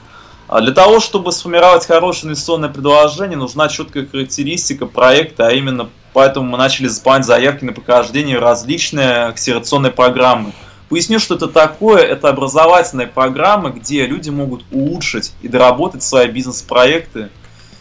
А 0.49 0.59
для 0.59 0.73
того, 0.73 0.99
чтобы 0.99 1.31
сформировать 1.31 1.85
хорошее 1.85 2.25
инвестиционное 2.25 2.67
предложение, 2.67 3.37
нужна 3.37 3.69
четкая 3.69 4.05
характеристика 4.05 4.85
проекта, 4.85 5.47
а 5.47 5.51
именно 5.51 5.89
поэтому 6.11 6.49
мы 6.49 6.57
начали 6.57 6.87
сбывать 6.87 7.25
заявки 7.25 7.63
на 7.63 7.71
прохождение 7.71 8.39
различные 8.39 9.27
акселерационные 9.27 9.93
программы. 9.93 10.51
Поясню, 10.89 11.19
что 11.19 11.35
это 11.35 11.47
такое. 11.47 12.01
Это 12.01 12.27
образовательные 12.27 13.07
программы, 13.07 13.71
где 13.71 14.05
люди 14.05 14.29
могут 14.29 14.63
улучшить 14.71 15.31
и 15.41 15.47
доработать 15.47 16.03
свои 16.03 16.27
бизнес-проекты 16.27 17.29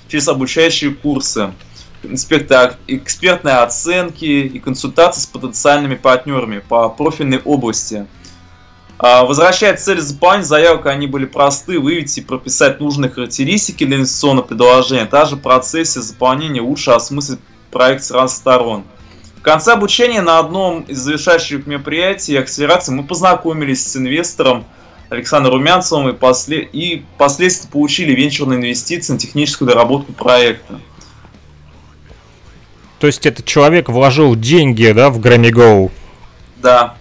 через 0.08 0.28
обучающие 0.28 0.92
курсы, 0.92 1.52
экспертные 2.02 3.56
оценки 3.56 4.24
и 4.24 4.58
консультации 4.58 5.20
с 5.20 5.26
потенциальными 5.26 5.94
партнерами 5.94 6.58
по 6.58 6.88
профильной 6.88 7.38
области. 7.38 8.06
А, 8.98 9.24
возвращая 9.24 9.76
цель 9.76 10.00
заполнения 10.00 10.46
заявок, 10.46 10.86
они 10.86 11.06
были 11.06 11.26
просты, 11.26 11.78
выявить 11.78 12.16
и 12.16 12.22
прописать 12.22 12.80
нужные 12.80 13.10
характеристики 13.10 13.84
для 13.84 13.96
инвестиционного 13.96 14.46
предложения. 14.46 15.04
Также 15.04 15.36
в 15.36 15.40
процессе 15.40 16.00
заполнения 16.00 16.62
лучше 16.62 16.92
осмыслить 16.92 17.40
проект 17.70 18.04
с 18.04 18.10
разных 18.10 18.38
сторон. 18.38 18.84
В 19.36 19.42
конце 19.42 19.74
обучения 19.74 20.22
на 20.22 20.38
одном 20.38 20.80
из 20.82 20.98
завершающих 20.98 21.66
мероприятий 21.66 22.36
акселерации 22.36 22.92
мы 22.92 23.04
познакомились 23.04 23.86
с 23.86 23.96
инвестором 23.96 24.64
Александром 25.08 25.54
Румянцевым 25.54 26.08
и, 26.08 26.12
после... 26.12 26.62
и 26.62 27.04
впоследствии 27.14 27.70
получили 27.70 28.12
венчурные 28.12 28.58
инвестиции 28.58 29.12
на 29.12 29.18
техническую 29.18 29.68
доработку 29.68 30.12
проекта. 30.12 30.80
То 32.98 33.06
есть 33.06 33.26
этот 33.26 33.44
человек 33.44 33.88
вложил 33.88 34.34
деньги, 34.34 34.90
да, 34.92 35.10
в 35.10 35.20
Grammy 35.20 35.50
Go? 35.50 35.90
Да. 36.56 36.94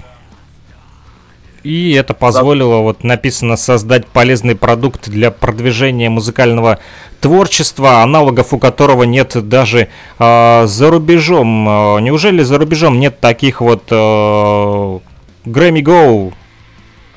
И 1.64 1.94
это 1.94 2.14
позволило, 2.14 2.82
вот 2.82 3.04
написано, 3.04 3.58
создать 3.58 4.06
полезный 4.06 4.56
продукт 4.56 5.10
для 5.10 5.32
продвижения 5.32 6.12
музыкального 6.12 6.78
творчества, 7.22 8.04
аналогов 8.04 8.54
у 8.54 8.60
которого 8.60 9.02
нет 9.02 9.36
даже 9.50 9.88
э, 10.20 10.68
за 10.68 10.92
рубежом. 10.92 11.68
А, 11.68 11.98
неужели 11.98 12.44
за 12.44 12.60
рубежом 12.60 13.00
нет 13.00 13.20
таких 13.20 13.62
вот 13.62 13.86
э, 13.90 13.96
Grammy 13.96 15.82
Go? 15.82 16.34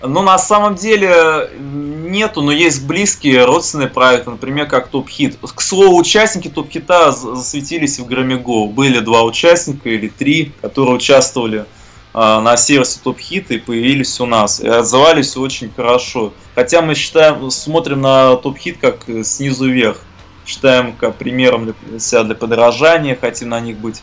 Ну, 0.03 0.23
на 0.23 0.39
самом 0.39 0.77
деле 0.77 1.51
нету, 1.59 2.43
но 2.43 2.53
есть 2.53 2.87
близкие 2.87 3.45
родственные 3.45 3.89
проекты, 3.89 4.31
например, 4.31 4.67
как 4.67 4.89
Топ 4.89 5.09
Хит. 5.09 5.37
К 5.41 5.61
слову, 5.61 5.99
участники 5.99 6.49
Топ 6.49 6.71
Хита 6.71 7.11
засветились 7.11 7.99
в 7.99 8.07
Grammy 8.07 8.43
Go. 8.43 8.69
Были 8.69 9.01
два 9.01 9.25
участника 9.25 9.89
или 9.89 10.09
три, 10.09 10.53
которые 10.61 10.95
участвовали 10.95 11.67
а, 12.15 12.41
на 12.41 12.57
сервисе 12.57 13.01
Топ 13.03 13.19
Хит 13.19 13.51
и 13.51 13.59
появились 13.59 14.21
у 14.21 14.27
нас. 14.27 14.61
И 14.61 14.69
отзывались 14.69 15.37
очень 15.37 15.71
хорошо. 15.75 16.33
Хотя 16.55 16.81
мы 16.81 16.95
считаем, 16.95 17.51
смотрим 17.51 18.01
на 18.01 18.37
Топ 18.37 18.57
Хит 18.57 18.79
как 18.81 19.05
снизу 19.25 19.69
вверх. 19.69 20.01
Считаем 20.47 20.95
как 20.95 21.17
примером 21.17 21.75
для 21.89 21.99
себя 21.99 22.23
для 22.23 22.35
подражания, 22.35 23.19
хотим 23.21 23.51
на 23.51 23.61
них 23.61 23.77
быть 23.79 24.03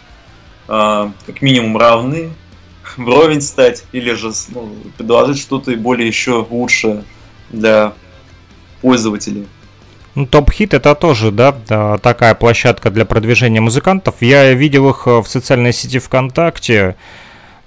э, 0.67 1.09
как 1.25 1.41
минимум 1.41 1.75
равны, 1.75 2.33
вровень 2.97 3.41
стать, 3.41 3.83
или 3.91 4.13
же 4.13 4.31
ну, 4.49 4.69
предложить 4.97 5.39
что-то 5.39 5.75
более 5.75 6.07
еще 6.07 6.45
лучшее 6.49 7.03
для 7.49 7.93
пользователей. 8.81 9.47
Ну, 10.15 10.25
топ-хит 10.25 10.73
это 10.73 10.95
тоже, 10.95 11.31
да, 11.31 11.97
такая 11.97 12.35
площадка 12.35 12.89
для 12.89 13.03
продвижения 13.05 13.59
музыкантов. 13.59 14.15
Я 14.21 14.53
видел 14.53 14.89
их 14.89 15.07
в 15.07 15.25
социальной 15.25 15.73
сети 15.73 15.99
ВКонтакте. 15.99 16.95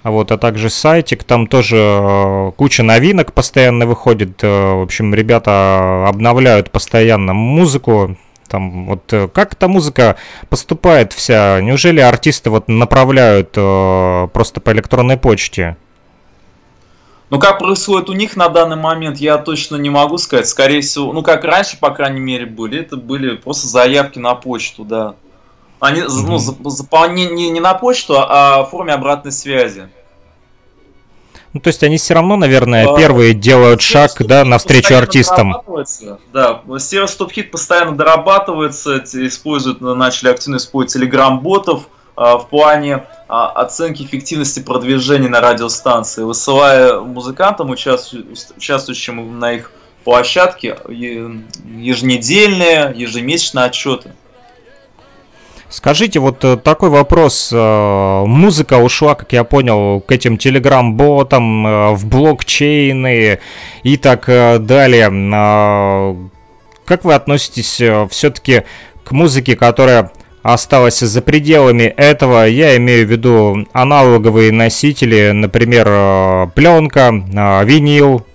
А 0.01 0.11
вот, 0.11 0.31
а 0.31 0.37
также 0.37 0.69
сайтик, 0.69 1.25
там 1.25 1.45
тоже 1.45 1.75
э, 1.77 2.51
куча 2.55 2.83
новинок 2.83 3.33
постоянно 3.33 3.85
выходит. 3.85 4.41
Э, 4.43 4.75
в 4.75 4.83
общем, 4.83 5.13
ребята 5.13 6.07
обновляют 6.07 6.71
постоянно 6.71 7.33
музыку. 7.33 8.15
Там 8.49 8.87
вот 8.87 9.13
э, 9.13 9.27
как 9.27 9.53
эта 9.53 9.67
музыка 9.67 10.17
поступает 10.49 11.13
вся? 11.13 11.61
Неужели 11.61 12.01
артисты 12.01 12.49
вот 12.49 12.67
направляют 12.67 13.51
просто 13.51 14.59
по 14.59 14.71
электронной 14.71 15.17
почте? 15.17 15.77
Ну, 17.29 17.37
как 17.39 17.59
происходит 17.59 18.09
у 18.09 18.13
них 18.13 18.35
на 18.35 18.49
данный 18.49 18.75
момент, 18.75 19.17
я 19.17 19.37
точно 19.37 19.75
не 19.75 19.91
могу 19.91 20.17
сказать. 20.17 20.47
Скорее 20.47 20.81
всего, 20.81 21.13
ну, 21.13 21.21
как 21.21 21.43
раньше, 21.43 21.77
по 21.77 21.91
крайней 21.91 22.19
мере, 22.19 22.47
были, 22.47 22.79
это 22.79 22.97
были 22.97 23.35
просто 23.35 23.67
заявки 23.67 24.17
на 24.17 24.33
почту, 24.33 24.83
да. 24.83 25.15
Они, 25.79 26.01
mm-hmm. 26.01 26.55
ну, 26.59 26.69
заполнение 26.69 27.35
не, 27.35 27.49
не 27.51 27.59
на 27.59 27.75
почту, 27.75 28.15
а 28.17 28.63
в 28.63 28.71
форме 28.71 28.93
обратной 28.93 29.31
связи. 29.31 29.89
Ну, 31.53 31.59
то 31.59 31.69
есть 31.69 31.83
они 31.83 31.97
все 31.97 32.13
равно, 32.13 32.35
наверное, 32.35 32.87
а, 32.87 32.95
первые 32.95 33.33
делают 33.33 33.81
шаг, 33.81 34.11
да, 34.19 34.45
навстречу 34.45 34.95
артистам. 34.95 35.55
Да, 36.31 36.61
сервис 36.77 37.17
StopHit 37.19 37.45
постоянно 37.45 37.95
дорабатывается, 37.95 38.99
используют, 39.27 39.81
начали 39.81 40.29
активно 40.29 40.57
использовать 40.57 40.93
телеграм-ботов 40.93 41.89
а, 42.15 42.37
в 42.37 42.49
плане 42.49 43.05
а, 43.27 43.49
оценки 43.49 44.03
эффективности 44.03 44.59
продвижения 44.59 45.29
на 45.29 45.41
радиостанции, 45.41 46.21
высылая 46.21 46.99
музыкантам, 46.99 47.71
участвующим 47.71 49.39
на 49.39 49.53
их 49.53 49.71
площадке, 50.03 50.77
еженедельные, 50.87 52.93
ежемесячные 52.95 53.65
отчеты. 53.65 54.13
Скажите, 55.69 56.19
вот 56.19 56.43
э, 56.43 56.57
такой 56.57 56.89
вопрос. 56.89 57.51
Э, 57.53 58.23
музыка 58.25 58.79
ушла, 58.79 59.13
как 59.13 59.31
я 59.33 59.43
понял, 59.43 60.01
к 60.01 60.11
этим 60.11 60.39
телеграм-ботам, 60.39 61.67
э, 61.67 61.91
в 61.91 62.07
блокчейны 62.07 63.39
и 63.83 63.97
так 63.97 64.25
далее. 64.25 65.09
Как 66.85 67.05
вы 67.05 67.13
относитесь 67.13 67.79
все-таки 68.09 68.63
к 69.03 69.11
музыке, 69.11 69.55
которая 69.55 70.11
осталась 70.41 70.99
за 70.99 71.21
пределами 71.21 71.83
этого? 71.83 72.47
Я 72.47 72.75
имею 72.77 73.05
в 73.05 73.11
виду 73.11 73.67
аналоговые 73.71 74.51
носители, 74.51 75.29
например, 75.31 76.49
пленка, 76.55 77.11
винил, 77.63 78.25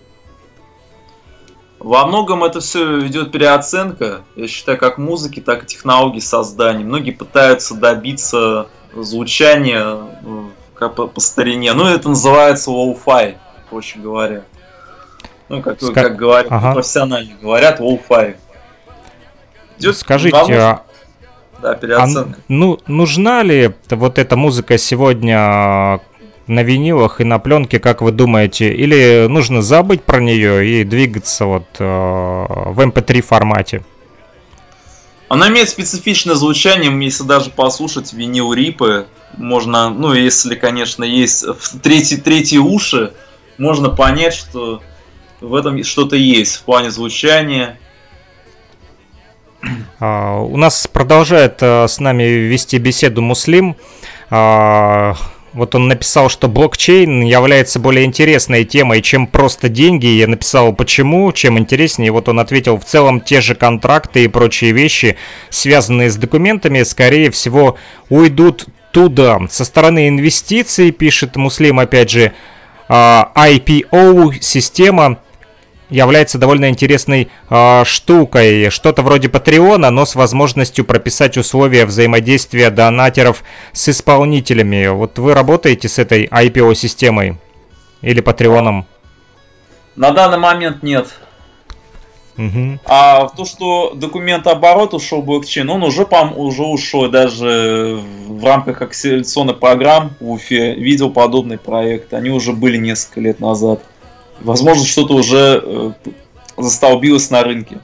во 1.84 2.06
многом 2.06 2.42
это 2.44 2.60
все 2.60 3.06
идет 3.06 3.30
переоценка, 3.30 4.22
я 4.36 4.48
считаю, 4.48 4.78
как 4.78 4.96
музыки, 4.96 5.40
так 5.40 5.64
и 5.64 5.66
технологий 5.66 6.20
создания. 6.20 6.82
Многие 6.82 7.10
пытаются 7.10 7.74
добиться 7.74 8.68
звучания 8.94 9.98
как 10.74 10.94
по, 10.94 11.06
по 11.06 11.20
старине. 11.20 11.74
Ну, 11.74 11.84
это 11.84 12.08
называется 12.08 12.70
lo-fi, 12.70 13.36
проще 13.68 13.98
говоря. 13.98 14.44
Ну, 15.50 15.60
как, 15.60 15.80
Ска... 15.80 15.92
как 15.92 16.16
говорят, 16.16 16.46
ага. 16.48 16.72
профессионально 16.72 17.34
говорят, 17.40 17.80
lo-fi. 17.80 18.36
Скажите, 19.92 20.36
а... 20.36 20.82
Да, 21.60 21.74
переоценка. 21.74 22.38
А, 22.38 22.42
ну, 22.48 22.78
нужна 22.86 23.42
ли 23.42 23.74
вот 23.90 24.18
эта 24.18 24.36
музыка 24.36 24.78
сегодня 24.78 26.00
на 26.46 26.62
винилах 26.62 27.20
и 27.20 27.24
на 27.24 27.38
пленке, 27.38 27.78
как 27.78 28.02
вы 28.02 28.12
думаете? 28.12 28.72
Или 28.72 29.26
нужно 29.28 29.62
забыть 29.62 30.02
про 30.02 30.20
нее 30.20 30.66
и 30.66 30.84
двигаться 30.84 31.46
вот 31.46 31.66
э, 31.78 31.84
в 31.84 32.78
MP3 32.80 33.16
эм 33.16 33.22
формате? 33.22 33.84
Она 35.28 35.48
имеет 35.48 35.68
специфичное 35.68 36.34
звучание, 36.34 36.92
если 37.04 37.24
даже 37.24 37.50
послушать 37.50 38.12
винил 38.12 38.52
рипы, 38.52 39.06
можно, 39.36 39.90
ну, 39.90 40.12
если, 40.12 40.54
конечно, 40.54 41.02
есть 41.02 41.44
третьи, 41.82 42.16
третьи 42.16 42.58
уши, 42.58 43.14
можно 43.58 43.88
понять, 43.88 44.34
что 44.34 44.82
в 45.40 45.54
этом 45.54 45.82
что-то 45.82 46.16
есть 46.16 46.56
в 46.56 46.62
плане 46.62 46.90
звучания. 46.90 47.78
Uh, 49.98 50.44
у 50.44 50.56
нас 50.58 50.86
продолжает 50.86 51.62
uh, 51.62 51.88
с 51.88 51.98
нами 51.98 52.24
вести 52.24 52.76
беседу 52.78 53.22
Муслим. 53.22 53.76
Вот 55.54 55.76
он 55.76 55.86
написал, 55.86 56.28
что 56.28 56.48
блокчейн 56.48 57.22
является 57.22 57.78
более 57.78 58.04
интересной 58.04 58.64
темой, 58.64 59.00
чем 59.02 59.28
просто 59.28 59.68
деньги. 59.68 60.06
Я 60.06 60.26
написал, 60.26 60.72
почему, 60.72 61.30
чем 61.32 61.58
интереснее. 61.58 62.10
Вот 62.10 62.28
он 62.28 62.40
ответил, 62.40 62.76
в 62.76 62.84
целом 62.84 63.20
те 63.20 63.40
же 63.40 63.54
контракты 63.54 64.24
и 64.24 64.28
прочие 64.28 64.72
вещи, 64.72 65.16
связанные 65.50 66.10
с 66.10 66.16
документами, 66.16 66.82
скорее 66.82 67.30
всего, 67.30 67.76
уйдут 68.08 68.66
туда. 68.90 69.38
Со 69.48 69.64
стороны 69.64 70.08
инвестиций, 70.08 70.90
пишет 70.90 71.36
Муслим, 71.36 71.78
опять 71.78 72.10
же, 72.10 72.32
а, 72.88 73.30
IPO-система 73.36 75.18
является 75.90 76.38
довольно 76.38 76.68
интересной 76.68 77.28
э, 77.50 77.84
штукой. 77.84 78.70
Что-то 78.70 79.02
вроде 79.02 79.28
Патреона, 79.28 79.90
но 79.90 80.06
с 80.06 80.14
возможностью 80.14 80.84
прописать 80.84 81.36
условия 81.36 81.86
взаимодействия 81.86 82.70
донатеров 82.70 83.44
с 83.72 83.88
исполнителями. 83.88 84.86
Вот 84.88 85.18
вы 85.18 85.34
работаете 85.34 85.88
с 85.88 85.98
этой 85.98 86.26
IPO-системой 86.26 87.38
или 88.02 88.20
Патреоном? 88.20 88.86
На 89.96 90.10
данный 90.10 90.38
момент 90.38 90.82
нет. 90.82 91.08
Мгм. 92.36 92.80
А 92.84 93.28
то, 93.28 93.44
что 93.44 93.92
документ 93.94 94.46
оборот 94.48 94.92
ушел 94.92 95.22
в 95.22 95.24
блокчейн, 95.24 95.70
он 95.70 95.84
уже, 95.84 96.02
пом- 96.02 96.34
уже 96.34 96.64
ушел 96.64 97.08
даже 97.08 98.00
в 98.26 98.44
рамках 98.44 98.82
акселерационных 98.82 99.60
программ 99.60 100.10
в 100.18 100.30
Уфе. 100.30 100.74
Видел 100.74 101.10
подобный 101.10 101.58
проект. 101.58 102.12
Они 102.12 102.30
уже 102.30 102.52
были 102.52 102.76
несколько 102.76 103.20
лет 103.20 103.38
назад. 103.38 103.84
Возможно, 104.40 104.84
что-то 104.84 105.14
уже 105.14 105.62
э, 105.64 105.92
застолбилось 106.56 107.30
на 107.30 107.42
рынке. 107.42 107.78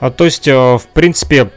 А, 0.00 0.10
то 0.10 0.24
есть, 0.24 0.48
э, 0.48 0.54
в 0.54 0.86
принципе, 0.94 1.50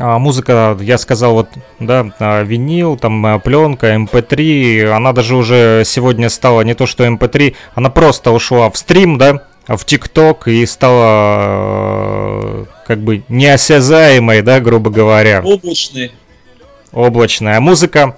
а, 0.00 0.18
музыка, 0.18 0.76
я 0.80 0.96
сказал, 0.96 1.32
вот, 1.34 1.48
да, 1.80 2.06
а, 2.20 2.42
винил, 2.42 2.96
там, 2.96 3.24
а, 3.26 3.38
пленка, 3.40 3.94
MP3, 3.94 4.90
она 4.90 5.12
даже 5.12 5.34
уже 5.34 5.82
сегодня 5.84 6.28
стала 6.28 6.60
не 6.60 6.74
то 6.74 6.86
что 6.86 7.04
MP3, 7.04 7.56
она 7.74 7.90
просто 7.90 8.30
ушла 8.30 8.70
в 8.70 8.76
стрим, 8.76 9.18
да, 9.18 9.42
в 9.66 9.84
ТикТок 9.84 10.46
и 10.48 10.64
стала 10.66 11.04
э, 12.42 12.64
как 12.86 13.00
бы 13.00 13.24
неосязаемой, 13.28 14.42
да, 14.42 14.60
грубо 14.60 14.90
говоря, 14.90 15.42
Облачный. 15.44 16.12
облачная 16.92 17.60
музыка. 17.60 18.16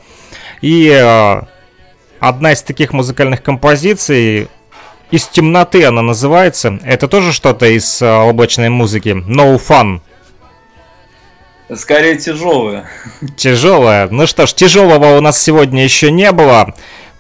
И 0.61 0.87
одна 2.21 2.53
из 2.53 2.63
таких 2.63 2.93
музыкальных 2.93 3.43
композиций 3.43 4.49
из 5.11 5.27
темноты 5.27 5.85
она 5.85 6.03
называется. 6.03 6.79
Это 6.85 7.09
тоже 7.09 7.33
что-то 7.33 7.67
из 7.67 8.01
э, 8.01 8.09
облачной 8.09 8.69
музыки. 8.69 9.09
No 9.27 9.61
Fun. 9.61 10.01
Скорее 11.75 12.17
тяжелые. 12.17 12.85
Тяжелая. 13.37 14.09
Ну 14.09 14.27
что 14.27 14.47
ж, 14.47 14.53
тяжелого 14.53 15.17
у 15.17 15.21
нас 15.21 15.41
сегодня 15.41 15.83
еще 15.83 16.11
не 16.11 16.31
было. 16.33 16.75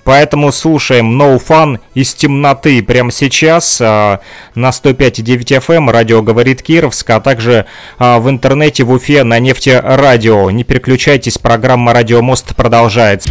Поэтому 0.04 0.50
слушаем 0.50 1.20
No 1.20 1.40
Fun 1.40 1.78
из 1.94 2.14
темноты 2.14 2.82
прямо 2.82 3.12
сейчас 3.12 3.80
а, 3.80 4.20
на 4.54 4.70
105.9 4.70 5.60
FM, 5.60 5.90
радио 5.90 6.22
говорит 6.22 6.62
Кировск, 6.62 7.10
а 7.10 7.20
также 7.20 7.66
а, 7.98 8.18
в 8.18 8.28
интернете 8.30 8.84
в 8.84 8.92
Уфе 8.92 9.24
на 9.24 9.38
нефте 9.38 9.78
радио. 9.78 10.50
Не 10.50 10.64
переключайтесь, 10.64 11.38
программа 11.38 11.92
Радио 11.92 12.22
Мост 12.22 12.56
продолжается. 12.56 13.30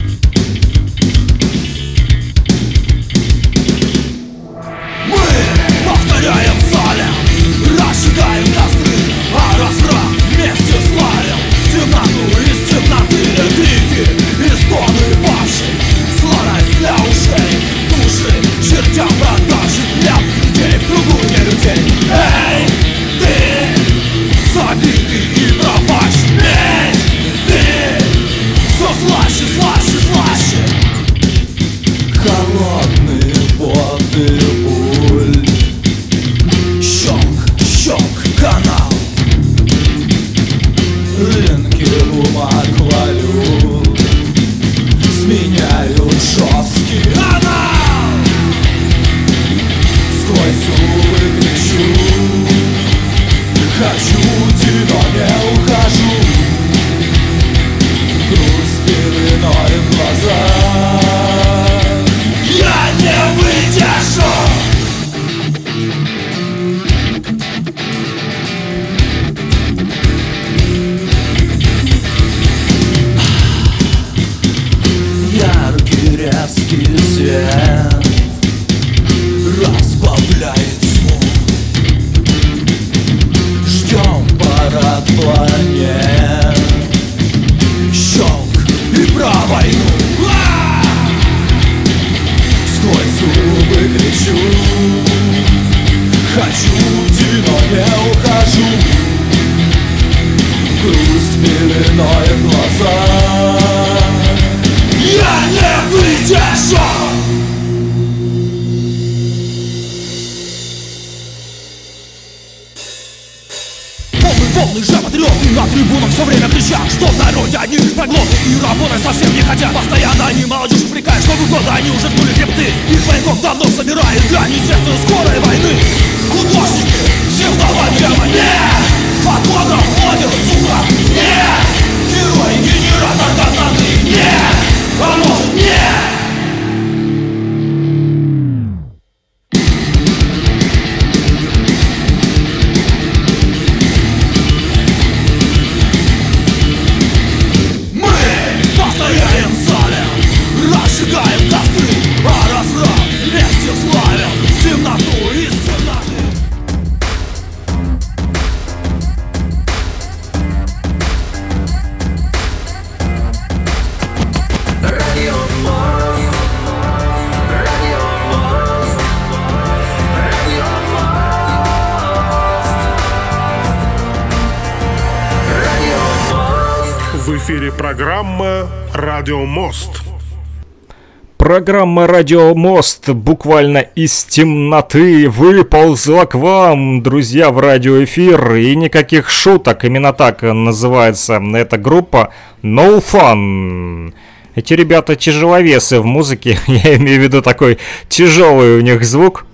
Программа 181.69 182.07
«Радио 182.07 182.55
Мост» 182.55 183.09
буквально 183.09 183.77
из 183.77 184.23
темноты 184.23 185.29
выползла 185.29 186.25
к 186.25 186.33
вам, 186.33 187.03
друзья, 187.03 187.51
в 187.51 187.59
радиоэфир. 187.59 188.55
И 188.55 188.75
никаких 188.75 189.29
шуток, 189.29 189.85
именно 189.85 190.11
так 190.11 190.41
называется 190.41 191.39
эта 191.53 191.77
группа 191.77 192.33
No 192.63 192.99
Fun. 192.99 194.15
Эти 194.55 194.73
ребята 194.73 195.15
тяжеловесы 195.15 195.99
в 195.99 196.05
музыке, 196.05 196.57
я 196.67 196.95
имею 196.95 197.19
в 197.19 197.23
виду 197.23 197.43
такой 197.43 197.77
тяжелый 198.07 198.79
у 198.79 198.81
них 198.81 199.05
звук. 199.05 199.45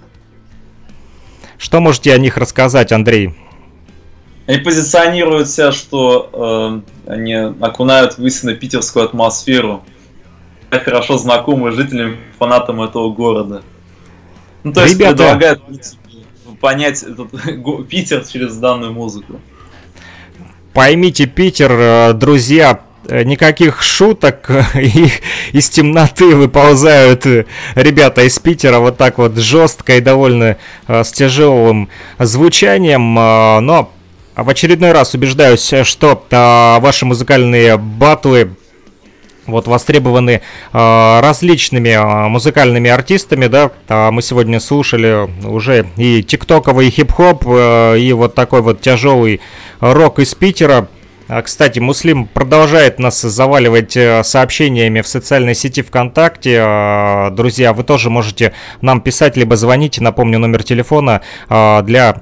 Что 1.57 1.81
можете 1.81 2.13
о 2.13 2.17
них 2.17 2.37
рассказать, 2.37 2.93
Андрей? 2.93 3.35
Они 4.47 4.59
позиционируют 4.59 5.49
себя, 5.49 5.73
что 5.73 6.81
э, 7.05 7.11
они 7.11 7.33
окунают 7.59 8.17
в 8.17 8.25
истинно 8.25 8.53
питерскую 8.53 9.03
атмосферу. 9.03 9.83
Хорошо 10.79 11.17
знакомы 11.17 11.71
жителям, 11.71 12.17
фанатам 12.37 12.81
этого 12.81 13.09
города. 13.11 13.63
Ну, 14.63 14.73
то 14.73 14.81
есть 14.83 14.95
Ребята- 14.95 15.15
предлагают 15.15 15.61
понять 16.59 17.03
этот 17.03 17.29
Питер 17.87 18.25
через 18.25 18.57
данную 18.57 18.93
музыку. 18.93 19.39
Поймите, 20.73 21.25
Питер, 21.25 21.71
э, 21.71 22.13
друзья, 22.13 22.81
никаких 23.07 23.83
шуток, 23.83 24.49
и 24.75 25.09
из 25.51 25.69
темноты 25.69 26.35
выползают 26.35 27.25
ребята 27.75 28.23
из 28.23 28.39
Питера 28.39 28.79
вот 28.79 28.97
так 28.97 29.17
вот 29.17 29.37
жестко 29.37 29.97
и 29.97 30.01
довольно 30.01 30.57
с 30.87 31.11
тяжелым 31.11 31.89
звучанием, 32.19 33.13
но 33.13 33.91
в 34.35 34.49
очередной 34.49 34.91
раз 34.91 35.13
убеждаюсь, 35.13 35.71
что 35.83 36.25
ваши 36.81 37.05
музыкальные 37.05 37.77
батлы 37.77 38.55
вот 39.47 39.67
востребованы 39.67 40.41
э, 40.73 41.19
различными 41.21 41.89
э, 41.89 42.27
музыкальными 42.27 42.89
артистами, 42.89 43.47
да, 43.47 43.71
э, 43.87 44.11
мы 44.11 44.21
сегодня 44.21 44.59
слушали 44.59 45.29
уже 45.45 45.87
и 45.97 46.23
тиктоковый 46.23 46.89
хип-хоп, 46.89 47.43
э, 47.45 47.99
и 47.99 48.13
вот 48.13 48.35
такой 48.35 48.61
вот 48.61 48.81
тяжелый 48.81 49.41
рок 49.79 50.19
из 50.19 50.33
Питера, 50.35 50.87
кстати, 51.43 51.79
Муслим 51.79 52.27
продолжает 52.27 52.99
нас 52.99 53.19
заваливать 53.19 53.97
сообщениями 54.23 55.01
в 55.01 55.07
социальной 55.07 55.55
сети 55.55 55.81
ВКонтакте. 55.81 57.31
Друзья, 57.31 57.73
вы 57.73 57.83
тоже 57.83 58.11
можете 58.11 58.53
нам 58.81 59.01
писать, 59.01 59.35
либо 59.35 59.55
звонить. 59.55 59.99
Напомню, 59.99 60.37
номер 60.37 60.61
телефона 60.61 61.21
для 61.49 62.21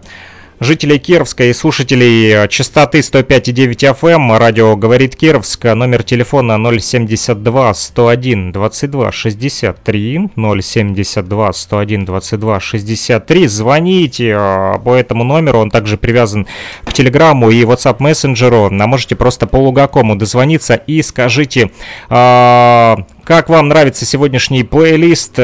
жителей 0.63 0.97
Кировска 0.97 1.45
и 1.45 1.53
слушателей 1.53 2.31
э, 2.31 2.47
частоты 2.47 2.99
105,9 2.99 3.99
FM, 3.99 4.37
радио 4.37 4.75
«Говорит 4.75 5.15
Кировск», 5.15 5.63
номер 5.65 6.03
телефона 6.03 6.57
072 6.79 7.73
101 7.73 8.51
22 8.51 9.11
63, 9.11 10.29
072 10.35 11.53
101 11.53 12.05
22 12.05 12.59
63. 12.59 13.47
Звоните 13.47 14.35
э, 14.37 14.73
по 14.83 14.95
этому 14.95 15.23
номеру, 15.23 15.59
он 15.59 15.69
также 15.69 15.97
привязан 15.97 16.47
к 16.83 16.93
Телеграмму 16.93 17.49
и 17.49 17.63
WhatsApp 17.63 17.97
мессенджеру, 17.99 18.67
а 18.67 18.87
можете 18.87 19.15
просто 19.15 19.47
по 19.47 19.57
Лугакому 19.57 20.15
дозвониться 20.15 20.75
и 20.75 21.01
скажите, 21.01 21.71
э, 22.09 22.95
как 23.23 23.49
вам 23.49 23.67
нравится 23.67 24.05
сегодняшний 24.05 24.63
плейлист, 24.63 25.39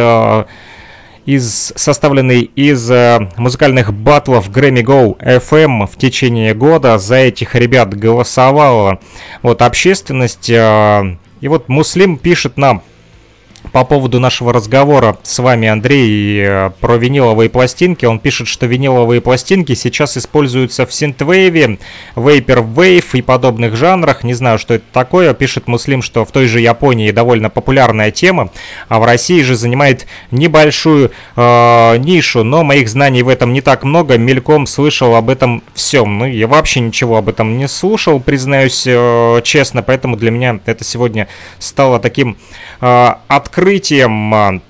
из, 1.25 1.73
составленный 1.75 2.41
из 2.41 2.89
э, 2.89 3.29
музыкальных 3.37 3.93
батлов 3.93 4.49
Grammy 4.49 4.83
Go 4.83 5.17
FM 5.19 5.87
в 5.87 5.97
течение 5.97 6.53
года. 6.53 6.97
За 6.97 7.15
этих 7.15 7.55
ребят 7.55 7.93
голосовала 7.97 8.99
вот 9.41 9.61
общественность. 9.61 10.49
Э, 10.49 11.17
и 11.41 11.47
вот 11.47 11.69
Муслим 11.69 12.17
пишет 12.17 12.57
нам, 12.57 12.83
по 13.71 13.83
поводу 13.83 14.19
нашего 14.19 14.51
разговора 14.53 15.17
с 15.23 15.39
вами, 15.39 15.67
Андрей, 15.67 16.41
э, 16.41 16.71
про 16.79 16.97
виниловые 16.97 17.49
пластинки. 17.49 18.05
Он 18.05 18.19
пишет, 18.19 18.47
что 18.47 18.65
виниловые 18.65 19.21
пластинки 19.21 19.75
сейчас 19.75 20.17
используются 20.17 20.85
в 20.85 20.93
синтвейве, 20.93 21.77
вейпер-вейв 22.15 23.13
и 23.13 23.21
подобных 23.21 23.75
жанрах. 23.75 24.23
Не 24.23 24.33
знаю, 24.33 24.59
что 24.59 24.75
это 24.75 24.85
такое. 24.91 25.33
Пишет 25.33 25.67
Муслим, 25.67 26.01
что 26.01 26.25
в 26.25 26.31
той 26.31 26.47
же 26.47 26.59
Японии 26.59 27.11
довольно 27.11 27.49
популярная 27.49 28.11
тема, 28.11 28.49
а 28.87 28.99
в 28.99 29.05
России 29.05 29.41
же 29.41 29.55
занимает 29.55 30.07
небольшую 30.31 31.11
э, 31.35 31.97
нишу. 31.97 32.43
Но 32.43 32.63
моих 32.63 32.89
знаний 32.89 33.23
в 33.23 33.29
этом 33.29 33.53
не 33.53 33.61
так 33.61 33.83
много. 33.83 34.17
Мельком 34.17 34.65
слышал 34.65 35.15
об 35.15 35.29
этом 35.29 35.63
всем. 35.73 36.19
Ну, 36.19 36.25
я 36.25 36.47
вообще 36.47 36.79
ничего 36.79 37.17
об 37.17 37.29
этом 37.29 37.57
не 37.57 37.67
слушал, 37.67 38.19
признаюсь 38.19 38.85
э, 38.87 39.41
честно. 39.43 39.83
Поэтому 39.83 40.15
для 40.15 40.31
меня 40.31 40.59
это 40.65 40.83
сегодня 40.83 41.27
стало 41.59 41.99
таким 41.99 42.37
э, 42.81 43.13
открытием. 43.59 44.33
А, 44.33 44.61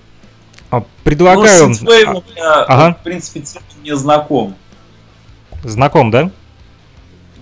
а, 0.71 0.83
предлагаю... 1.03 1.67
Ну, 1.67 1.73
Синтвейв 1.73 2.09
у 2.09 2.23
меня, 2.31 2.63
ага. 2.63 2.97
в 2.99 3.03
принципе, 3.03 3.43
не 3.83 3.95
знаком. 3.95 4.55
Знаком, 5.63 6.11
да? 6.11 6.31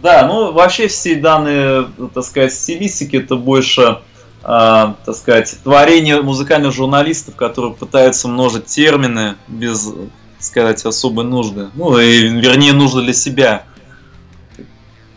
Да, 0.02 0.28
ну 0.28 0.52
вообще 0.52 0.88
все 0.88 1.15
данные, 1.15 1.88
так 2.14 2.24
сказать, 2.24 2.53
стилистики 2.53 3.15
это 3.15 3.36
больше, 3.36 3.99
э, 4.44 4.94
так 5.06 5.15
сказать, 5.15 5.57
творение 5.64 6.22
музыкальных 6.22 6.72
журналистов, 6.72 7.36
которые 7.36 7.74
пытаются 7.74 8.28
множить 8.28 8.65
термины 8.65 9.36
без, 9.48 9.86
так 9.86 10.11
сказать, 10.40 10.86
особой 10.86 11.26
нужды. 11.26 11.69
Ну, 11.74 11.98
и, 11.98 12.28
вернее, 12.28 12.74
нужды 12.74 13.02
для 13.02 13.14
себя. 13.14 13.64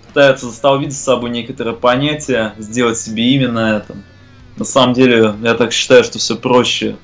Пытаются 0.06 0.50
столбить 0.50 0.92
за 0.92 0.98
собой 0.98 1.30
некоторые 1.30 1.76
понятия, 1.76 2.54
сделать 2.58 2.98
себе 2.98 3.34
имя 3.34 3.48
на 3.48 3.76
этом. 3.76 4.02
На 4.60 4.66
самом 4.66 4.92
деле, 4.92 5.36
я 5.42 5.54
так 5.54 5.72
считаю, 5.72 6.04
что 6.04 6.18
все 6.18 6.36
проще. 6.36 6.96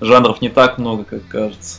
Жанров 0.00 0.42
не 0.42 0.48
так 0.48 0.76
много, 0.76 1.04
как 1.04 1.24
кажется. 1.28 1.78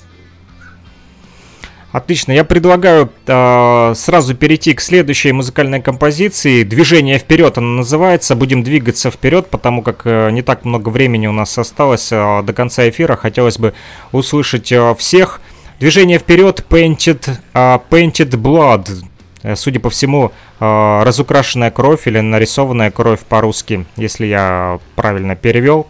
Отлично, 1.92 2.32
я 2.32 2.46
предлагаю 2.46 3.12
э, 3.26 3.94
сразу 3.94 4.36
перейти 4.36 4.74
к 4.74 4.80
следующей 4.80 5.34
музыкальной 5.34 5.82
композиции. 5.82 6.64
Движение 6.64 7.20
вперед 7.20 7.58
она 7.58 7.68
называется. 7.68 8.36
Будем 8.36 8.64
двигаться 8.64 9.12
вперед, 9.12 9.48
потому 9.50 9.82
как 9.82 10.04
э, 10.06 10.32
не 10.32 10.44
так 10.44 10.64
много 10.64 10.88
времени 10.88 11.28
у 11.28 11.34
нас 11.34 11.58
осталось 11.58 12.10
э, 12.10 12.44
до 12.44 12.54
конца 12.54 12.88
эфира. 12.88 13.18
Хотелось 13.18 13.60
бы 13.60 13.74
услышать 14.14 14.72
э, 14.72 14.96
всех. 14.98 15.42
Движение 15.82 16.20
вперед, 16.20 16.64
Painted, 16.70 17.32
э, 17.54 17.80
Painted 17.90 18.30
Blood. 18.30 19.04
Э, 19.48 19.56
судя 19.56 19.80
по 19.80 19.90
всему, 19.90 20.34
э, 20.60 21.04
разукрашенная 21.06 21.72
кровь 21.72 22.06
или 22.06 22.20
нарисованная 22.20 22.92
кровь 22.92 23.22
по-русски, 23.22 23.86
если 23.96 24.26
я 24.26 24.82
правильно 24.96 25.38
перевел. 25.38 25.88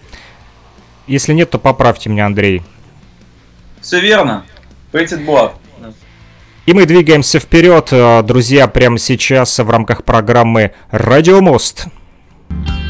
Если 1.07 1.33
нет, 1.33 1.49
то 1.49 1.57
поправьте 1.57 2.11
меня, 2.11 2.27
Андрей. 2.27 2.61
Все 3.81 3.99
верно. 3.99 4.45
Painted 4.91 5.25
Blood. 5.25 5.53
И 6.67 6.73
мы 6.73 6.85
двигаемся 6.85 7.39
вперед, 7.39 7.87
э, 7.91 8.21
друзья, 8.21 8.67
прямо 8.67 8.99
сейчас 8.99 9.57
в 9.57 9.67
рамках 9.67 10.03
программы 10.03 10.73
«Радиомост». 10.91 11.87
Радиомост. 12.49 12.86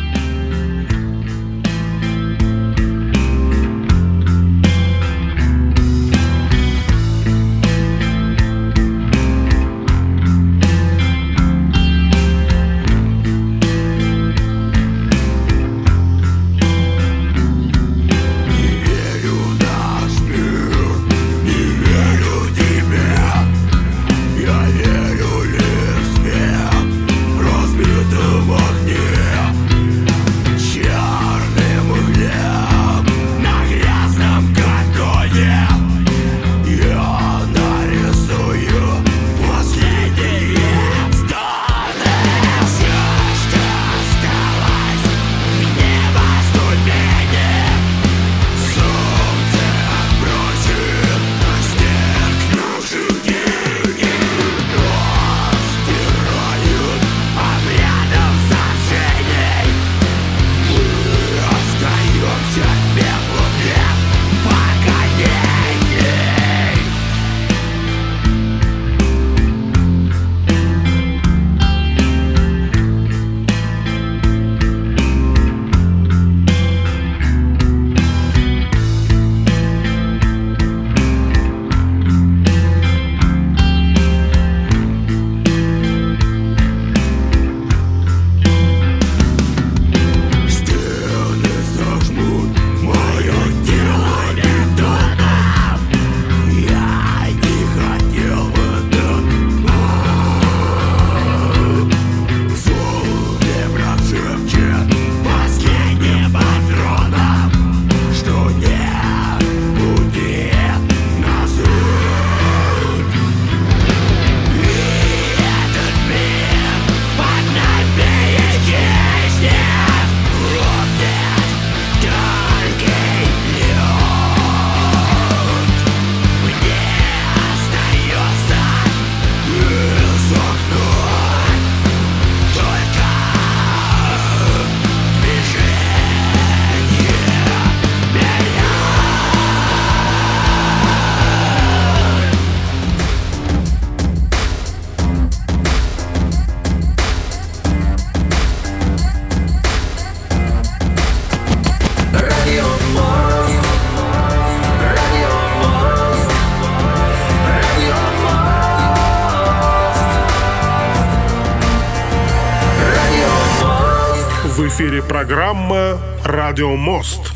Программа 165.17 165.97
«Радио 166.23 166.75
Мост». 166.75 167.33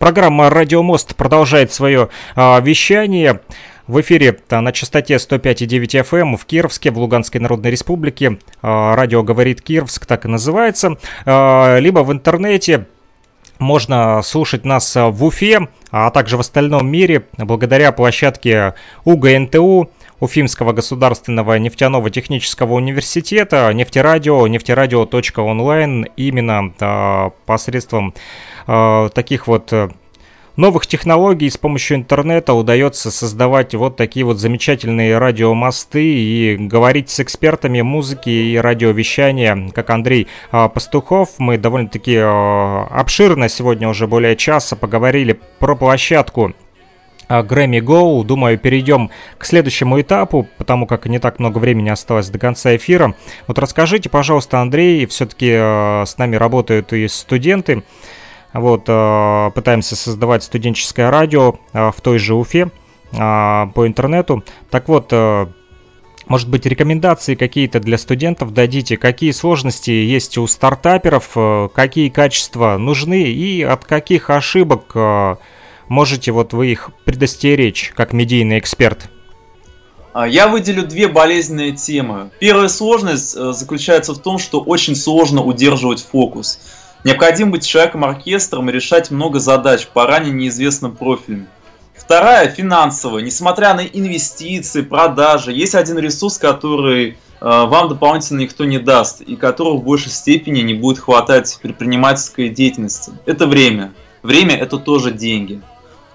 Программа 0.00 0.50
«Радио 0.50 0.82
Мост» 0.82 1.14
продолжает 1.14 1.72
свое 1.72 2.08
э, 2.34 2.60
вещание. 2.60 3.40
В 3.86 4.00
эфире 4.00 4.36
на 4.50 4.72
частоте 4.72 5.14
105,9 5.14 6.02
FM 6.02 6.18
эм 6.18 6.36
в 6.36 6.44
Кировске, 6.44 6.90
в 6.90 6.98
Луганской 6.98 7.40
Народной 7.40 7.70
Республике. 7.70 8.40
Э, 8.62 8.94
радио 8.96 9.22
«Говорит 9.22 9.62
Кировск», 9.62 10.06
так 10.06 10.24
и 10.24 10.28
называется. 10.28 10.96
Э, 11.24 11.78
либо 11.78 12.00
в 12.00 12.10
интернете 12.10 12.88
можно 13.60 14.20
слушать 14.22 14.64
нас 14.64 14.96
в 14.96 15.24
Уфе, 15.24 15.68
а 15.92 16.10
также 16.10 16.36
в 16.36 16.40
остальном 16.40 16.90
мире 16.90 17.26
благодаря 17.36 17.92
площадке 17.92 18.74
УГНТУ, 19.04 19.92
Уфимского 20.20 20.72
государственного 20.72 21.54
нефтяного 21.58 22.10
технического 22.10 22.74
университета, 22.74 23.72
нефтерадио, 23.72 24.46
нефтерадио.онлайн, 24.46 26.06
именно 26.16 26.72
э, 26.78 27.30
посредством 27.46 28.14
э, 28.66 29.10
таких 29.14 29.46
вот 29.46 29.72
э, 29.72 29.88
новых 30.58 30.88
технологий 30.88 31.48
с 31.48 31.56
помощью 31.56 31.96
интернета 31.98 32.52
удается 32.52 33.12
создавать 33.12 33.76
вот 33.76 33.96
такие 33.96 34.26
вот 34.26 34.38
замечательные 34.38 35.16
радиомосты 35.16 36.04
и 36.04 36.56
говорить 36.56 37.10
с 37.10 37.20
экспертами 37.20 37.80
музыки 37.80 38.28
и 38.28 38.56
радиовещания, 38.56 39.70
как 39.72 39.88
Андрей 39.90 40.26
э, 40.50 40.68
Пастухов. 40.68 41.38
Мы 41.38 41.58
довольно-таки 41.58 42.14
э, 42.14 42.86
обширно 42.90 43.48
сегодня 43.48 43.88
уже 43.88 44.08
более 44.08 44.34
часа 44.34 44.74
поговорили 44.74 45.38
про 45.60 45.76
площадку 45.76 46.54
Грэмми 47.28 47.80
Гоу. 47.80 48.24
Думаю, 48.24 48.58
перейдем 48.58 49.10
к 49.36 49.44
следующему 49.44 50.00
этапу, 50.00 50.48
потому 50.56 50.86
как 50.86 51.06
не 51.06 51.18
так 51.18 51.38
много 51.38 51.58
времени 51.58 51.90
осталось 51.90 52.28
до 52.30 52.38
конца 52.38 52.74
эфира. 52.76 53.14
Вот 53.46 53.58
расскажите, 53.58 54.08
пожалуйста, 54.08 54.60
Андрей, 54.60 55.06
все-таки 55.06 55.50
э, 55.52 56.04
с 56.06 56.16
нами 56.18 56.36
работают 56.36 56.92
и 56.92 57.06
студенты. 57.08 57.82
Вот, 58.52 58.84
э, 58.88 59.50
пытаемся 59.54 59.94
создавать 59.94 60.42
студенческое 60.42 61.10
радио 61.10 61.56
э, 61.72 61.90
в 61.94 62.00
той 62.00 62.18
же 62.18 62.34
Уфе 62.34 62.70
по 63.10 63.72
интернету. 63.86 64.44
Так 64.70 64.86
вот, 64.88 65.14
может 66.26 66.50
быть, 66.50 66.66
рекомендации 66.66 67.36
какие-то 67.36 67.80
для 67.80 67.96
студентов 67.96 68.52
дадите? 68.52 68.98
Какие 68.98 69.30
сложности 69.30 69.90
есть 69.90 70.36
у 70.36 70.46
стартаперов? 70.46 71.34
Какие 71.72 72.10
качества 72.10 72.76
нужны? 72.76 73.22
И 73.22 73.62
от 73.62 73.86
каких 73.86 74.28
ошибок 74.28 74.94
можете 75.88 76.32
вот 76.32 76.52
вы 76.52 76.68
их 76.68 76.90
предостеречь, 77.04 77.92
как 77.94 78.12
медийный 78.12 78.58
эксперт? 78.58 79.08
А, 80.12 80.26
я 80.26 80.48
выделю 80.48 80.86
две 80.86 81.08
болезненные 81.08 81.72
темы. 81.72 82.30
Первая 82.40 82.68
сложность 82.68 83.36
э, 83.36 83.52
заключается 83.52 84.14
в 84.14 84.18
том, 84.18 84.38
что 84.38 84.60
очень 84.60 84.96
сложно 84.96 85.42
удерживать 85.42 86.04
фокус. 86.04 86.58
Необходимо 87.04 87.52
быть 87.52 87.66
человеком-оркестром 87.66 88.68
и 88.68 88.72
решать 88.72 89.10
много 89.10 89.38
задач 89.38 89.86
по 89.86 90.06
ранее 90.06 90.32
неизвестным 90.32 90.96
профилям. 90.96 91.46
Вторая– 91.94 92.48
финансовая. 92.56 93.22
Несмотря 93.22 93.74
на 93.74 93.84
инвестиции, 93.84 94.82
продажи, 94.82 95.52
есть 95.52 95.74
один 95.74 95.98
ресурс, 95.98 96.38
который 96.38 97.10
э, 97.10 97.14
вам 97.40 97.88
дополнительно 97.88 98.40
никто 98.40 98.64
не 98.64 98.78
даст 98.78 99.20
и 99.20 99.36
которого 99.36 99.76
в 99.76 99.84
большей 99.84 100.10
степени 100.10 100.62
не 100.62 100.74
будет 100.74 100.98
хватать 100.98 101.58
предпринимательской 101.60 102.48
деятельности. 102.48 103.12
Это 103.26 103.46
время. 103.46 103.92
Время– 104.22 104.56
это 104.58 104.78
тоже 104.78 105.12
деньги. 105.12 105.60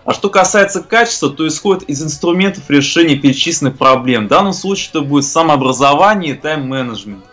А 0.06 0.14
что 0.14 0.30
касается 0.30 0.82
качества, 0.82 1.30
то 1.30 1.48
исходит 1.48 1.84
из 1.84 2.04
инструментов 2.04 2.70
решения 2.70 3.16
перечисленных 3.16 3.78
проблем. 3.78 4.26
В 4.26 4.30
данном 4.30 4.54
случае 4.54 4.90
это 4.90 5.02
будет 5.02 5.26
самообразование 5.26 6.34
и 6.34 6.38
тайм-менеджмент. 6.38 7.24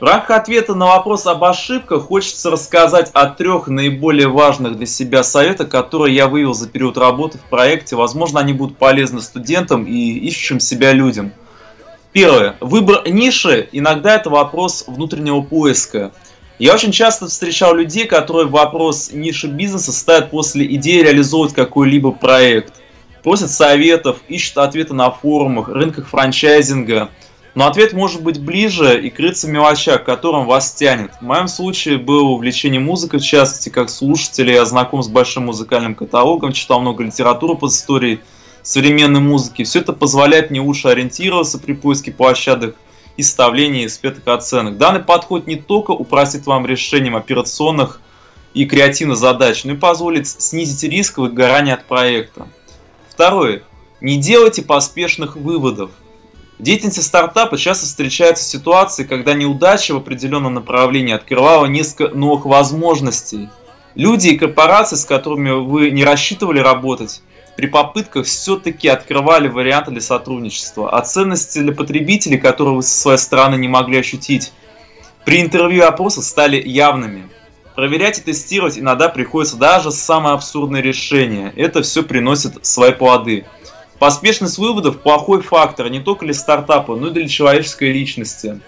В 0.00 0.04
рамках 0.04 0.30
ответа 0.30 0.74
на 0.74 0.86
вопрос 0.86 1.26
об 1.26 1.42
ошибках 1.42 2.04
хочется 2.04 2.50
рассказать 2.50 3.10
о 3.14 3.26
трех 3.26 3.66
наиболее 3.66 4.28
важных 4.28 4.76
для 4.76 4.86
себя 4.86 5.24
советах, 5.24 5.68
которые 5.68 6.14
я 6.14 6.28
вывел 6.28 6.54
за 6.54 6.68
период 6.68 6.96
работы 6.96 7.38
в 7.38 7.42
проекте. 7.42 7.96
Возможно, 7.96 8.38
они 8.38 8.52
будут 8.52 8.78
полезны 8.78 9.20
студентам 9.20 9.84
и 9.84 10.12
ищущим 10.18 10.60
себя 10.60 10.92
людям. 10.92 11.32
Первое. 12.12 12.56
Выбор 12.60 13.08
ниши 13.08 13.68
иногда 13.72 14.14
это 14.14 14.30
вопрос 14.30 14.84
внутреннего 14.86 15.42
поиска. 15.42 16.12
Я 16.58 16.74
очень 16.74 16.90
часто 16.90 17.28
встречал 17.28 17.76
людей, 17.76 18.06
которые 18.06 18.48
вопрос 18.48 19.10
ниши 19.12 19.46
бизнеса 19.46 19.92
ставят 19.92 20.30
после 20.30 20.66
идеи 20.74 21.02
реализовывать 21.02 21.54
какой-либо 21.54 22.10
проект. 22.10 22.74
Просят 23.22 23.52
советов, 23.52 24.18
ищут 24.26 24.58
ответы 24.58 24.92
на 24.92 25.10
форумах, 25.12 25.68
рынках 25.68 26.08
франчайзинга. 26.08 27.10
Но 27.54 27.66
ответ 27.66 27.92
может 27.92 28.22
быть 28.22 28.40
ближе 28.40 29.00
и 29.00 29.08
крыться 29.08 29.46
в 29.46 29.50
мелочах, 29.50 30.02
к 30.02 30.06
которым 30.06 30.46
вас 30.46 30.72
тянет. 30.72 31.12
В 31.20 31.24
моем 31.24 31.46
случае 31.46 31.98
было 31.98 32.28
увлечение 32.28 32.80
музыкой, 32.80 33.20
в 33.20 33.24
частности, 33.24 33.68
как 33.68 33.88
слушатель. 33.88 34.50
Я 34.50 34.64
знаком 34.64 35.02
с 35.02 35.08
большим 35.08 35.46
музыкальным 35.46 35.94
каталогом, 35.94 36.52
читал 36.52 36.80
много 36.80 37.04
литературы 37.04 37.56
по 37.56 37.68
истории 37.68 38.20
современной 38.62 39.20
музыки. 39.20 39.62
Все 39.62 39.78
это 39.78 39.92
позволяет 39.92 40.50
мне 40.50 40.60
лучше 40.60 40.88
ориентироваться 40.88 41.58
при 41.58 41.72
поиске 41.72 42.10
площадок 42.10 42.74
и 43.18 43.22
составлении 43.24 43.88
оценок. 44.32 44.78
Данный 44.78 45.00
подход 45.00 45.48
не 45.48 45.56
только 45.56 45.90
упростит 45.90 46.46
вам 46.46 46.64
решением 46.64 47.16
операционных 47.16 48.00
и 48.54 48.64
креативных 48.64 49.18
задач, 49.18 49.64
но 49.64 49.72
и 49.72 49.76
позволит 49.76 50.28
снизить 50.28 50.88
риск 50.90 51.18
выгорания 51.18 51.74
от 51.74 51.84
проекта. 51.84 52.46
Второе. 53.10 53.64
Не 54.00 54.18
делайте 54.18 54.62
поспешных 54.62 55.34
выводов. 55.34 55.90
В 56.60 56.62
деятельности 56.62 57.00
стартапа 57.00 57.58
часто 57.58 57.86
встречаются 57.86 58.44
ситуации, 58.44 59.02
когда 59.02 59.34
неудача 59.34 59.94
в 59.94 59.98
определенном 59.98 60.54
направлении 60.54 61.12
открывала 61.12 61.66
несколько 61.66 62.14
новых 62.14 62.46
возможностей. 62.46 63.48
Люди 63.96 64.28
и 64.28 64.38
корпорации, 64.38 64.94
с 64.94 65.04
которыми 65.04 65.50
вы 65.50 65.90
не 65.90 66.04
рассчитывали 66.04 66.60
работать, 66.60 67.20
при 67.58 67.66
попытках 67.66 68.24
все-таки 68.24 68.86
открывали 68.86 69.48
варианты 69.48 69.90
для 69.90 70.00
сотрудничества, 70.00 70.96
а 70.96 71.02
ценности 71.02 71.58
для 71.58 71.72
потребителей, 71.72 72.38
которые 72.38 72.76
вы 72.76 72.84
со 72.84 73.00
своей 73.00 73.18
стороны 73.18 73.56
не 73.56 73.66
могли 73.66 73.98
ощутить, 73.98 74.52
при 75.24 75.40
интервью 75.40 75.82
и 75.82 75.84
опросах 75.84 76.22
стали 76.22 76.62
явными. 76.64 77.28
Проверять 77.74 78.20
и 78.20 78.22
тестировать 78.22 78.78
иногда 78.78 79.08
приходится 79.08 79.56
даже 79.56 79.90
самые 79.90 80.34
абсурдные 80.34 80.84
решения. 80.84 81.52
Это 81.56 81.82
все 81.82 82.04
приносит 82.04 82.64
свои 82.64 82.92
плоды. 82.92 83.44
Поспешность 83.98 84.58
выводов– 84.58 85.00
плохой 85.02 85.42
фактор 85.42 85.90
не 85.90 85.98
только 85.98 86.26
для 86.26 86.34
стартапа, 86.34 86.94
но 86.94 87.08
и 87.08 87.10
для 87.10 87.26
человеческой 87.26 87.90
личности. 87.90 88.60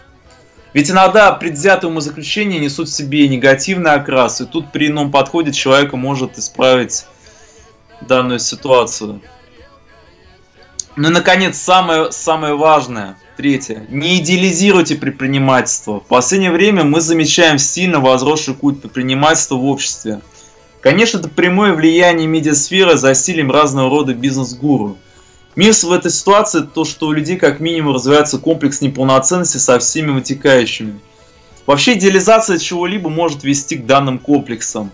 Ведь 0.74 0.90
иногда 0.90 1.30
предвзятые 1.30 1.92
умозаключения 1.92 2.58
несут 2.58 2.88
в 2.88 2.92
себе 2.92 3.28
негативный 3.28 3.92
окрас, 3.92 4.40
и 4.40 4.46
тут 4.46 4.72
при 4.72 4.88
ином 4.88 5.12
подходе 5.12 5.52
человека 5.52 5.96
может 5.96 6.38
исправить 6.38 7.04
данную 8.00 8.38
ситуацию. 8.38 9.20
Ну 10.96 11.08
и, 11.08 11.12
наконец, 11.12 11.56
самое, 11.56 12.12
самое 12.12 12.56
важное, 12.56 13.16
третье. 13.36 13.86
Не 13.88 14.18
идеализируйте 14.18 14.96
предпринимательство. 14.96 16.00
В 16.00 16.06
последнее 16.06 16.50
время 16.50 16.84
мы 16.84 17.00
замечаем 17.00 17.58
сильно 17.58 18.00
возросший 18.00 18.54
культ 18.54 18.82
предпринимательства 18.82 19.54
в 19.54 19.64
обществе. 19.64 20.20
Конечно, 20.80 21.18
это 21.18 21.28
прямое 21.28 21.74
влияние 21.74 22.26
медиасферы 22.26 22.96
за 22.96 23.14
стилем 23.14 23.50
разного 23.50 23.88
рода 23.88 24.14
бизнес-гуру. 24.14 24.98
Минус 25.56 25.84
в 25.84 25.92
этой 25.92 26.10
ситуации 26.10 26.60
то, 26.60 26.84
что 26.84 27.06
у 27.08 27.12
людей 27.12 27.36
как 27.36 27.60
минимум 27.60 27.94
развивается 27.94 28.38
комплекс 28.38 28.80
неполноценности 28.80 29.58
со 29.58 29.78
всеми 29.78 30.10
вытекающими. 30.10 31.00
Вообще 31.66 31.94
идеализация 31.94 32.58
чего-либо 32.58 33.10
может 33.10 33.44
вести 33.44 33.76
к 33.76 33.86
данным 33.86 34.18
комплексам. 34.18 34.90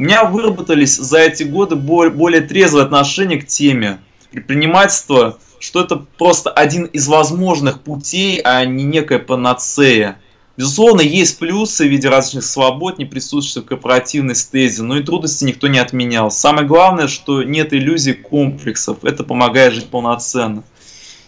У 0.00 0.02
меня 0.02 0.24
выработались 0.24 0.96
за 0.96 1.18
эти 1.18 1.42
годы 1.42 1.76
более 1.76 2.40
трезвое 2.40 2.84
отношение 2.84 3.38
к 3.38 3.46
теме 3.46 4.00
предпринимательства, 4.30 5.36
что 5.58 5.82
это 5.82 5.96
просто 6.16 6.48
один 6.48 6.86
из 6.86 7.06
возможных 7.06 7.82
путей, 7.82 8.40
а 8.42 8.64
не 8.64 8.84
некая 8.84 9.18
панацея. 9.18 10.18
Безусловно, 10.56 11.02
есть 11.02 11.38
плюсы 11.38 11.84
в 11.84 11.90
виде 11.90 12.08
различных 12.08 12.44
свобод, 12.44 12.96
не 12.96 13.04
присутствующих 13.04 13.64
в 13.64 13.68
корпоративной 13.68 14.36
стезе, 14.36 14.84
но 14.84 14.96
и 14.96 15.02
трудности 15.02 15.44
никто 15.44 15.68
не 15.68 15.78
отменял. 15.78 16.30
Самое 16.30 16.66
главное, 16.66 17.06
что 17.06 17.42
нет 17.42 17.74
иллюзий 17.74 18.14
комплексов, 18.14 19.04
это 19.04 19.22
помогает 19.22 19.74
жить 19.74 19.90
полноценно. 19.90 20.64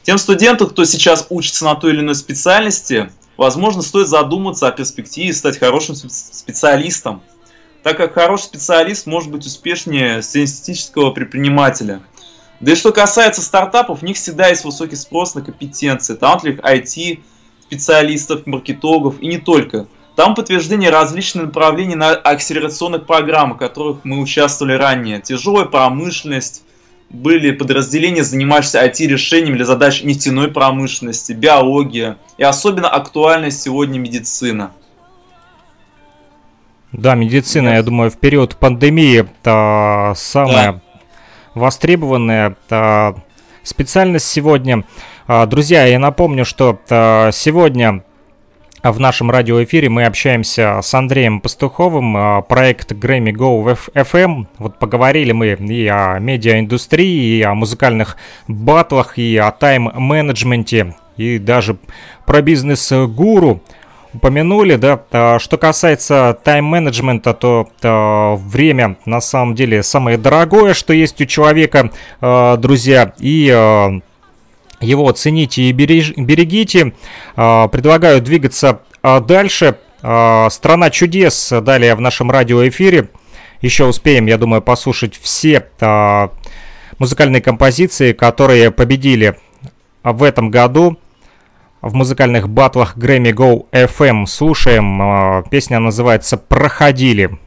Тем 0.02 0.16
студентам, 0.16 0.70
кто 0.70 0.86
сейчас 0.86 1.26
учится 1.28 1.66
на 1.66 1.74
той 1.74 1.92
или 1.92 2.00
иной 2.00 2.14
специальности, 2.14 3.10
возможно, 3.36 3.82
стоит 3.82 4.08
задуматься 4.08 4.66
о 4.66 4.72
перспективе 4.72 5.34
стать 5.34 5.58
хорошим 5.58 5.94
специалистом 5.94 7.20
так 7.82 7.96
как 7.96 8.14
хороший 8.14 8.44
специалист 8.44 9.06
может 9.06 9.30
быть 9.30 9.46
успешнее 9.46 10.22
среднестатистического 10.22 11.10
предпринимателя. 11.10 12.00
Да 12.60 12.72
и 12.72 12.76
что 12.76 12.92
касается 12.92 13.42
стартапов, 13.42 14.00
в 14.00 14.04
них 14.04 14.16
всегда 14.16 14.48
есть 14.48 14.64
высокий 14.64 14.96
спрос 14.96 15.34
на 15.34 15.42
компетенции, 15.42 16.14
талантливых 16.14 16.60
IT, 16.60 17.20
специалистов, 17.62 18.46
маркетологов 18.46 19.20
и 19.20 19.26
не 19.26 19.38
только. 19.38 19.86
Там 20.14 20.34
подтверждение 20.34 20.90
различных 20.90 21.46
направлений 21.46 21.94
на 21.94 22.10
акселерационных 22.10 23.06
программах, 23.06 23.56
в 23.56 23.60
которых 23.60 24.04
мы 24.04 24.20
участвовали 24.20 24.74
ранее. 24.74 25.20
Тяжелая 25.20 25.64
промышленность, 25.64 26.64
были 27.12 27.50
подразделения, 27.50 28.24
занимающиеся 28.24 28.84
IT-решением 28.84 29.56
для 29.56 29.66
задач 29.66 30.02
нефтяной 30.02 30.48
промышленности, 30.48 31.32
биология 31.32 32.16
и 32.38 32.42
особенно 32.42 32.88
актуальна 32.88 33.50
сегодня 33.50 33.98
медицина. 33.98 34.72
Да, 36.92 37.14
медицина, 37.14 37.70
я 37.70 37.82
думаю, 37.82 38.10
в 38.10 38.18
период 38.18 38.56
пандемии 38.56 39.20
это 39.20 40.12
самая 40.14 40.72
Да. 40.72 40.80
востребованная 41.54 42.50
это 42.50 43.16
специальность 43.62 44.26
сегодня. 44.26 44.84
А, 45.26 45.46
Друзья, 45.46 45.86
я 45.86 45.98
напомню, 45.98 46.44
что 46.44 46.78
а, 46.90 47.30
сегодня 47.32 48.02
в 48.82 48.98
нашем 49.00 49.30
радиоэфире 49.30 49.88
мы 49.88 50.04
общаемся 50.04 50.80
с 50.82 50.92
Андреем 50.92 51.40
Пастуховым, 51.40 52.14
а, 52.16 52.42
проект 52.42 52.92
Grammy 52.92 53.32
Go 53.32 53.74
FM. 53.94 54.48
Вот 54.58 54.78
поговорили 54.78 55.32
мы 55.32 55.52
и 55.54 55.86
о 55.86 56.18
медиаиндустрии, 56.18 57.38
и 57.38 57.42
о 57.42 57.54
музыкальных 57.54 58.18
батлах, 58.48 59.16
и 59.16 59.36
о 59.38 59.50
тайм-менеджменте, 59.50 60.94
и 61.16 61.38
даже 61.38 61.76
про 62.26 62.42
бизнес-гуру 62.42 63.62
упомянули, 64.14 64.76
да. 64.76 65.02
А, 65.10 65.38
Что 65.38 65.58
касается 65.58 66.38
тайм-менеджмента, 66.44 67.34
то 67.34 67.68
а, 67.82 68.36
время 68.36 68.96
на 69.04 69.20
самом 69.20 69.54
деле 69.54 69.82
самое 69.82 70.18
дорогое, 70.18 70.74
что 70.74 70.92
есть 70.92 71.20
у 71.20 71.26
человека, 71.26 71.90
а, 72.20 72.56
друзья, 72.56 73.14
и 73.18 73.46
его 74.80 75.12
цените 75.12 75.62
и 75.62 75.72
берегите. 75.72 76.92
Предлагаю 77.36 78.20
двигаться 78.20 78.80
дальше. 79.00 79.78
Страна 80.00 80.90
чудес 80.90 81.52
далее 81.62 81.94
в 81.94 82.00
нашем 82.00 82.32
радиоэфире. 82.32 83.08
Еще 83.60 83.84
успеем, 83.84 84.26
я 84.26 84.38
думаю, 84.38 84.60
послушать 84.60 85.16
все 85.16 85.68
музыкальные 86.98 87.42
композиции, 87.42 88.12
которые 88.12 88.72
победили 88.72 89.36
в 90.02 90.24
этом 90.24 90.50
году 90.50 90.98
в 91.82 91.94
музыкальных 91.94 92.48
батлах 92.48 92.96
Grammy 92.96 93.32
Go 93.32 93.66
FM. 93.72 94.26
Слушаем. 94.26 95.02
а, 95.02 95.42
Песня 95.50 95.80
называется 95.80 96.36
«Проходили». 96.38 97.26
Проходили 97.26 97.38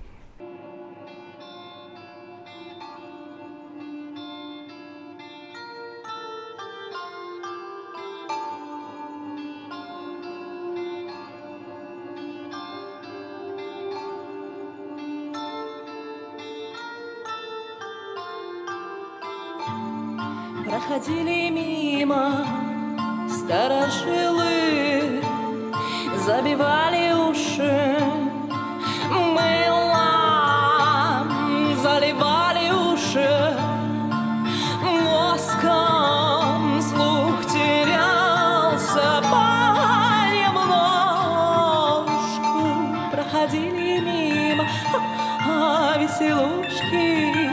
веселушки, 46.05 47.49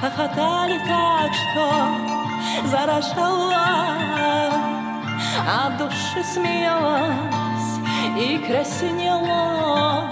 хохотали 0.00 0.78
так, 0.86 1.30
что 1.34 1.64
заражала, 2.68 3.68
а 5.46 5.70
души 5.78 6.24
смеялась 6.24 7.80
и 8.16 8.38
краснела. 8.38 10.08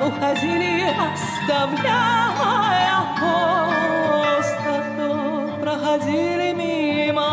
Уходили, 0.00 0.88
оставляя 1.14 2.98
пустоту, 4.38 5.12
проходили 5.60 6.52
мимо, 6.52 7.30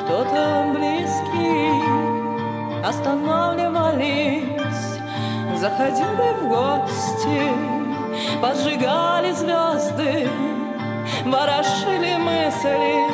кто-то 0.00 0.42
близкий, 0.74 1.72
останавливались, 2.84 4.59
заходили 5.60 6.32
в 6.40 6.48
гости, 6.48 7.52
поджигали 8.40 9.30
звезды, 9.32 10.28
ворошили 11.26 12.16
мысли, 12.16 13.04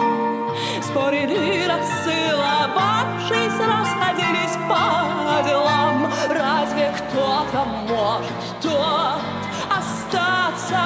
спорили, 0.81 1.67
рассылавшись, 1.67 3.59
расходились 3.59 4.57
по 4.69 5.43
делам. 5.45 6.09
Разве 6.31 6.95
кто-то 6.97 7.65
может 7.89 8.61
тут 8.63 9.21
остаться? 9.69 10.85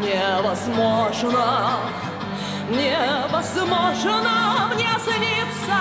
Невозможно, 0.00 1.46
невозможно 2.70 4.70
мне 4.72 4.92
снится 5.04 5.80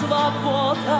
свобода, 0.00 0.98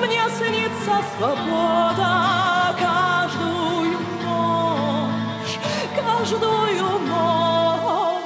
мне 0.00 0.22
снится 0.36 1.02
свобода 1.16 2.74
каждую 2.78 3.98
ночь, 4.24 5.58
каждую 5.94 6.98
ночь. 7.08 8.20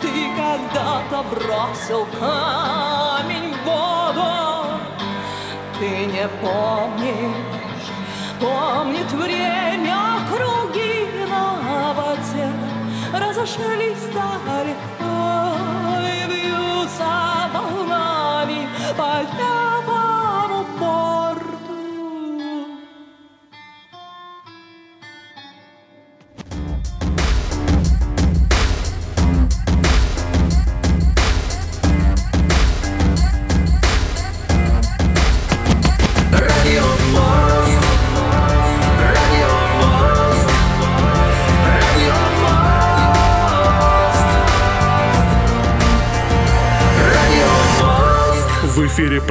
Ты 0.00 0.12
когда-то 0.36 1.24
бросил 1.30 2.06
камень 2.18 3.54
в 3.54 3.64
воду, 3.64 4.30
ты 5.78 5.88
не 6.06 6.28
помнишь, 6.40 7.90
помнит 8.40 9.10
время 9.12 10.18
круги 10.30 11.08
на 11.28 11.92
воде 11.94 12.48
разошлись 13.12 14.06
далеко 14.12 15.16
и 16.00 16.26
бьются 16.26 17.50
волнами 17.52 18.68
по 18.96 19.63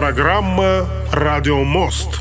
программа 0.04 0.86
«Радио 1.14 1.64
Мост». 1.64 2.20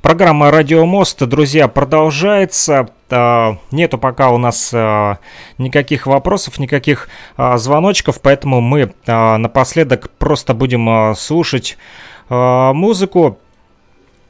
Программа 0.00 0.50
«Радио 0.50 0.86
Мост», 0.86 1.22
друзья, 1.22 1.68
продолжается. 1.68 2.88
А, 3.10 3.58
Нету 3.70 3.98
пока 3.98 4.30
у 4.30 4.38
нас 4.38 4.70
а, 4.72 5.18
никаких 5.58 6.06
вопросов, 6.06 6.58
никаких 6.58 7.10
а, 7.36 7.58
звоночков, 7.58 8.22
поэтому 8.22 8.62
мы 8.62 8.94
напоследок 9.06 10.10
просто 10.12 10.54
будем 10.54 11.14
слушать 11.16 11.76
музыку. 12.30 13.38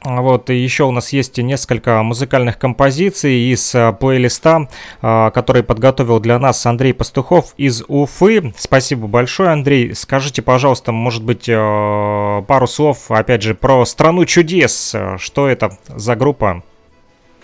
А, 0.01 0.21
Вот, 0.21 0.49
и 0.49 0.55
еще 0.55 0.85
у 0.85 0.91
нас 0.91 1.11
есть 1.11 1.37
несколько 1.37 2.01
музыкальных 2.03 2.57
композиций 2.57 3.51
из 3.51 3.75
а, 3.75 3.91
плейлиста, 3.91 4.69
а, 5.01 5.29
который 5.31 5.61
подготовил 5.61 6.19
для 6.19 6.39
нас 6.39 6.65
Андрей 6.65 6.93
Пастухов 6.93 7.53
из 7.57 7.83
Уфы. 7.87 8.53
Спасибо 8.57 9.07
большое, 9.07 9.49
Андрей. 9.49 9.93
Скажите, 9.93 10.41
пожалуйста, 10.41 10.93
может 10.93 11.23
быть, 11.23 11.49
а, 11.49 12.41
пару 12.43 12.67
слов, 12.67 13.11
опять 13.11 13.41
же, 13.41 13.55
про 13.55 13.85
«Страну 13.85 14.25
чудес». 14.25 14.95
Что 15.17 15.49
это 15.49 15.77
за 15.87 16.15
группа? 16.15 16.63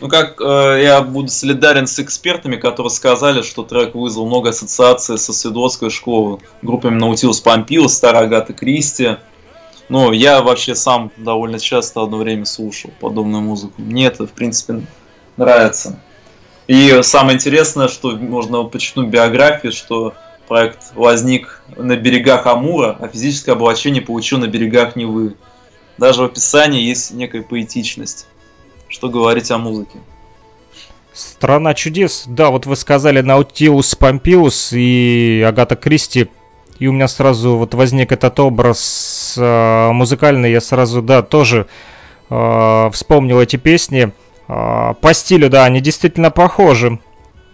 Ну, 0.02 0.10
как 0.10 0.42
э, 0.42 0.82
я 0.84 1.02
буду 1.02 1.30
солидарен 1.30 1.88
с 1.88 2.00
экспертами, 2.00 2.58
которые 2.58 2.90
сказали, 2.90 3.42
что 3.42 3.64
трек 3.64 3.96
вызвал 3.96 4.28
много 4.28 4.50
ассоциаций 4.50 5.18
со 5.18 5.32
Свидовской 5.32 5.90
школой, 5.90 6.40
группами 6.62 7.00
Наутилус 7.00 7.40
Помпилус, 7.40 7.94
Старая 7.94 8.24
Агата 8.26 8.52
Кристи. 8.52 9.16
Ну, 9.88 10.12
я 10.12 10.42
вообще 10.42 10.74
сам 10.74 11.12
довольно 11.18 11.60
часто 11.60 12.02
одно 12.02 12.18
время 12.18 12.46
слушал 12.46 12.92
подобную 13.00 13.44
музыку. 13.44 13.74
Мне 13.78 14.08
это, 14.08 14.26
в 14.26 14.32
принципе, 14.32 14.82
нравится. 15.38 16.00
И 16.68 17.02
самое 17.04 17.36
интересное, 17.36 17.88
что 17.88 18.16
можно 18.18 18.64
почитать 18.64 19.06
биографии, 19.06 19.70
что 19.70 20.16
проект 20.48 20.96
возник 20.96 21.62
на 21.76 21.96
берегах 21.96 22.48
Амура, 22.48 22.98
а 23.00 23.08
физическое 23.08 23.52
облачение 23.52 24.02
получил 24.02 24.40
на 24.40 24.48
берегах 24.48 24.96
Невы. 24.96 25.36
Даже 25.98 26.22
в 26.22 26.26
описании 26.26 26.82
есть 26.82 27.12
некая 27.12 27.44
поэтичность. 27.44 28.28
Что 28.88 29.10
говорить 29.10 29.52
о 29.52 29.58
музыке. 29.58 30.00
Страна 31.14 31.74
чудес. 31.74 32.26
Да, 32.28 32.50
вот 32.50 32.66
вы 32.66 32.76
сказали 32.76 33.22
Наутилус 33.22 33.96
Помпилус 33.96 34.74
и 34.74 35.44
Агата 35.48 35.76
Кристи. 35.76 36.28
И 36.78 36.88
у 36.88 36.92
меня 36.92 37.08
сразу 37.08 37.56
вот 37.56 37.74
возник 37.74 38.12
этот 38.12 38.40
образ 38.40 38.82
э, 39.38 39.92
музыкальный. 39.92 40.52
Я 40.52 40.62
сразу, 40.62 41.02
да, 41.02 41.22
тоже 41.22 41.68
э, 42.30 42.90
вспомнил 42.92 43.40
эти 43.40 43.56
песни. 43.56 44.12
Э, 44.48 44.94
по 45.00 45.14
стилю, 45.14 45.50
да, 45.50 45.66
они 45.66 45.82
действительно 45.82 46.32
похожи. 46.32 47.00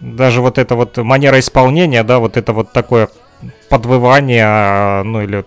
Даже 0.00 0.40
вот 0.40 0.58
эта 0.58 0.74
вот 0.74 0.96
манера 0.96 1.38
исполнения, 1.38 2.02
да, 2.02 2.18
вот 2.18 2.36
это 2.36 2.52
вот 2.52 2.72
такое 2.72 3.08
подвывание, 3.68 5.02
ну 5.04 5.22
или 5.22 5.44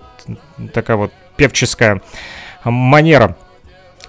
такая 0.74 0.98
вот 0.98 1.12
певческая 1.36 2.02
манера. 2.64 3.36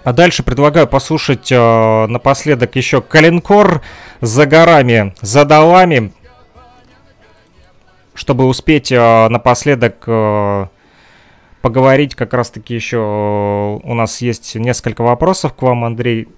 А 0.06 0.12
дальше 0.12 0.44
предлагаю 0.44 0.86
послушать 0.86 1.50
э, 1.50 2.06
напоследок 2.06 2.76
еще 2.76 3.02
Калинкор 3.02 3.82
за 4.20 4.46
горами, 4.46 5.12
за 5.20 5.44
долами, 5.44 6.12
чтобы 8.14 8.44
успеть 8.44 8.92
э, 8.92 9.28
напоследок 9.28 10.04
э, 10.06 10.66
поговорить 11.66 12.14
как 12.14 12.32
раз-таки 12.32 12.76
еще 12.76 13.80
у 13.82 13.94
нас 13.94 14.20
есть 14.20 14.54
несколько 14.54 15.02
вопросов 15.02 15.52
к 15.52 15.62
вам, 15.62 15.84
Андрей. 15.84 16.28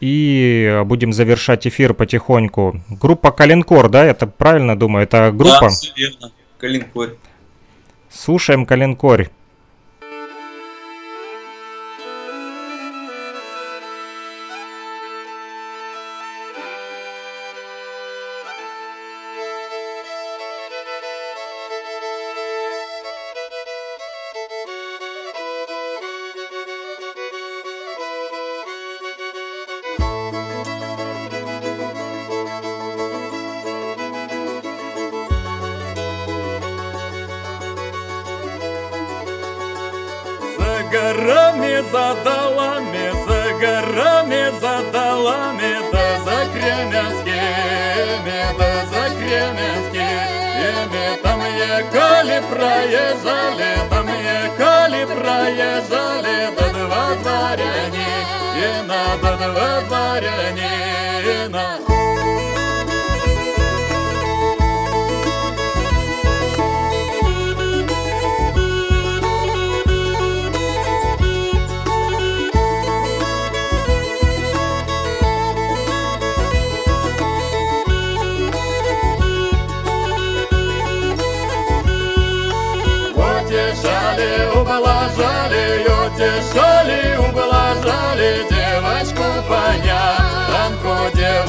И 0.00 0.82
будем 0.84 1.14
завершать 1.14 1.66
эфир 1.66 1.94
потихоньку. 1.94 2.82
Группа 2.90 3.30
Калинкор, 3.30 3.88
да, 3.88 4.04
это 4.04 4.26
правильно 4.26 4.78
думаю? 4.78 5.04
Это 5.04 5.32
группа? 5.32 5.60
Да, 5.62 5.68
все 5.70 5.92
верно. 5.96 6.32
Калинкор. 6.58 7.16
Слушаем 8.10 8.66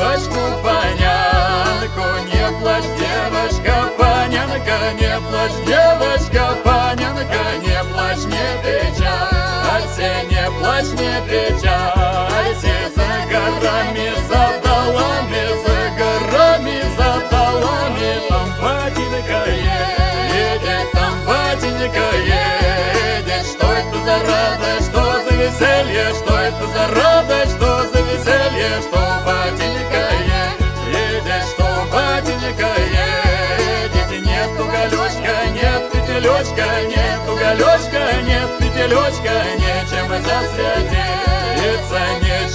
девочку 0.02 0.42
понянку, 0.64 2.06
не 2.26 2.60
плачь, 2.60 2.90
девочка 2.98 3.76
понянка, 4.00 4.94
не 5.00 5.20
плачь, 5.30 5.58
девочка 5.68 6.58
понянка, 6.64 7.44
не 7.62 7.84
плачь, 7.94 8.26
не 8.26 8.48
печалься, 8.64 10.10
не 10.30 10.46
плачь, 10.60 10.92
не 11.00 11.14
печалься, 11.30 12.74
за 12.96 13.10
горами, 13.30 14.12
за 14.28 14.44
долами, 14.64 15.44
за 15.64 15.78
горами, 16.00 16.82
за 16.98 17.30
долами, 17.30 18.12
там 18.28 18.50
батенька 18.60 19.52
едет, 19.52 20.92
там 20.94 21.14
батенька 21.28 22.08
едет, 22.18 23.46
что 23.46 23.68
это 23.72 23.98
за 24.06 24.18
радость, 24.32 24.90
что 24.90 25.02
за 25.24 25.36
веселье, 25.36 26.14
что 26.16 26.40
это 26.40 26.66
за 26.74 26.88
радость. 26.88 27.11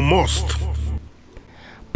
Мост». 0.00 0.56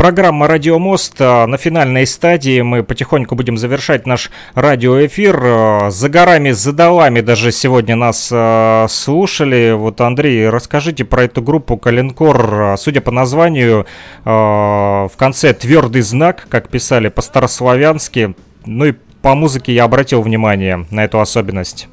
Программа 0.01 0.49
«Радио 0.49 0.79
Мост» 0.79 1.17
а, 1.19 1.47
на 1.47 1.59
финальной 1.59 2.07
стадии. 2.07 2.63
Мы 2.63 2.83
потихоньку 2.83 3.35
будем 3.35 3.59
завершать 3.59 4.07
наш 4.07 4.31
радиоэфир. 4.55 5.41
А, 5.43 5.91
за 5.91 6.09
горами, 6.09 6.53
за 6.53 6.73
долами 6.73 7.21
даже 7.21 7.53
сегодня 7.53 7.97
нас 7.97 8.31
а, 8.33 8.87
слушали. 8.89 9.73
Вот, 9.73 10.01
Андрей, 10.01 10.49
расскажите 10.49 11.05
про 11.05 11.25
эту 11.25 11.43
группу 11.43 11.77
«Калинкор». 11.77 12.77
Судя 12.79 13.03
по 13.03 13.11
названию, 13.11 13.85
в 14.25 15.13
конце 15.19 15.53
«Твердый 15.53 16.01
знак», 16.01 16.47
как 16.49 16.71
писали 16.71 17.11
по-старославянски. 17.11 18.35
Ну 18.65 18.87
и 18.87 18.95
по 19.21 19.35
музыке 19.35 19.75
я 19.75 19.85
обратил 19.85 20.23
внимание 20.23 20.87
на 20.91 21.05
эту 21.05 21.21
особенность. 21.21 21.89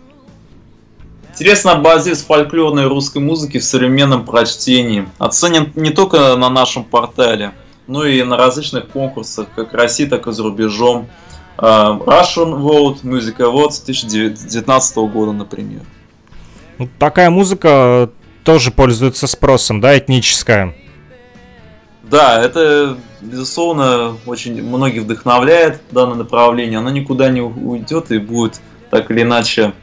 Интересно 1.40 1.76
базис 1.76 2.24
фольклорной 2.24 2.88
русской 2.88 3.20
музыки 3.20 3.60
в 3.60 3.64
современном 3.64 4.26
прочтении. 4.26 5.08
Оценен 5.20 5.72
не 5.76 5.92
только 5.92 6.36
на 6.36 6.50
нашем 6.50 6.84
портале, 6.84 7.54
но 7.86 8.06
и 8.06 8.24
на 8.24 8.38
различных 8.38 8.88
конкурсах, 8.88 9.46
как 9.56 9.72
в 9.72 9.76
России, 9.76 10.06
так 10.06 10.26
и 10.26 10.32
за 10.32 10.42
рубежом. 10.42 11.08
Uh, 11.60 12.04
Russian 12.04 12.60
World 12.60 13.04
Music 13.04 13.38
Awards 13.38 13.86
2019 13.86 14.98
года, 14.98 15.32
например. 15.32 15.82
Ну, 16.80 16.90
такая 16.98 17.30
музыка 17.30 18.10
тоже 18.44 18.72
пользуется 18.72 19.28
спросом, 19.28 19.80
да, 19.80 19.96
этническая? 19.96 20.74
Да, 22.02 22.44
это, 22.44 22.98
безусловно, 23.22 24.18
очень 24.26 24.64
многих 24.64 25.04
вдохновляет 25.04 25.82
данное 25.92 26.16
направление. 26.16 26.80
Оно 26.80 26.90
никуда 26.90 27.30
не 27.30 27.42
уйдет 27.42 28.12
и 28.12 28.18
будет 28.18 28.60
так 28.90 29.12
или 29.12 29.22
иначе 29.22 29.74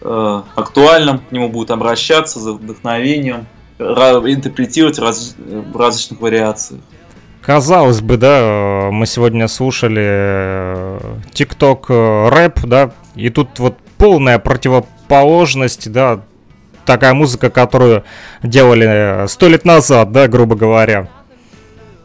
э, 0.00 0.42
актуальным, 0.54 1.18
к 1.18 1.32
нему 1.32 1.48
будут 1.48 1.70
обращаться 1.70 2.40
за 2.40 2.52
вдохновением, 2.52 3.46
интерпретировать 3.78 4.98
раз, 4.98 5.34
в 5.38 5.76
различных 5.76 6.20
вариациях. 6.20 6.80
Казалось 7.40 8.00
бы, 8.00 8.16
да, 8.18 8.38
э, 8.40 8.90
мы 8.90 9.06
сегодня 9.06 9.48
слушали 9.48 11.00
TikTok 11.32 11.86
э, 11.88 12.28
рэп, 12.28 12.60
да, 12.66 12.92
и 13.14 13.30
тут 13.30 13.58
вот 13.58 13.78
полная 13.96 14.38
противоположность, 14.38 15.90
да, 15.90 16.20
такая 16.84 17.14
музыка, 17.14 17.48
которую 17.50 18.04
делали 18.42 19.26
сто 19.26 19.48
лет 19.48 19.64
назад, 19.64 20.12
да, 20.12 20.28
грубо 20.28 20.54
говоря. 20.54 21.08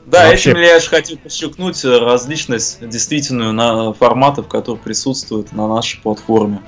Да, 0.06 0.28
Вообще- 0.28 0.52
этим 0.52 0.62
я 0.62 0.76
лишь 0.76 0.88
хотел 0.88 1.18
подчеркнуть 1.18 1.84
различность 1.84 2.88
действительную 2.88 3.54
на 3.54 3.92
форматов, 3.94 4.48
которые 4.48 4.82
присутствуют 4.82 5.52
на 5.52 5.68
нашей 5.68 6.00
платформе. 6.00 6.62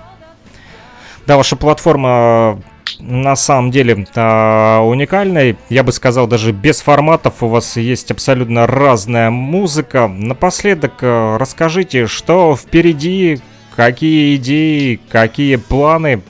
Да, 1.27 1.35
ваша 1.35 1.57
платформа 1.57 2.57
э, 2.99 3.03
на 3.03 3.35
самом 3.35 3.69
деле 3.69 4.07
э, 4.15 4.77
уникальная. 4.77 5.57
Я 5.67 5.83
бы 5.83 5.91
сказал, 5.91 6.25
даже 6.25 6.53
без 6.53 6.79
форматов 6.79 7.43
у 7.43 7.47
вас 7.49 7.75
есть 7.75 8.11
абсолютно 8.11 8.65
разная 8.65 9.29
музыка. 9.29 10.07
Напоследок 10.07 10.93
э, 11.01 11.35
расскажите, 11.37 12.07
что 12.07 12.55
впереди, 12.55 13.41
какие 13.75 14.37
идеи, 14.37 15.01
какие 15.09 15.57
планы. 15.57 16.21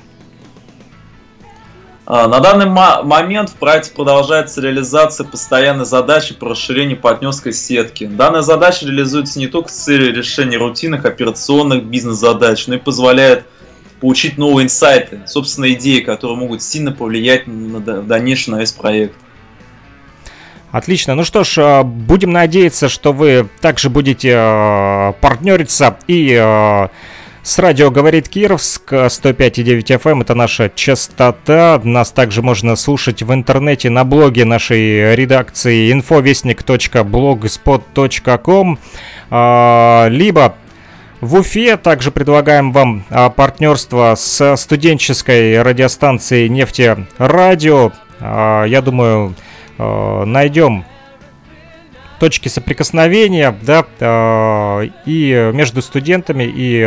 А, 2.07 2.27
На 2.27 2.39
данный 2.39 2.65
мо- 2.65 3.03
момент 3.03 3.49
в 3.51 3.55
проекте 3.57 3.91
продолжается 3.93 4.61
реализация 4.61 5.27
постоянной 5.27 5.85
задачи 5.85 6.33
по 6.33 6.49
расширению 6.49 6.97
партнерской 6.97 7.53
сетки. 7.53 8.07
Данная 8.07 8.41
задача 8.41 8.87
реализуется 8.87 9.37
не 9.37 9.45
только 9.45 9.69
с 9.69 9.75
целью 9.75 10.11
решения 10.11 10.57
рутинных 10.57 11.05
операционных 11.05 11.83
бизнес-задач, 11.83 12.65
но 12.65 12.75
и 12.75 12.79
позволяет 12.79 13.45
получить 13.99 14.37
новые 14.37 14.65
инсайты, 14.65 15.21
собственно, 15.25 15.71
идеи, 15.73 16.01
которые 16.01 16.37
могут 16.37 16.61
сильно 16.61 16.91
повлиять 16.91 17.47
на 17.47 17.79
да- 17.79 18.01
в 18.01 18.07
дальнейшем 18.07 18.53
на 18.53 18.59
весь 18.59 18.71
проект. 18.71 19.15
Отлично. 20.71 21.15
Ну 21.15 21.23
что 21.23 21.43
ж, 21.43 21.57
э, 21.57 21.81
будем 21.83 22.31
надеяться, 22.31 22.89
что 22.89 23.13
вы 23.13 23.47
также 23.61 23.89
будете 23.89 24.33
э, 24.35 25.13
партнериться 25.21 25.97
и 26.07 26.37
э, 26.39 26.87
с 27.41 27.59
радио 27.59 27.89
«Говорит 27.89 28.27
Кировск» 28.27 28.91
105,9 28.91 30.01
FM. 30.01 30.21
Это 30.21 30.35
наша 30.35 30.69
частота. 30.75 31.79
Нас 31.81 32.11
также 32.11 32.41
можно 32.41 32.75
слушать 32.75 33.23
в 33.23 33.33
интернете 33.33 33.89
на 33.89 34.03
блоге 34.03 34.43
нашей 34.43 35.15
редакции 35.15 35.89
infovестник.blogspot.com 35.93 38.79
э, 39.31 40.07
либо 40.09 40.55
в 41.19 41.35
Уфе 41.35 41.77
также 41.77 42.11
предлагаем 42.11 42.71
вам 42.71 43.03
а, 43.09 43.29
партнерство 43.29 44.13
с 44.15 44.55
студенческой 44.55 45.61
радиостанцией 45.63 46.47
«Нефти 46.47 46.95
Радио». 47.17 47.91
А, 48.19 48.65
я 48.65 48.83
думаю, 48.83 49.33
а, 49.79 50.25
найдем 50.25 50.85
точки 52.19 52.49
соприкосновения, 52.49 53.55
да, 53.61 53.85
и 55.05 55.51
между 55.53 55.83
студентами, 55.83 56.45
и 56.45 56.81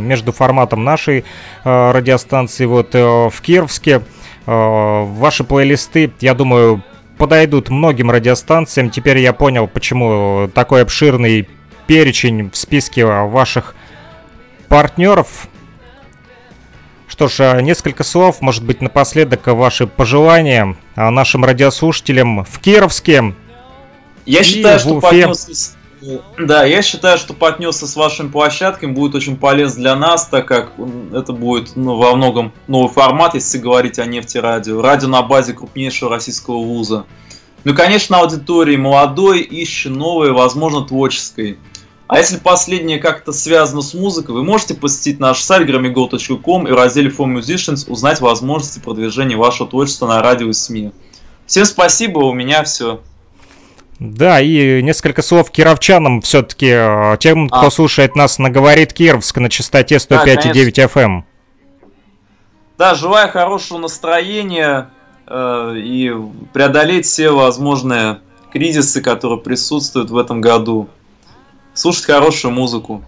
между 0.00 0.32
форматом 0.32 0.84
нашей 0.84 1.26
радиостанции 1.64 2.64
вот 2.64 2.94
э, 2.94 3.28
в 3.28 3.34
Кировске. 3.42 4.00
Ваши 4.46 5.44
плейлисты, 5.44 6.10
я 6.20 6.32
думаю, 6.32 6.82
подойдут 7.18 7.68
многим 7.68 8.10
радиостанциям. 8.10 8.88
Теперь 8.88 9.18
я 9.18 9.34
понял, 9.34 9.68
почему 9.68 10.48
такой 10.54 10.80
обширный 10.80 11.46
перечень 11.88 12.50
в 12.50 12.56
списке 12.56 13.04
ваших 13.04 13.74
партнеров. 14.68 15.48
Что 17.08 17.26
ж, 17.26 17.40
а, 17.40 17.60
несколько 17.62 18.04
слов, 18.04 18.40
может 18.42 18.62
быть, 18.62 18.82
напоследок 18.82 19.46
ваши 19.46 19.86
пожелания 19.86 20.76
а, 20.94 21.10
нашим 21.10 21.44
радиослушателям 21.44 22.44
в 22.44 22.60
Кировске. 22.60 23.34
Я 24.26 24.44
считаю, 24.44 24.78
что 24.78 24.90
Уфе. 24.90 25.00
партнерство 25.00 25.54
с- 25.54 25.76
Да, 26.38 26.64
я 26.64 26.82
считаю, 26.82 27.16
что 27.16 27.32
партнерство 27.32 27.86
с 27.86 27.96
вашими 27.96 28.28
площадками 28.28 28.92
будет 28.92 29.14
очень 29.14 29.36
полезно 29.38 29.80
для 29.80 29.96
нас, 29.96 30.28
так 30.28 30.46
как 30.46 30.72
это 31.12 31.32
будет 31.32 31.74
ну, 31.74 31.96
во 31.96 32.14
многом 32.14 32.52
новый 32.68 32.92
формат, 32.92 33.34
если 33.34 33.56
говорить 33.58 33.98
о 33.98 34.04
нефтерадио. 34.04 34.82
Радио 34.82 35.08
на 35.08 35.22
базе 35.22 35.54
крупнейшего 35.54 36.10
российского 36.10 36.58
вуза. 36.58 37.06
Ну 37.64 37.72
и, 37.72 37.74
конечно, 37.74 38.18
аудитории 38.18 38.76
молодой, 38.76 39.40
ищущей 39.40 39.90
новой, 39.90 40.30
возможно, 40.32 40.82
творческой. 40.82 41.58
А 42.08 42.18
если 42.18 42.38
последнее 42.38 42.98
как-то 42.98 43.32
связано 43.32 43.82
с 43.82 43.92
музыкой, 43.92 44.34
вы 44.34 44.42
можете 44.42 44.72
посетить 44.72 45.20
наш 45.20 45.40
сайт 45.40 45.68
grammy.com 45.68 46.66
и 46.66 46.70
в 46.72 46.74
разделе 46.74 47.10
For 47.10 47.26
Musicians 47.26 47.88
узнать 47.90 48.20
возможности 48.20 48.78
продвижения 48.78 49.36
вашего 49.36 49.68
творчества 49.68 50.06
на 50.06 50.22
радио 50.22 50.48
и 50.48 50.54
СМИ. 50.54 50.92
Всем 51.44 51.66
спасибо, 51.66 52.20
у 52.20 52.32
меня 52.32 52.64
все. 52.64 53.02
Да, 53.98 54.40
и 54.40 54.80
несколько 54.82 55.20
слов 55.20 55.50
кировчанам 55.50 56.22
все-таки, 56.22 57.18
тем, 57.18 57.48
кто 57.48 57.66
А. 57.66 57.70
слушает 57.70 58.16
нас 58.16 58.38
на 58.38 58.48
«Говорит 58.48 58.94
Кировск» 58.94 59.36
на 59.36 59.50
частоте 59.50 59.96
105,9 59.96 60.90
FM. 60.90 61.22
Да, 62.78 62.94
желаю 62.94 63.28
хорошего 63.28 63.78
настроения 63.78 64.88
э, 65.26 65.74
и 65.76 66.12
преодолеть 66.54 67.04
все 67.04 67.30
возможные 67.30 68.20
кризисы, 68.50 69.02
которые 69.02 69.40
присутствуют 69.40 70.10
в 70.10 70.16
этом 70.16 70.40
году. 70.40 70.88
Слушать 71.78 72.06
хорошую 72.06 72.52
музыку. 72.52 73.04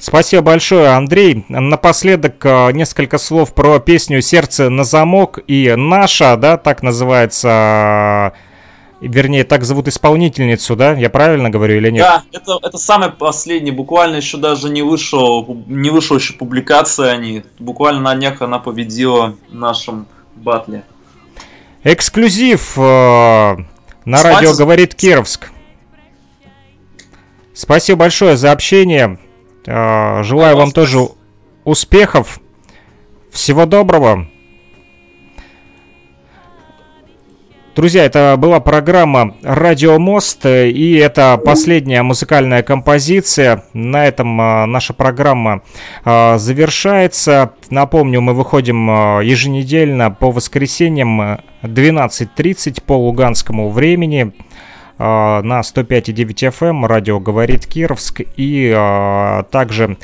Спасибо 0.00 0.42
большое, 0.42 0.88
Андрей. 0.88 1.44
Напоследок 1.48 2.44
э, 2.44 2.72
несколько 2.72 3.18
слов 3.18 3.54
про 3.54 3.78
песню 3.78 4.20
«Сердце 4.20 4.68
на 4.68 4.82
замок» 4.82 5.38
и 5.46 5.72
«Наша», 5.76 6.36
да, 6.36 6.56
так 6.56 6.82
называется, 6.82 8.32
э, 9.00 9.06
вернее, 9.06 9.44
так 9.44 9.62
зовут 9.62 9.86
исполнительницу, 9.86 10.74
да? 10.74 10.94
Я 10.94 11.08
правильно 11.08 11.48
говорю 11.48 11.76
или 11.76 11.90
нет? 11.90 12.04
Да, 12.04 12.24
это, 12.32 12.58
это 12.64 12.78
самый 12.78 13.10
последний, 13.10 13.70
буквально 13.70 14.16
еще 14.16 14.38
даже 14.38 14.68
не 14.68 14.82
вышел, 14.82 15.46
не 15.68 15.90
вышел 15.90 16.16
еще 16.16 16.34
публикация 16.34 17.12
о 17.12 17.16
ней. 17.16 17.44
Буквально 17.60 18.00
на 18.00 18.16
днях 18.16 18.42
она 18.42 18.58
победила 18.58 19.36
в 19.48 19.54
нашем 19.54 20.08
батле. 20.34 20.82
Эксклюзив 21.84 22.76
э, 22.76 22.80
на 24.04 24.18
Спасибо. 24.18 24.34
радио 24.34 24.54
«Говорит 24.56 24.96
Кировск». 24.96 25.52
Спасибо 27.56 28.00
большое 28.00 28.36
за 28.36 28.52
общение. 28.52 29.18
Э, 29.66 30.22
Желаю 30.22 30.58
вам 30.58 30.72
тоже 30.72 30.98
успехов. 31.64 32.38
Всего 33.30 33.64
доброго. 33.64 34.28
Друзья, 37.74 38.04
это 38.04 38.36
была 38.38 38.60
программа 38.60 39.36
«Радио 39.42 39.98
Мост», 39.98 40.44
э, 40.44 40.68
и 40.68 40.96
это 40.96 41.40
последняя 41.42 42.02
музыкальная 42.02 42.62
композиция. 42.62 43.64
На 43.72 44.06
этом 44.06 44.38
э, 44.38 44.66
наша 44.66 44.92
программа 44.92 45.62
завершается. 46.04 47.52
Напомню, 47.70 48.20
мы 48.20 48.34
выходим 48.34 49.20
еженедельно 49.22 50.10
по 50.10 50.30
воскресеньям 50.30 51.22
э, 51.22 51.38
12.30 51.62 52.82
по 52.82 52.98
луганскому 52.98 53.70
времени 53.70 54.34
на 54.98 55.60
105,9 55.60 56.50
FM, 56.50 56.86
радио 56.86 57.20
«Говорит 57.20 57.66
Кировск», 57.66 58.22
и 58.36 58.72
э, 58.74 59.42
также 59.50 59.96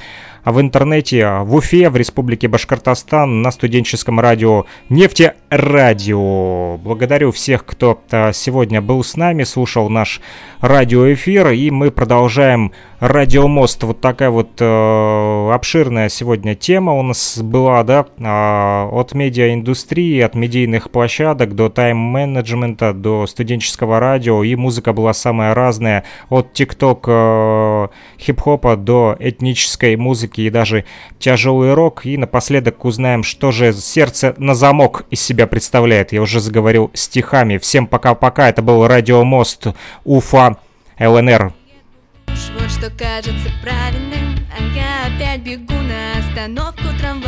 в 0.45 0.61
интернете 0.61 1.41
в 1.43 1.55
Уфе, 1.55 1.89
в 1.89 1.97
Республике 1.97 2.49
Башкортостан, 2.49 3.43
на 3.43 3.51
студенческом 3.51 4.19
радио 4.19 4.67
«Нефти 4.89 5.35
Радио». 5.51 6.79
Благодарю 6.79 7.31
всех, 7.31 7.65
кто 7.65 8.01
э, 8.11 8.33
сегодня 8.33 8.81
был 8.81 9.05
с 9.05 9.17
нами, 9.17 9.45
слушал 9.45 9.89
наш 9.89 10.21
радиоэфир, 10.61 11.51
и 11.51 11.71
мы 11.71 11.91
продолжаем 11.91 12.73
«Радиомост». 12.99 13.83
Вот 13.85 14.01
такая 14.01 14.31
вот 14.31 14.61
э, 14.61 15.51
обширная 15.53 16.09
сегодня 16.09 16.55
тема 16.55 16.93
у 16.95 17.03
нас 17.03 17.39
была, 17.39 17.83
да, 17.85 18.07
а, 18.21 18.89
от 18.91 19.13
медиаиндустрии, 19.13 20.21
от 20.21 20.35
медийных 20.35 20.91
площадок 20.91 21.55
до 21.55 21.69
тайм-менеджмента, 21.69 22.93
до 22.93 23.27
студенческого 23.27 24.01
радио, 24.01 24.43
и 24.43 24.57
музыка 24.57 24.93
была 24.93 25.13
самая 25.13 25.55
разная, 25.55 26.05
от 26.31 26.53
тикток 26.53 27.05
э, 27.07 27.89
хип-хопа 28.19 28.77
до 28.77 29.17
этнической 29.21 29.97
музыки 29.97 30.32
и 30.39 30.51
даже 30.51 30.85
тяжелый 31.19 31.75
рок. 31.75 32.07
И 32.07 32.17
напоследок 32.17 32.85
узнаем, 32.85 33.23
что 33.23 33.51
же 33.51 33.73
сердце 33.73 34.35
на 34.39 34.55
замок 34.55 35.05
из 35.11 35.21
себя 35.21 35.47
представляет. 35.47 36.13
Я 36.13 36.23
уже 36.23 36.41
заговорил 36.41 36.91
стихами. 36.95 37.59
Всем 37.59 37.87
пока-пока. 37.87 38.49
Это 38.49 38.63
был 38.63 38.87
Радиомост 38.87 39.69
Уфа 40.05 40.57
ЛНР. 40.99 41.53
Вот 42.59 42.71
что 42.71 42.91
кажется 42.91 43.51
правильным 43.63 44.37
А 44.59 44.63
я 44.75 45.07
опять 45.07 45.43
бегу 45.43 45.75
на 45.75 46.19
остановку 46.19 46.85
трамвайную 46.99 47.22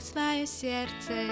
свое 0.00 0.46
сердце. 0.46 1.30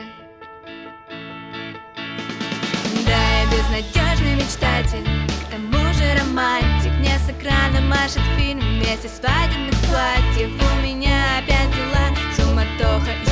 Да, 3.07 3.41
я 3.41 3.47
безнадежный 3.51 4.37
мечтатель 4.37 5.07
К 5.47 5.51
тому 5.51 5.93
же 5.93 6.15
романтик. 6.19 6.93
Мне 6.99 7.19
с 7.19 7.29
экрана 7.31 7.81
машет 7.81 8.23
фильм 8.39 8.61
Вместе 8.61 9.09
свадебных 9.09 9.79
платьев 9.89 10.51
У 10.51 10.87
меня 10.87 11.39
опять 11.39 11.71
дела 11.75 12.15
Суматоха 12.37 13.11
испарена 13.23 13.32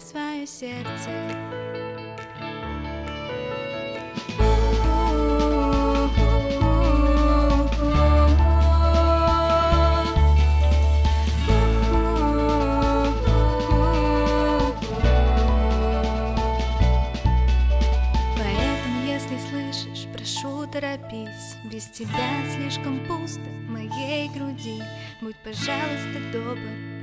свое 0.00 0.46
сердце 0.46 1.77
торопись 20.80 21.56
Без 21.70 21.86
тебя 21.86 22.44
слишком 22.54 23.00
пусто 23.06 23.40
в 23.40 23.70
моей 23.70 24.28
груди. 24.30 24.82
Будь, 25.20 25.36
пожалуйста, 25.36 26.20
добр, 26.32 26.58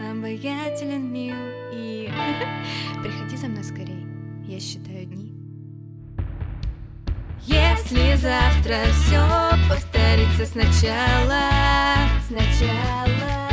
обаятелен, 0.10 1.12
мил 1.12 1.36
И 1.74 2.10
приходи 3.04 3.36
за 3.36 3.48
мной 3.48 3.64
скорей, 3.64 4.06
я 4.46 4.60
считаю 4.60 5.06
дни. 5.06 5.34
Если 7.48 8.16
завтра 8.16 8.86
все 8.92 9.22
повторится 9.70 10.48
сначала 10.48 11.44
Сначала 12.28 13.50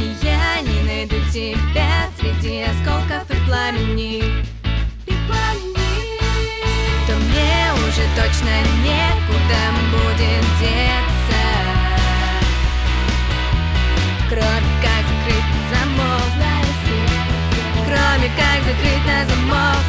И 0.00 0.26
я 0.26 0.60
не 0.62 0.82
найду 0.84 1.16
тебя 1.32 2.08
среди 2.18 2.62
осколков 2.62 3.30
и 3.30 3.46
пламени 3.46 4.55
уже 7.96 8.04
точно 8.14 8.50
некуда 8.82 9.62
будет 9.90 10.44
деться. 10.60 11.46
Кроме 14.28 14.70
как 14.82 15.04
закрыть 15.06 15.50
на 15.54 15.78
замок 15.78 16.30
Кроме 17.86 18.28
как 18.36 18.64
закрыть 18.64 19.06
на 19.06 19.24
замок 19.24 19.84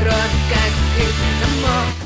Кроме 0.00 0.38
как 0.48 0.72
закрыть 0.78 1.16
на 1.18 1.46
замок 1.46 2.05